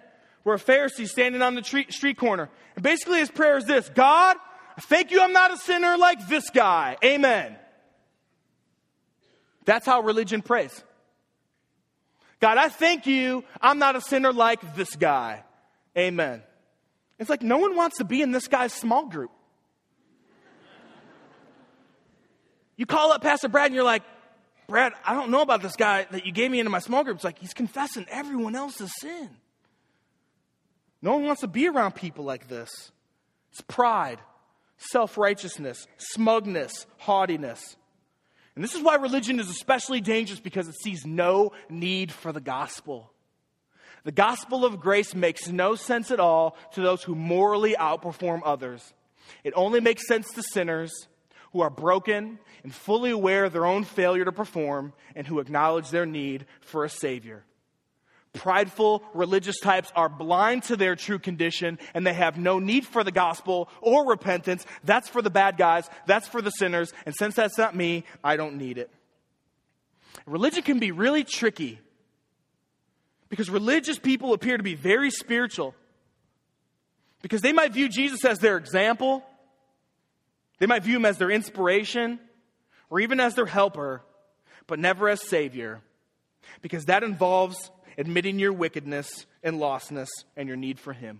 where 0.43 0.55
a 0.55 0.59
Pharisee 0.59 1.07
standing 1.07 1.41
on 1.41 1.55
the 1.55 1.63
street 1.63 2.17
corner. 2.17 2.49
And 2.75 2.83
basically 2.83 3.19
his 3.19 3.31
prayer 3.31 3.57
is 3.57 3.65
this 3.65 3.89
God, 3.89 4.37
I 4.77 4.81
thank 4.81 5.11
you 5.11 5.21
I'm 5.21 5.33
not 5.33 5.51
a 5.51 5.57
sinner 5.57 5.97
like 5.97 6.27
this 6.27 6.49
guy. 6.49 6.97
Amen. 7.03 7.57
That's 9.65 9.85
how 9.85 10.01
religion 10.01 10.41
prays. 10.41 10.83
God, 12.39 12.57
I 12.57 12.69
thank 12.69 13.05
you 13.05 13.43
I'm 13.61 13.79
not 13.79 13.95
a 13.95 14.01
sinner 14.01 14.31
like 14.31 14.75
this 14.75 14.95
guy. 14.95 15.43
Amen. 15.97 16.43
It's 17.17 17.29
like 17.29 17.41
no 17.41 17.57
one 17.57 17.75
wants 17.75 17.97
to 17.97 18.05
be 18.05 18.21
in 18.21 18.31
this 18.31 18.47
guy's 18.47 18.73
small 18.73 19.05
group. 19.05 19.31
You 22.77 22.85
call 22.85 23.11
up 23.11 23.21
Pastor 23.21 23.49
Brad 23.49 23.65
and 23.65 23.75
you're 23.75 23.83
like, 23.83 24.03
Brad, 24.67 24.93
I 25.03 25.13
don't 25.13 25.31
know 25.31 25.41
about 25.41 25.61
this 25.61 25.75
guy 25.75 26.07
that 26.11 26.25
you 26.25 26.31
gave 26.31 26.49
me 26.49 26.59
into 26.59 26.69
my 26.69 26.79
small 26.79 27.03
group. 27.03 27.15
It's 27.15 27.25
like 27.25 27.39
he's 27.39 27.53
confessing 27.53 28.05
everyone 28.09 28.55
else's 28.55 28.91
sin. 29.01 29.29
No 31.01 31.13
one 31.15 31.25
wants 31.25 31.41
to 31.41 31.47
be 31.47 31.67
around 31.67 31.95
people 31.95 32.23
like 32.23 32.47
this. 32.47 32.69
It's 33.51 33.61
pride, 33.61 34.19
self 34.77 35.17
righteousness, 35.17 35.87
smugness, 35.97 36.85
haughtiness. 36.99 37.75
And 38.59 38.63
this 38.65 38.75
is 38.75 38.81
why 38.81 38.95
religion 38.95 39.39
is 39.39 39.49
especially 39.49 40.01
dangerous 40.01 40.41
because 40.41 40.67
it 40.67 40.75
sees 40.75 41.05
no 41.05 41.53
need 41.69 42.11
for 42.11 42.33
the 42.33 42.41
gospel. 42.41 43.09
The 44.03 44.11
gospel 44.11 44.65
of 44.65 44.81
grace 44.81 45.15
makes 45.15 45.47
no 45.47 45.75
sense 45.75 46.11
at 46.11 46.19
all 46.19 46.57
to 46.73 46.81
those 46.81 47.01
who 47.01 47.15
morally 47.15 47.77
outperform 47.79 48.41
others. 48.43 48.93
It 49.45 49.53
only 49.55 49.79
makes 49.79 50.09
sense 50.09 50.33
to 50.33 50.43
sinners 50.43 50.91
who 51.53 51.61
are 51.61 51.69
broken 51.69 52.37
and 52.63 52.75
fully 52.75 53.11
aware 53.11 53.45
of 53.45 53.53
their 53.53 53.65
own 53.65 53.85
failure 53.85 54.25
to 54.25 54.33
perform 54.33 54.91
and 55.15 55.25
who 55.25 55.39
acknowledge 55.39 55.89
their 55.89 56.05
need 56.05 56.45
for 56.59 56.83
a 56.83 56.89
Savior. 56.89 57.45
Prideful 58.33 59.03
religious 59.13 59.59
types 59.59 59.91
are 59.95 60.09
blind 60.09 60.63
to 60.63 60.75
their 60.75 60.95
true 60.95 61.19
condition 61.19 61.79
and 61.93 62.05
they 62.05 62.13
have 62.13 62.37
no 62.37 62.59
need 62.59 62.85
for 62.85 63.03
the 63.03 63.11
gospel 63.11 63.69
or 63.81 64.07
repentance. 64.07 64.65
That's 64.83 65.09
for 65.09 65.21
the 65.21 65.29
bad 65.29 65.57
guys, 65.57 65.89
that's 66.05 66.27
for 66.27 66.41
the 66.41 66.51
sinners, 66.51 66.93
and 67.05 67.15
since 67.15 67.35
that's 67.35 67.57
not 67.57 67.75
me, 67.75 68.03
I 68.23 68.37
don't 68.37 68.57
need 68.57 68.77
it. 68.77 68.91
Religion 70.25 70.63
can 70.63 70.79
be 70.79 70.91
really 70.91 71.23
tricky 71.23 71.79
because 73.29 73.49
religious 73.49 73.97
people 73.97 74.33
appear 74.33 74.57
to 74.57 74.63
be 74.63 74.75
very 74.75 75.09
spiritual 75.09 75.73
because 77.21 77.41
they 77.41 77.53
might 77.53 77.73
view 77.73 77.89
Jesus 77.89 78.23
as 78.25 78.39
their 78.39 78.57
example 78.57 79.23
they 80.59 80.65
might 80.65 80.83
view 80.83 80.97
him 80.97 81.05
as 81.05 81.17
their 81.17 81.31
inspiration 81.31 82.19
or 82.89 82.99
even 82.99 83.19
as 83.19 83.33
their 83.33 83.45
helper, 83.45 84.03
but 84.67 84.77
never 84.77 85.09
as 85.09 85.27
Savior, 85.27 85.81
because 86.61 86.85
that 86.85 87.03
involves 87.03 87.71
admitting 87.99 88.39
your 88.39 88.53
wickedness 88.53 89.27
and 89.43 89.57
lostness 89.57 90.07
and 90.37 90.47
your 90.47 90.57
need 90.57 90.79
for 90.79 90.93
Him. 90.93 91.19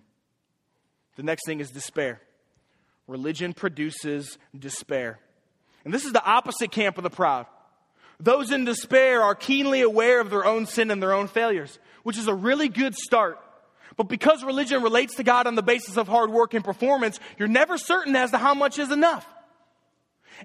The 1.17 1.23
next 1.23 1.45
thing 1.45 1.59
is 1.59 1.69
despair. 1.69 2.21
Religion 3.05 3.53
produces 3.53 4.37
despair. 4.57 5.19
And 5.83 5.93
this 5.93 6.05
is 6.05 6.13
the 6.13 6.23
opposite 6.23 6.71
camp 6.71 6.97
of 6.97 7.03
the 7.03 7.09
proud. 7.09 7.47
Those 8.21 8.51
in 8.51 8.63
despair 8.63 9.21
are 9.21 9.35
keenly 9.35 9.81
aware 9.81 10.21
of 10.21 10.29
their 10.29 10.45
own 10.45 10.65
sin 10.65 10.89
and 10.89 11.03
their 11.03 11.13
own 11.13 11.27
failures, 11.27 11.77
which 12.03 12.17
is 12.17 12.27
a 12.27 12.33
really 12.33 12.69
good 12.69 12.95
start. 12.95 13.39
But 13.97 14.07
because 14.07 14.43
religion 14.43 14.81
relates 14.81 15.15
to 15.15 15.23
God 15.23 15.47
on 15.47 15.55
the 15.55 15.61
basis 15.61 15.97
of 15.97 16.07
hard 16.07 16.29
work 16.29 16.53
and 16.53 16.63
performance, 16.63 17.19
you're 17.37 17.49
never 17.49 17.77
certain 17.77 18.15
as 18.15 18.31
to 18.31 18.37
how 18.37 18.53
much 18.53 18.79
is 18.79 18.91
enough. 18.91 19.27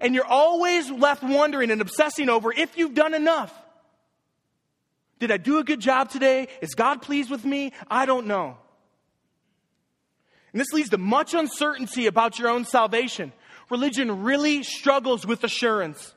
And 0.00 0.14
you're 0.16 0.26
always 0.26 0.90
left 0.90 1.22
wondering 1.22 1.70
and 1.70 1.80
obsessing 1.80 2.28
over 2.28 2.52
if 2.52 2.76
you've 2.76 2.94
done 2.94 3.14
enough. 3.14 3.52
Did 5.24 5.30
I 5.30 5.38
do 5.38 5.56
a 5.56 5.64
good 5.64 5.80
job 5.80 6.10
today? 6.10 6.48
Is 6.60 6.74
God 6.74 7.00
pleased 7.00 7.30
with 7.30 7.46
me? 7.46 7.72
I 7.90 8.04
don't 8.04 8.26
know. 8.26 8.58
And 10.52 10.60
this 10.60 10.70
leads 10.74 10.90
to 10.90 10.98
much 10.98 11.32
uncertainty 11.32 12.06
about 12.06 12.38
your 12.38 12.50
own 12.50 12.66
salvation. 12.66 13.32
Religion 13.70 14.22
really 14.22 14.62
struggles 14.62 15.26
with 15.26 15.42
assurance. 15.42 16.14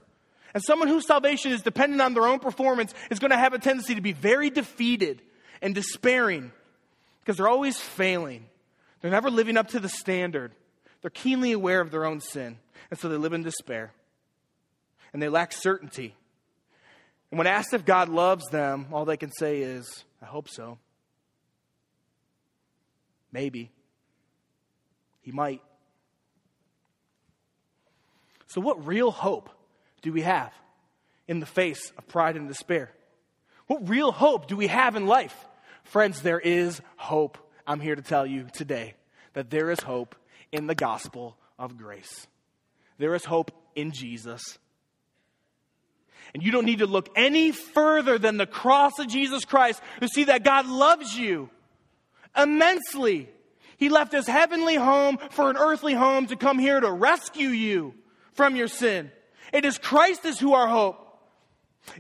And 0.54 0.62
someone 0.62 0.90
whose 0.90 1.08
salvation 1.08 1.54
is 1.54 1.62
dependent 1.62 2.02
on 2.02 2.16
their 2.16 2.28
own 2.28 2.40
performance 2.40 2.94
is 3.10 3.20
going 3.20 3.32
to 3.32 3.38
have 3.38 3.54
a 3.54 3.60
tendency 3.60 3.96
to 3.96 4.02
be 4.02 4.12
very 4.12 4.50
defeated 4.50 5.22
and 5.62 5.74
despairing 5.74 6.52
because 7.22 7.38
they're 7.38 7.48
always 7.48 7.80
failing. 7.80 8.46
They're 9.00 9.10
never 9.10 9.30
living 9.30 9.56
up 9.56 9.70
to 9.70 9.80
the 9.80 9.88
standard. 9.88 10.52
They're 11.02 11.12
keenly 11.12 11.54
aware 11.54 11.80
of 11.80 11.92
their 11.92 12.04
own 12.04 12.20
sin, 12.20 12.58
and 12.92 13.00
so 13.00 13.08
they 13.08 13.16
live 13.16 13.32
in 13.32 13.44
despair. 13.44 13.94
And 15.14 15.22
they 15.22 15.30
lack 15.30 15.54
certainty. 15.54 16.14
And 17.32 17.38
when 17.38 17.48
asked 17.48 17.74
if 17.74 17.86
God 17.86 18.10
loves 18.10 18.46
them, 18.46 18.88
all 18.92 19.06
they 19.06 19.18
can 19.18 19.32
say 19.32 19.60
is, 19.60 20.06
I 20.22 20.26
hope 20.26 20.50
so. 20.50 20.78
Maybe. 23.32 23.72
He 25.22 25.32
might. 25.32 25.62
So, 28.48 28.62
what 28.62 28.88
real 28.88 29.12
hope 29.12 29.50
do 30.02 30.14
we 30.14 30.22
have 30.22 30.54
in 31.28 31.42
the 31.42 31.46
face 31.46 31.92
of 31.98 32.08
pride 32.08 32.38
and 32.38 32.48
despair? 32.48 32.92
What 33.68 33.90
real 33.90 34.14
hope 34.14 34.48
do 34.48 34.56
we 34.56 34.68
have 34.68 34.96
in 34.96 35.06
life? 35.06 35.36
Friends, 35.84 36.22
there 36.22 36.40
is 36.40 36.82
hope. 36.96 37.38
I'm 37.66 37.82
here 37.82 37.96
to 37.96 38.02
tell 38.02 38.26
you 38.26 38.48
today 38.54 38.96
that 39.34 39.50
there 39.50 39.70
is 39.70 39.82
hope 39.82 40.16
in 40.54 40.68
the 40.68 40.76
gospel 40.76 41.38
of 41.60 41.78
grace. 41.78 42.28
There 42.98 43.14
is 43.14 43.26
hope 43.26 43.52
in 43.76 43.92
Jesus. 43.92 44.58
And 46.34 46.44
you 46.44 46.52
don't 46.52 46.66
need 46.66 46.80
to 46.80 46.88
look 46.88 47.10
any 47.16 47.52
further 47.52 48.18
than 48.18 48.38
the 48.38 48.46
cross 48.46 49.00
of 49.00 49.08
Jesus 49.08 49.46
Christ 49.46 49.82
to 50.02 50.08
see 50.08 50.26
that 50.26 50.44
God 50.44 50.68
loves 50.68 51.18
you 51.18 51.50
immensely. 52.38 53.30
He 53.78 53.90
left 53.90 54.12
his 54.12 54.28
heavenly 54.28 54.76
home 54.76 55.18
for 55.32 55.50
an 55.50 55.58
earthly 55.58 55.94
home 55.94 56.28
to 56.28 56.36
come 56.36 56.60
here 56.60 56.80
to 56.80 56.92
rescue 56.92 57.50
you 57.50 57.94
from 58.34 58.56
your 58.56 58.68
sin. 58.68 59.12
It 59.54 59.66
is 59.66 59.78
Christ 59.78 60.26
is 60.26 60.40
who 60.40 60.54
our 60.54 60.68
hope. 60.68 61.04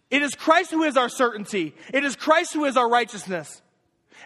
It 0.09 0.21
is 0.21 0.35
Christ 0.35 0.71
who 0.71 0.83
is 0.83 0.97
our 0.97 1.09
certainty. 1.09 1.73
It 1.93 2.03
is 2.03 2.15
Christ 2.15 2.53
who 2.53 2.65
is 2.65 2.75
our 2.75 2.89
righteousness. 2.89 3.61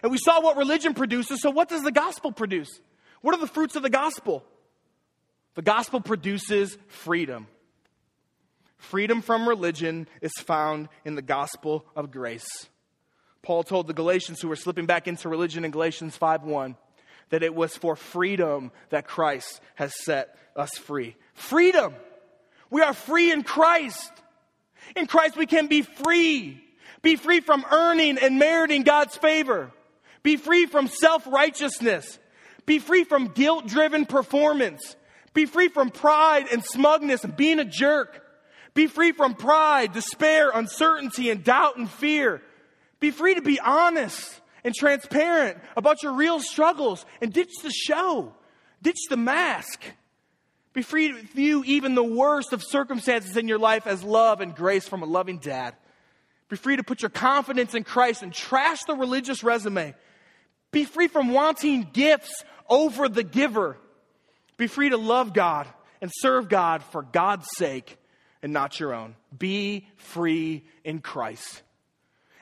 And 0.02 0.10
we 0.10 0.18
saw 0.18 0.40
what 0.40 0.56
religion 0.56 0.94
produces, 0.94 1.40
so 1.40 1.50
what 1.50 1.68
does 1.68 1.82
the 1.82 1.92
gospel 1.92 2.32
produce? 2.32 2.80
What 3.20 3.34
are 3.34 3.40
the 3.40 3.46
fruits 3.46 3.76
of 3.76 3.82
the 3.82 3.90
gospel? 3.90 4.42
The 5.54 5.62
gospel 5.62 6.00
produces 6.00 6.76
freedom. 6.88 7.46
Freedom 8.82 9.22
from 9.22 9.48
religion 9.48 10.08
is 10.20 10.32
found 10.38 10.88
in 11.04 11.14
the 11.14 11.22
gospel 11.22 11.86
of 11.94 12.10
grace. 12.10 12.68
Paul 13.40 13.62
told 13.62 13.86
the 13.86 13.94
Galatians 13.94 14.40
who 14.40 14.48
were 14.48 14.56
slipping 14.56 14.86
back 14.86 15.06
into 15.06 15.28
religion 15.28 15.64
in 15.64 15.70
Galatians 15.70 16.16
5:1 16.16 16.76
that 17.30 17.44
it 17.44 17.54
was 17.54 17.76
for 17.76 17.94
freedom 17.94 18.72
that 18.90 19.06
Christ 19.06 19.60
has 19.76 19.94
set 20.04 20.36
us 20.56 20.76
free. 20.78 21.16
Freedom. 21.32 21.94
We 22.70 22.82
are 22.82 22.92
free 22.92 23.30
in 23.30 23.44
Christ. 23.44 24.12
In 24.96 25.06
Christ 25.06 25.36
we 25.36 25.46
can 25.46 25.68
be 25.68 25.82
free. 25.82 26.60
Be 27.02 27.14
free 27.14 27.40
from 27.40 27.64
earning 27.70 28.18
and 28.18 28.38
meriting 28.40 28.82
God's 28.82 29.16
favor. 29.16 29.70
Be 30.24 30.36
free 30.36 30.66
from 30.66 30.88
self 30.88 31.24
righteousness. 31.28 32.18
Be 32.66 32.80
free 32.80 33.04
from 33.04 33.28
guilt 33.28 33.68
driven 33.68 34.06
performance. 34.06 34.96
Be 35.34 35.46
free 35.46 35.68
from 35.68 35.90
pride 35.90 36.48
and 36.50 36.64
smugness 36.64 37.22
and 37.22 37.36
being 37.36 37.60
a 37.60 37.64
jerk. 37.64 38.21
Be 38.74 38.86
free 38.86 39.12
from 39.12 39.34
pride, 39.34 39.92
despair, 39.92 40.50
uncertainty, 40.50 41.30
and 41.30 41.44
doubt 41.44 41.76
and 41.76 41.90
fear. 41.90 42.42
Be 43.00 43.10
free 43.10 43.34
to 43.34 43.42
be 43.42 43.60
honest 43.60 44.40
and 44.64 44.74
transparent 44.74 45.58
about 45.76 46.02
your 46.02 46.12
real 46.14 46.40
struggles 46.40 47.04
and 47.20 47.32
ditch 47.32 47.50
the 47.62 47.70
show, 47.70 48.32
ditch 48.80 48.98
the 49.10 49.16
mask. 49.16 49.82
Be 50.72 50.82
free 50.82 51.08
to 51.08 51.22
view 51.34 51.62
even 51.66 51.94
the 51.94 52.02
worst 52.02 52.52
of 52.52 52.62
circumstances 52.62 53.36
in 53.36 53.46
your 53.46 53.58
life 53.58 53.86
as 53.86 54.02
love 54.02 54.40
and 54.40 54.54
grace 54.54 54.88
from 54.88 55.02
a 55.02 55.06
loving 55.06 55.38
dad. 55.38 55.74
Be 56.48 56.56
free 56.56 56.76
to 56.76 56.82
put 56.82 57.02
your 57.02 57.10
confidence 57.10 57.74
in 57.74 57.84
Christ 57.84 58.22
and 58.22 58.32
trash 58.32 58.84
the 58.84 58.94
religious 58.94 59.42
resume 59.44 59.94
be 60.72 60.86
free 60.86 61.06
from 61.06 61.28
wanting 61.28 61.88
gifts 61.92 62.44
over 62.68 63.08
the 63.08 63.22
giver. 63.22 63.76
Be 64.56 64.66
free 64.66 64.88
to 64.88 64.96
love 64.96 65.34
God 65.34 65.68
and 66.00 66.10
serve 66.12 66.48
God 66.48 66.82
for 66.82 67.02
God's 67.02 67.46
sake 67.56 67.98
and 68.42 68.52
not 68.52 68.80
your 68.80 68.92
own. 68.94 69.14
Be 69.36 69.86
free 69.96 70.64
in 70.84 71.00
Christ. 71.00 71.62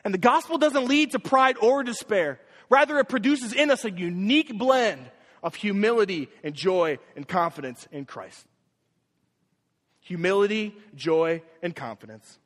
And 0.05 0.15
the 0.15 0.19
gospel 0.19 0.59
doesn't 0.59 0.89
lead 0.89 1.13
to 1.13 1.19
pride 1.19 1.57
or 1.61 1.83
despair. 1.83 2.41
Rather, 2.69 2.99
it 2.99 3.09
produces 3.09 3.53
in 3.53 3.71
us 3.71 3.85
a 3.85 3.91
unique 3.91 4.57
blend 4.57 5.11
of 5.43 5.55
humility 5.55 6.29
and 6.43 6.55
joy 6.55 6.99
and 7.17 7.27
confidence 7.27 7.87
in 7.93 8.05
Christ. 8.05 8.47
Humility, 10.01 10.75
joy, 10.95 11.43
and 11.63 11.77
confidence. 11.77 12.39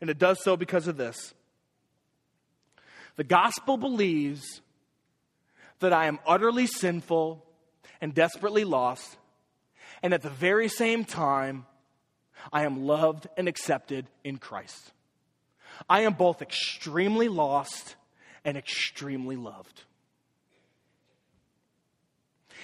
And 0.00 0.10
it 0.10 0.18
does 0.18 0.42
so 0.42 0.56
because 0.56 0.86
of 0.86 0.96
this. 0.96 1.34
The 3.16 3.24
gospel 3.24 3.76
believes 3.76 4.60
that 5.80 5.92
I 5.92 6.06
am 6.06 6.18
utterly 6.26 6.66
sinful 6.66 7.44
and 8.00 8.14
desperately 8.14 8.64
lost, 8.64 9.16
and 10.02 10.12
at 10.12 10.22
the 10.22 10.30
very 10.30 10.68
same 10.68 11.04
time, 11.04 11.64
I 12.52 12.64
am 12.64 12.86
loved 12.86 13.26
and 13.36 13.48
accepted 13.48 14.06
in 14.24 14.38
Christ. 14.38 14.92
I 15.88 16.02
am 16.02 16.14
both 16.14 16.42
extremely 16.42 17.28
lost 17.28 17.96
and 18.44 18.56
extremely 18.56 19.36
loved. 19.36 19.82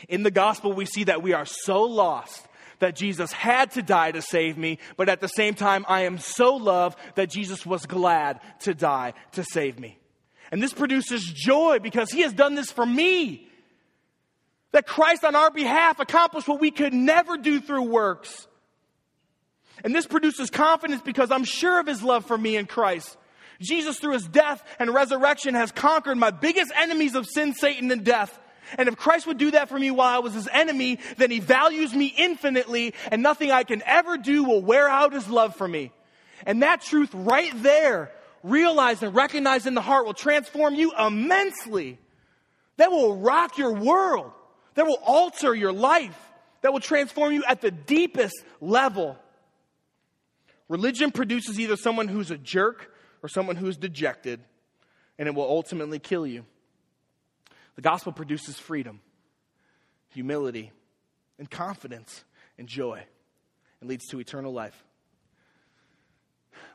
In 0.08 0.22
the 0.22 0.30
gospel, 0.30 0.72
we 0.72 0.86
see 0.86 1.04
that 1.04 1.22
we 1.22 1.32
are 1.32 1.46
so 1.46 1.82
lost 1.82 2.46
that 2.78 2.96
Jesus 2.96 3.30
had 3.32 3.70
to 3.72 3.82
die 3.82 4.10
to 4.10 4.20
save 4.20 4.58
me, 4.58 4.78
but 4.96 5.08
at 5.08 5.20
the 5.20 5.28
same 5.28 5.54
time, 5.54 5.84
I 5.88 6.02
am 6.02 6.18
so 6.18 6.56
loved 6.56 6.98
that 7.14 7.30
Jesus 7.30 7.64
was 7.64 7.86
glad 7.86 8.40
to 8.60 8.74
die 8.74 9.14
to 9.32 9.44
save 9.44 9.78
me. 9.78 9.98
And 10.50 10.62
this 10.62 10.72
produces 10.72 11.22
joy 11.22 11.78
because 11.80 12.10
he 12.10 12.22
has 12.22 12.32
done 12.32 12.54
this 12.56 12.72
for 12.72 12.84
me. 12.84 13.48
That 14.72 14.86
Christ 14.86 15.24
on 15.24 15.36
our 15.36 15.50
behalf 15.50 16.00
accomplished 16.00 16.48
what 16.48 16.60
we 16.60 16.70
could 16.70 16.92
never 16.92 17.36
do 17.36 17.60
through 17.60 17.84
works. 17.84 18.48
And 19.84 19.94
this 19.94 20.06
produces 20.06 20.50
confidence 20.50 21.02
because 21.02 21.30
I'm 21.30 21.44
sure 21.44 21.80
of 21.80 21.86
his 21.86 22.02
love 22.02 22.24
for 22.24 22.38
me 22.38 22.56
in 22.56 22.66
Christ. 22.66 23.16
Jesus, 23.60 23.98
through 23.98 24.14
his 24.14 24.26
death 24.26 24.62
and 24.78 24.92
resurrection, 24.92 25.54
has 25.54 25.72
conquered 25.72 26.16
my 26.16 26.30
biggest 26.30 26.72
enemies 26.76 27.14
of 27.14 27.26
sin, 27.26 27.54
Satan, 27.54 27.90
and 27.90 28.04
death. 28.04 28.38
And 28.78 28.88
if 28.88 28.96
Christ 28.96 29.26
would 29.26 29.38
do 29.38 29.50
that 29.52 29.68
for 29.68 29.78
me 29.78 29.90
while 29.90 30.16
I 30.16 30.18
was 30.18 30.34
his 30.34 30.48
enemy, 30.48 30.98
then 31.16 31.30
he 31.30 31.40
values 31.40 31.94
me 31.94 32.12
infinitely, 32.16 32.94
and 33.10 33.22
nothing 33.22 33.50
I 33.50 33.64
can 33.64 33.82
ever 33.84 34.16
do 34.16 34.44
will 34.44 34.62
wear 34.62 34.88
out 34.88 35.12
his 35.12 35.28
love 35.28 35.56
for 35.56 35.68
me. 35.68 35.92
And 36.46 36.62
that 36.62 36.80
truth 36.80 37.10
right 37.12 37.52
there, 37.62 38.10
realized 38.42 39.02
and 39.02 39.14
recognized 39.14 39.66
in 39.66 39.74
the 39.74 39.80
heart, 39.80 40.06
will 40.06 40.14
transform 40.14 40.74
you 40.74 40.92
immensely. 40.98 41.98
That 42.78 42.90
will 42.90 43.16
rock 43.16 43.58
your 43.58 43.74
world. 43.74 44.32
That 44.74 44.86
will 44.86 44.98
alter 45.04 45.54
your 45.54 45.72
life. 45.72 46.18
That 46.62 46.72
will 46.72 46.80
transform 46.80 47.32
you 47.32 47.44
at 47.46 47.60
the 47.60 47.70
deepest 47.70 48.34
level. 48.60 49.18
Religion 50.72 51.10
produces 51.10 51.60
either 51.60 51.76
someone 51.76 52.08
who's 52.08 52.30
a 52.30 52.38
jerk 52.38 52.94
or 53.22 53.28
someone 53.28 53.56
who's 53.56 53.76
dejected, 53.76 54.40
and 55.18 55.28
it 55.28 55.34
will 55.34 55.44
ultimately 55.44 55.98
kill 55.98 56.26
you. 56.26 56.46
The 57.74 57.82
gospel 57.82 58.10
produces 58.10 58.58
freedom, 58.58 59.02
humility, 60.14 60.72
and 61.38 61.50
confidence 61.50 62.24
and 62.56 62.66
joy, 62.66 63.02
and 63.82 63.90
leads 63.90 64.06
to 64.06 64.18
eternal 64.18 64.50
life. 64.50 64.82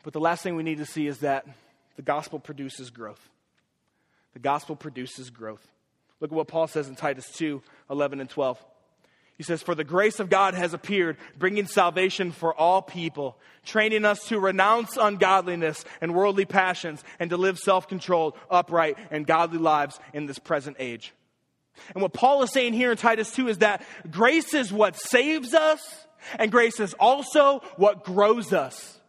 But 0.04 0.14
the 0.14 0.20
last 0.20 0.44
thing 0.44 0.56
we 0.56 0.62
need 0.62 0.78
to 0.78 0.86
see 0.86 1.08
is 1.08 1.18
that 1.22 1.48
the 1.96 2.04
gospel 2.04 2.38
produces 2.38 2.92
growth. 2.92 3.32
The 4.34 4.40
gospel 4.40 4.76
produces 4.76 5.32
growth. 5.32 5.68
Look 6.20 6.32
at 6.32 6.36
what 6.36 6.48
Paul 6.48 6.68
says 6.68 6.88
in 6.88 6.94
Titus 6.94 7.32
2 7.32 7.64
11 7.90 8.20
and 8.20 8.30
12. 8.30 8.64
He 9.38 9.44
says, 9.44 9.62
For 9.62 9.76
the 9.76 9.84
grace 9.84 10.20
of 10.20 10.30
God 10.30 10.56
has 10.56 10.74
appeared, 10.74 11.18
bringing 11.38 11.68
salvation 11.68 12.32
for 12.32 12.56
all 12.56 12.82
people, 12.82 13.38
training 13.64 14.04
us 14.04 14.28
to 14.28 14.40
renounce 14.40 14.98
ungodliness 14.98 15.86
and 16.02 16.16
worldly 16.16 16.46
passions, 16.46 17.04
and 17.20 17.30
to 17.30 17.38
live 17.38 17.60
self 17.60 17.88
controlled, 17.88 18.36
upright, 18.50 18.98
and 19.12 19.28
godly 19.28 19.60
lives 19.60 20.00
in 20.14 20.26
this 20.26 20.40
present 20.40 20.78
age. 20.80 21.14
And 21.94 22.02
what 22.02 22.14
Paul 22.14 22.42
is 22.42 22.52
saying 22.52 22.74
here 22.74 22.92
in 22.92 22.98
Titus 22.98 23.32
2 23.32 23.48
is 23.48 23.58
that 23.60 23.86
grace 24.10 24.56
is 24.56 24.74
what 24.74 24.96
saves 24.96 25.54
us, 25.54 26.08
and 26.40 26.52
grace 26.52 26.80
is 26.80 26.96
also 26.96 27.62
what 27.76 28.04
grows 28.04 28.54
us. 28.54 29.00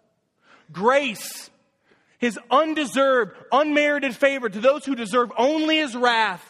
Grace, 0.70 1.48
his 2.18 2.38
undeserved, 2.50 3.34
unmerited 3.50 4.14
favor 4.14 4.50
to 4.50 4.60
those 4.60 4.84
who 4.84 4.94
deserve 4.94 5.32
only 5.38 5.78
his 5.78 5.96
wrath 5.96 6.47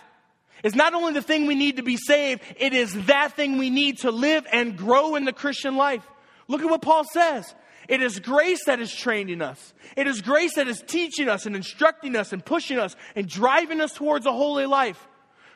is 0.63 0.75
not 0.75 0.95
only 0.95 1.13
the 1.13 1.23
thing 1.23 1.47
we 1.47 1.55
need 1.55 1.77
to 1.77 1.83
be 1.83 1.97
saved, 1.97 2.43
it 2.57 2.73
is 2.73 3.07
that 3.07 3.35
thing 3.35 3.59
we 3.59 3.71
need 3.71 3.99
to 3.99 4.11
live 4.11 4.47
and 4.53 4.77
grow 4.77 5.15
in 5.15 5.25
the 5.25 5.33
Christian 5.33 5.77
life. 5.77 6.07
Look 6.49 6.63
at 6.63 6.71
what 6.71 6.83
Paul 6.83 7.05
says. 7.05 7.55
It 7.89 8.03
is 8.03 8.21
grace 8.21 8.65
that 8.67 8.81
is 8.81 8.95
training 8.95 9.41
us. 9.41 9.73
It 9.97 10.07
is 10.07 10.21
grace 10.21 10.55
that 10.57 10.69
is 10.69 10.83
teaching 10.87 11.29
us 11.29 11.47
and 11.47 11.57
instructing 11.57 12.17
us 12.17 12.33
and 12.33 12.45
pushing 12.45 12.79
us 12.79 12.95
and 13.17 13.27
driving 13.27 13.81
us 13.81 13.95
towards 13.95 14.27
a 14.27 14.33
holy 14.33 14.67
life. 14.67 15.09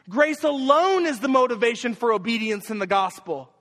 Grace 0.09 0.42
alone 0.42 1.07
is 1.07 1.20
the 1.20 1.28
motivation 1.28 1.94
for 1.94 2.12
obedience 2.12 2.70
in 2.70 2.78
the 2.78 2.86
gospel. 2.86 3.51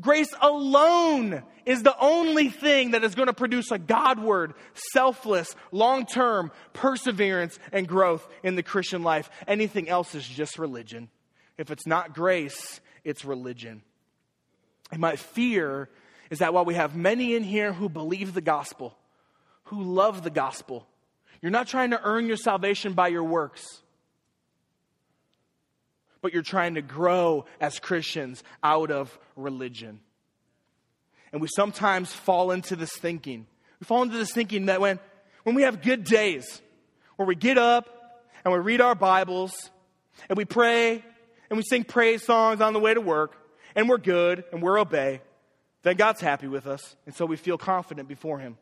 Grace 0.00 0.32
alone 0.40 1.42
is 1.66 1.82
the 1.82 1.96
only 1.98 2.48
thing 2.48 2.92
that 2.92 3.04
is 3.04 3.14
going 3.14 3.26
to 3.26 3.32
produce 3.32 3.70
a 3.70 3.78
Godward, 3.78 4.54
selfless, 4.92 5.54
long 5.70 6.06
term 6.06 6.50
perseverance 6.72 7.58
and 7.72 7.86
growth 7.86 8.26
in 8.42 8.56
the 8.56 8.62
Christian 8.62 9.02
life. 9.02 9.30
Anything 9.46 9.88
else 9.88 10.14
is 10.14 10.26
just 10.26 10.58
religion. 10.58 11.08
If 11.58 11.70
it's 11.70 11.86
not 11.86 12.14
grace, 12.14 12.80
it's 13.04 13.24
religion. 13.24 13.82
And 14.90 15.00
my 15.00 15.16
fear 15.16 15.88
is 16.30 16.38
that 16.38 16.54
while 16.54 16.64
we 16.64 16.74
have 16.74 16.96
many 16.96 17.34
in 17.34 17.42
here 17.42 17.72
who 17.72 17.88
believe 17.88 18.34
the 18.34 18.40
gospel, 18.40 18.96
who 19.64 19.82
love 19.82 20.22
the 20.22 20.30
gospel, 20.30 20.86
you're 21.40 21.50
not 21.50 21.66
trying 21.66 21.90
to 21.90 22.00
earn 22.02 22.26
your 22.26 22.36
salvation 22.36 22.94
by 22.94 23.08
your 23.08 23.24
works 23.24 23.82
but 26.22 26.32
you're 26.32 26.42
trying 26.42 26.76
to 26.76 26.82
grow 26.82 27.44
as 27.60 27.78
Christians 27.78 28.42
out 28.62 28.90
of 28.90 29.18
religion. 29.36 30.00
And 31.32 31.42
we 31.42 31.48
sometimes 31.54 32.12
fall 32.12 32.52
into 32.52 32.76
this 32.76 32.96
thinking. 32.96 33.46
We 33.80 33.84
fall 33.84 34.02
into 34.02 34.16
this 34.16 34.32
thinking 34.32 34.66
that 34.66 34.80
when, 34.80 35.00
when 35.42 35.54
we 35.54 35.62
have 35.62 35.82
good 35.82 36.04
days, 36.04 36.62
where 37.16 37.26
we 37.26 37.34
get 37.34 37.58
up 37.58 38.22
and 38.44 38.52
we 38.52 38.60
read 38.60 38.80
our 38.80 38.94
Bibles 38.94 39.52
and 40.28 40.38
we 40.38 40.44
pray 40.44 41.04
and 41.50 41.56
we 41.56 41.62
sing 41.62 41.84
praise 41.84 42.24
songs 42.24 42.60
on 42.60 42.72
the 42.72 42.80
way 42.80 42.94
to 42.94 43.00
work 43.00 43.36
and 43.74 43.88
we're 43.88 43.98
good 43.98 44.44
and 44.52 44.62
we're 44.62 44.78
obey, 44.78 45.20
then 45.82 45.96
God's 45.96 46.20
happy 46.20 46.46
with 46.46 46.66
us. 46.66 46.96
And 47.06 47.14
so 47.14 47.26
we 47.26 47.36
feel 47.36 47.58
confident 47.58 48.08
before 48.08 48.38
Him. 48.38 48.56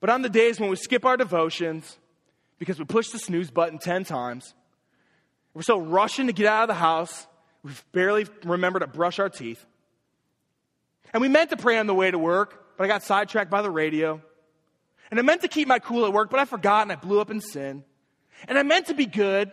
But 0.00 0.10
on 0.10 0.22
the 0.22 0.28
days 0.28 0.60
when 0.60 0.70
we 0.70 0.76
skip 0.76 1.04
our 1.04 1.16
devotions 1.16 1.98
because 2.58 2.78
we 2.78 2.84
push 2.84 3.08
the 3.08 3.18
snooze 3.18 3.50
button 3.50 3.78
10 3.78 4.04
times, 4.04 4.54
we're 5.56 5.62
so 5.62 5.78
rushing 5.78 6.26
to 6.26 6.34
get 6.34 6.44
out 6.44 6.64
of 6.64 6.68
the 6.68 6.74
house, 6.74 7.26
we've 7.62 7.82
barely 7.90 8.26
remember 8.44 8.78
to 8.78 8.86
brush 8.86 9.18
our 9.18 9.30
teeth. 9.30 9.64
And 11.14 11.22
we 11.22 11.28
meant 11.28 11.48
to 11.48 11.56
pray 11.56 11.78
on 11.78 11.86
the 11.86 11.94
way 11.94 12.10
to 12.10 12.18
work, 12.18 12.76
but 12.76 12.84
I 12.84 12.88
got 12.88 13.02
sidetracked 13.02 13.50
by 13.50 13.62
the 13.62 13.70
radio. 13.70 14.20
And 15.10 15.18
I 15.18 15.22
meant 15.22 15.40
to 15.40 15.48
keep 15.48 15.66
my 15.66 15.78
cool 15.78 16.04
at 16.04 16.12
work, 16.12 16.28
but 16.28 16.38
I 16.38 16.44
forgot 16.44 16.82
and 16.82 16.92
I 16.92 16.96
blew 16.96 17.22
up 17.22 17.30
in 17.30 17.40
sin. 17.40 17.84
And 18.46 18.58
I 18.58 18.64
meant 18.64 18.88
to 18.88 18.94
be 18.94 19.06
good, 19.06 19.50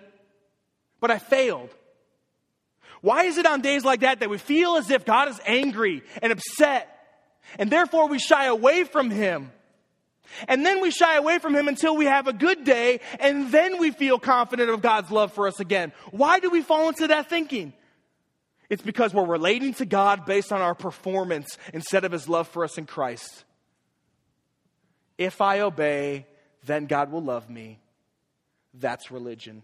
but 1.00 1.10
I 1.10 1.20
failed. 1.20 1.74
Why 3.00 3.24
is 3.24 3.38
it 3.38 3.46
on 3.46 3.62
days 3.62 3.86
like 3.86 4.02
that 4.02 4.20
that 4.20 4.30
we 4.30 4.40
feel 4.40 4.76
as 4.76 4.92
if 4.92 5.06
God 5.06 5.30
is 5.30 5.40
angry 5.46 6.04
and 6.22 6.34
upset, 6.34 6.90
and 7.58 7.72
therefore 7.72 8.10
we 8.10 8.20
shy 8.20 8.48
away 8.48 8.84
from 8.84 9.10
Him? 9.10 9.54
And 10.48 10.66
then 10.66 10.82
we 10.82 10.92
shy 10.92 11.16
away 11.16 11.40
from 11.40 11.56
him 11.56 11.68
until 11.68 11.96
we 11.96 12.06
have 12.06 12.28
a 12.28 12.34
good 12.34 12.64
day, 12.64 13.00
and 13.20 13.52
then 13.52 13.78
we 13.78 13.92
feel 13.92 14.20
confident 14.20 14.70
of 14.70 14.82
God's 14.82 15.12
love 15.12 15.34
for 15.34 15.48
us 15.48 15.60
again. 15.60 15.92
Why 16.12 16.40
do 16.40 16.50
we 16.50 16.62
fall 16.62 16.90
into 16.90 17.08
that 17.08 17.30
thinking? 17.30 17.74
It's 18.70 18.82
because 18.82 19.14
we're 19.14 19.26
relating 19.26 19.74
to 19.76 19.86
God 19.86 20.26
based 20.26 20.52
on 20.52 20.62
our 20.62 20.74
performance 20.74 21.58
instead 21.74 22.06
of 22.06 22.12
his 22.12 22.28
love 22.28 22.48
for 22.48 22.64
us 22.64 22.78
in 22.78 22.86
Christ. 22.86 23.44
If 25.18 25.42
I 25.42 25.60
obey, 25.60 26.26
then 26.66 26.86
God 26.88 27.12
will 27.12 27.22
love 27.22 27.50
me. 27.50 27.80
That's 28.74 29.12
religion. 29.12 29.62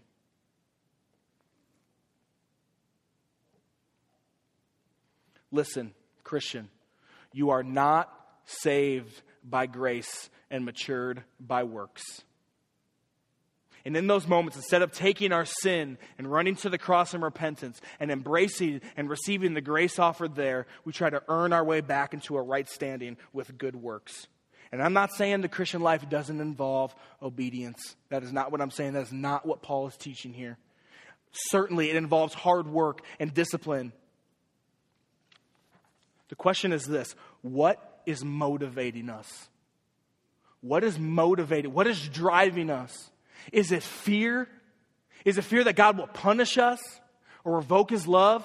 Listen, 5.50 5.92
Christian, 6.22 6.68
you 7.32 7.50
are 7.50 7.64
not 7.64 8.14
saved 8.44 9.22
by 9.42 9.66
grace 9.66 10.30
and 10.50 10.64
matured 10.64 11.22
by 11.38 11.64
works. 11.64 12.22
And 13.84 13.96
in 13.96 14.06
those 14.06 14.26
moments, 14.26 14.56
instead 14.56 14.82
of 14.82 14.92
taking 14.92 15.32
our 15.32 15.46
sin 15.46 15.96
and 16.18 16.30
running 16.30 16.54
to 16.56 16.68
the 16.68 16.76
cross 16.76 17.14
in 17.14 17.22
repentance 17.22 17.80
and 17.98 18.10
embracing 18.10 18.82
and 18.96 19.08
receiving 19.08 19.54
the 19.54 19.62
grace 19.62 19.98
offered 19.98 20.34
there, 20.34 20.66
we 20.84 20.92
try 20.92 21.08
to 21.08 21.22
earn 21.28 21.52
our 21.52 21.64
way 21.64 21.80
back 21.80 22.12
into 22.12 22.36
a 22.36 22.42
right 22.42 22.68
standing 22.68 23.16
with 23.32 23.56
good 23.56 23.76
works. 23.76 24.26
And 24.72 24.82
I'm 24.82 24.92
not 24.92 25.12
saying 25.14 25.40
the 25.40 25.48
Christian 25.48 25.80
life 25.80 26.08
doesn't 26.08 26.40
involve 26.40 26.94
obedience. 27.22 27.96
That 28.10 28.22
is 28.22 28.32
not 28.32 28.52
what 28.52 28.60
I'm 28.60 28.70
saying. 28.70 28.92
That 28.92 29.02
is 29.02 29.12
not 29.12 29.46
what 29.46 29.62
Paul 29.62 29.88
is 29.88 29.96
teaching 29.96 30.32
here. 30.32 30.58
Certainly, 31.32 31.90
it 31.90 31.96
involves 31.96 32.34
hard 32.34 32.68
work 32.68 33.02
and 33.18 33.32
discipline. 33.32 33.92
The 36.28 36.36
question 36.36 36.72
is 36.72 36.84
this 36.84 37.14
what 37.42 38.02
is 38.06 38.24
motivating 38.24 39.08
us? 39.08 39.48
What 40.60 40.84
is 40.84 40.98
motivating? 40.98 41.72
What 41.72 41.86
is 41.86 42.08
driving 42.08 42.70
us? 42.70 43.10
Is 43.52 43.72
it 43.72 43.82
fear? 43.82 44.48
Is 45.24 45.38
it 45.38 45.42
fear 45.42 45.64
that 45.64 45.76
God 45.76 45.98
will 45.98 46.06
punish 46.06 46.58
us 46.58 46.80
or 47.44 47.56
revoke 47.56 47.90
his 47.90 48.06
love? 48.06 48.44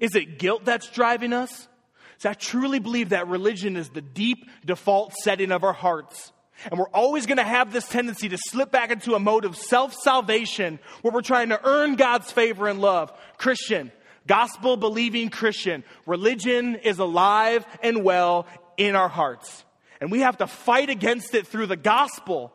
Is 0.00 0.14
it 0.14 0.38
guilt 0.38 0.64
that's 0.64 0.90
driving 0.90 1.32
us? 1.32 1.68
So 2.18 2.30
I 2.30 2.34
truly 2.34 2.78
believe 2.78 3.10
that 3.10 3.28
religion 3.28 3.76
is 3.76 3.88
the 3.88 4.02
deep 4.02 4.44
default 4.64 5.14
setting 5.22 5.52
of 5.52 5.64
our 5.64 5.72
hearts. 5.72 6.32
And 6.70 6.78
we're 6.78 6.90
always 6.90 7.24
going 7.24 7.38
to 7.38 7.42
have 7.44 7.72
this 7.72 7.88
tendency 7.88 8.28
to 8.28 8.38
slip 8.38 8.70
back 8.70 8.90
into 8.90 9.14
a 9.14 9.18
mode 9.18 9.46
of 9.46 9.56
self 9.56 9.94
salvation 9.94 10.78
where 11.00 11.12
we're 11.12 11.22
trying 11.22 11.48
to 11.48 11.60
earn 11.64 11.96
God's 11.96 12.30
favor 12.30 12.68
and 12.68 12.80
love. 12.80 13.12
Christian, 13.38 13.90
gospel 14.26 14.76
believing 14.76 15.30
Christian, 15.30 15.82
religion 16.04 16.74
is 16.74 16.98
alive 16.98 17.64
and 17.82 18.04
well 18.04 18.46
in 18.76 18.96
our 18.96 19.08
hearts. 19.08 19.64
And 20.00 20.10
we 20.10 20.20
have 20.20 20.38
to 20.38 20.46
fight 20.46 20.90
against 20.90 21.34
it 21.34 21.46
through 21.46 21.66
the 21.66 21.76
gospel. 21.76 22.52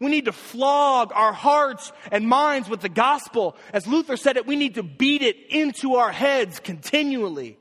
We 0.00 0.10
need 0.10 0.26
to 0.26 0.32
flog 0.32 1.12
our 1.14 1.32
hearts 1.32 1.92
and 2.10 2.28
minds 2.28 2.68
with 2.68 2.80
the 2.80 2.88
gospel. 2.88 3.56
As 3.72 3.86
Luther 3.86 4.16
said 4.16 4.36
it, 4.36 4.46
we 4.46 4.56
need 4.56 4.74
to 4.74 4.82
beat 4.82 5.22
it 5.22 5.36
into 5.50 5.94
our 5.94 6.12
heads 6.12 6.60
continually. 6.60 7.58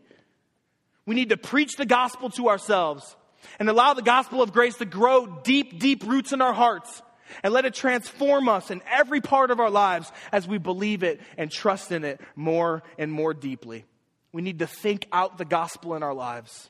We 1.06 1.16
need 1.16 1.30
to 1.30 1.38
preach 1.38 1.76
the 1.76 1.86
gospel 1.86 2.30
to 2.32 2.50
ourselves 2.50 3.16
and 3.60 3.70
allow 3.70 3.94
the 3.94 4.02
gospel 4.02 4.42
of 4.42 4.54
grace 4.54 4.76
to 4.78 4.86
grow 4.86 5.42
deep, 5.44 5.80
deep 5.80 6.06
roots 6.06 6.32
in 6.32 6.42
our 6.42 6.54
hearts 6.54 7.02
and 7.44 7.54
let 7.54 7.66
it 7.66 7.74
transform 7.74 8.48
us 8.48 8.72
in 8.72 8.82
every 8.90 9.22
part 9.22 9.52
of 9.52 9.60
our 9.60 9.70
lives 9.70 10.12
as 10.32 10.48
we 10.48 10.58
believe 10.58 11.04
it 11.04 11.20
and 11.38 11.52
trust 11.52 11.92
in 11.92 12.04
it 12.04 12.22
more 12.36 12.84
and 12.98 13.12
more 13.12 13.34
deeply. 13.34 13.86
We 14.32 14.42
need 14.42 14.60
to 14.60 14.68
think 14.68 15.08
out 15.12 15.38
the 15.38 15.46
gospel 15.46 15.96
in 15.96 16.04
our 16.04 16.14
lives. 16.14 16.70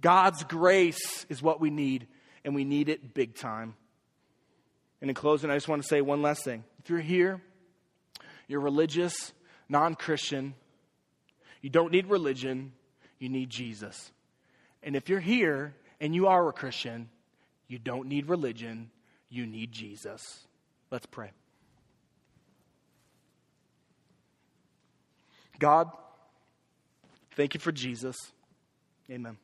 God's 0.00 0.44
grace 0.44 1.26
is 1.28 1.42
what 1.42 1.60
we 1.60 1.70
need, 1.70 2.06
and 2.44 2.54
we 2.54 2.64
need 2.64 2.88
it 2.88 3.14
big 3.14 3.34
time. 3.34 3.74
And 5.00 5.10
in 5.10 5.14
closing, 5.14 5.50
I 5.50 5.54
just 5.54 5.68
want 5.68 5.82
to 5.82 5.88
say 5.88 6.00
one 6.00 6.22
last 6.22 6.44
thing. 6.44 6.64
If 6.78 6.90
you're 6.90 7.00
here, 7.00 7.40
you're 8.48 8.60
religious, 8.60 9.32
non 9.68 9.94
Christian, 9.94 10.54
you 11.62 11.70
don't 11.70 11.92
need 11.92 12.06
religion, 12.06 12.72
you 13.18 13.28
need 13.28 13.50
Jesus. 13.50 14.10
And 14.82 14.96
if 14.96 15.08
you're 15.08 15.20
here 15.20 15.74
and 16.00 16.14
you 16.14 16.26
are 16.26 16.48
a 16.48 16.52
Christian, 16.52 17.08
you 17.68 17.78
don't 17.78 18.08
need 18.08 18.28
religion, 18.28 18.90
you 19.28 19.46
need 19.46 19.72
Jesus. 19.72 20.46
Let's 20.90 21.06
pray. 21.06 21.30
God, 25.58 25.90
thank 27.36 27.54
you 27.54 27.60
for 27.60 27.70
Jesus. 27.70 28.16
Amen. 29.10 29.36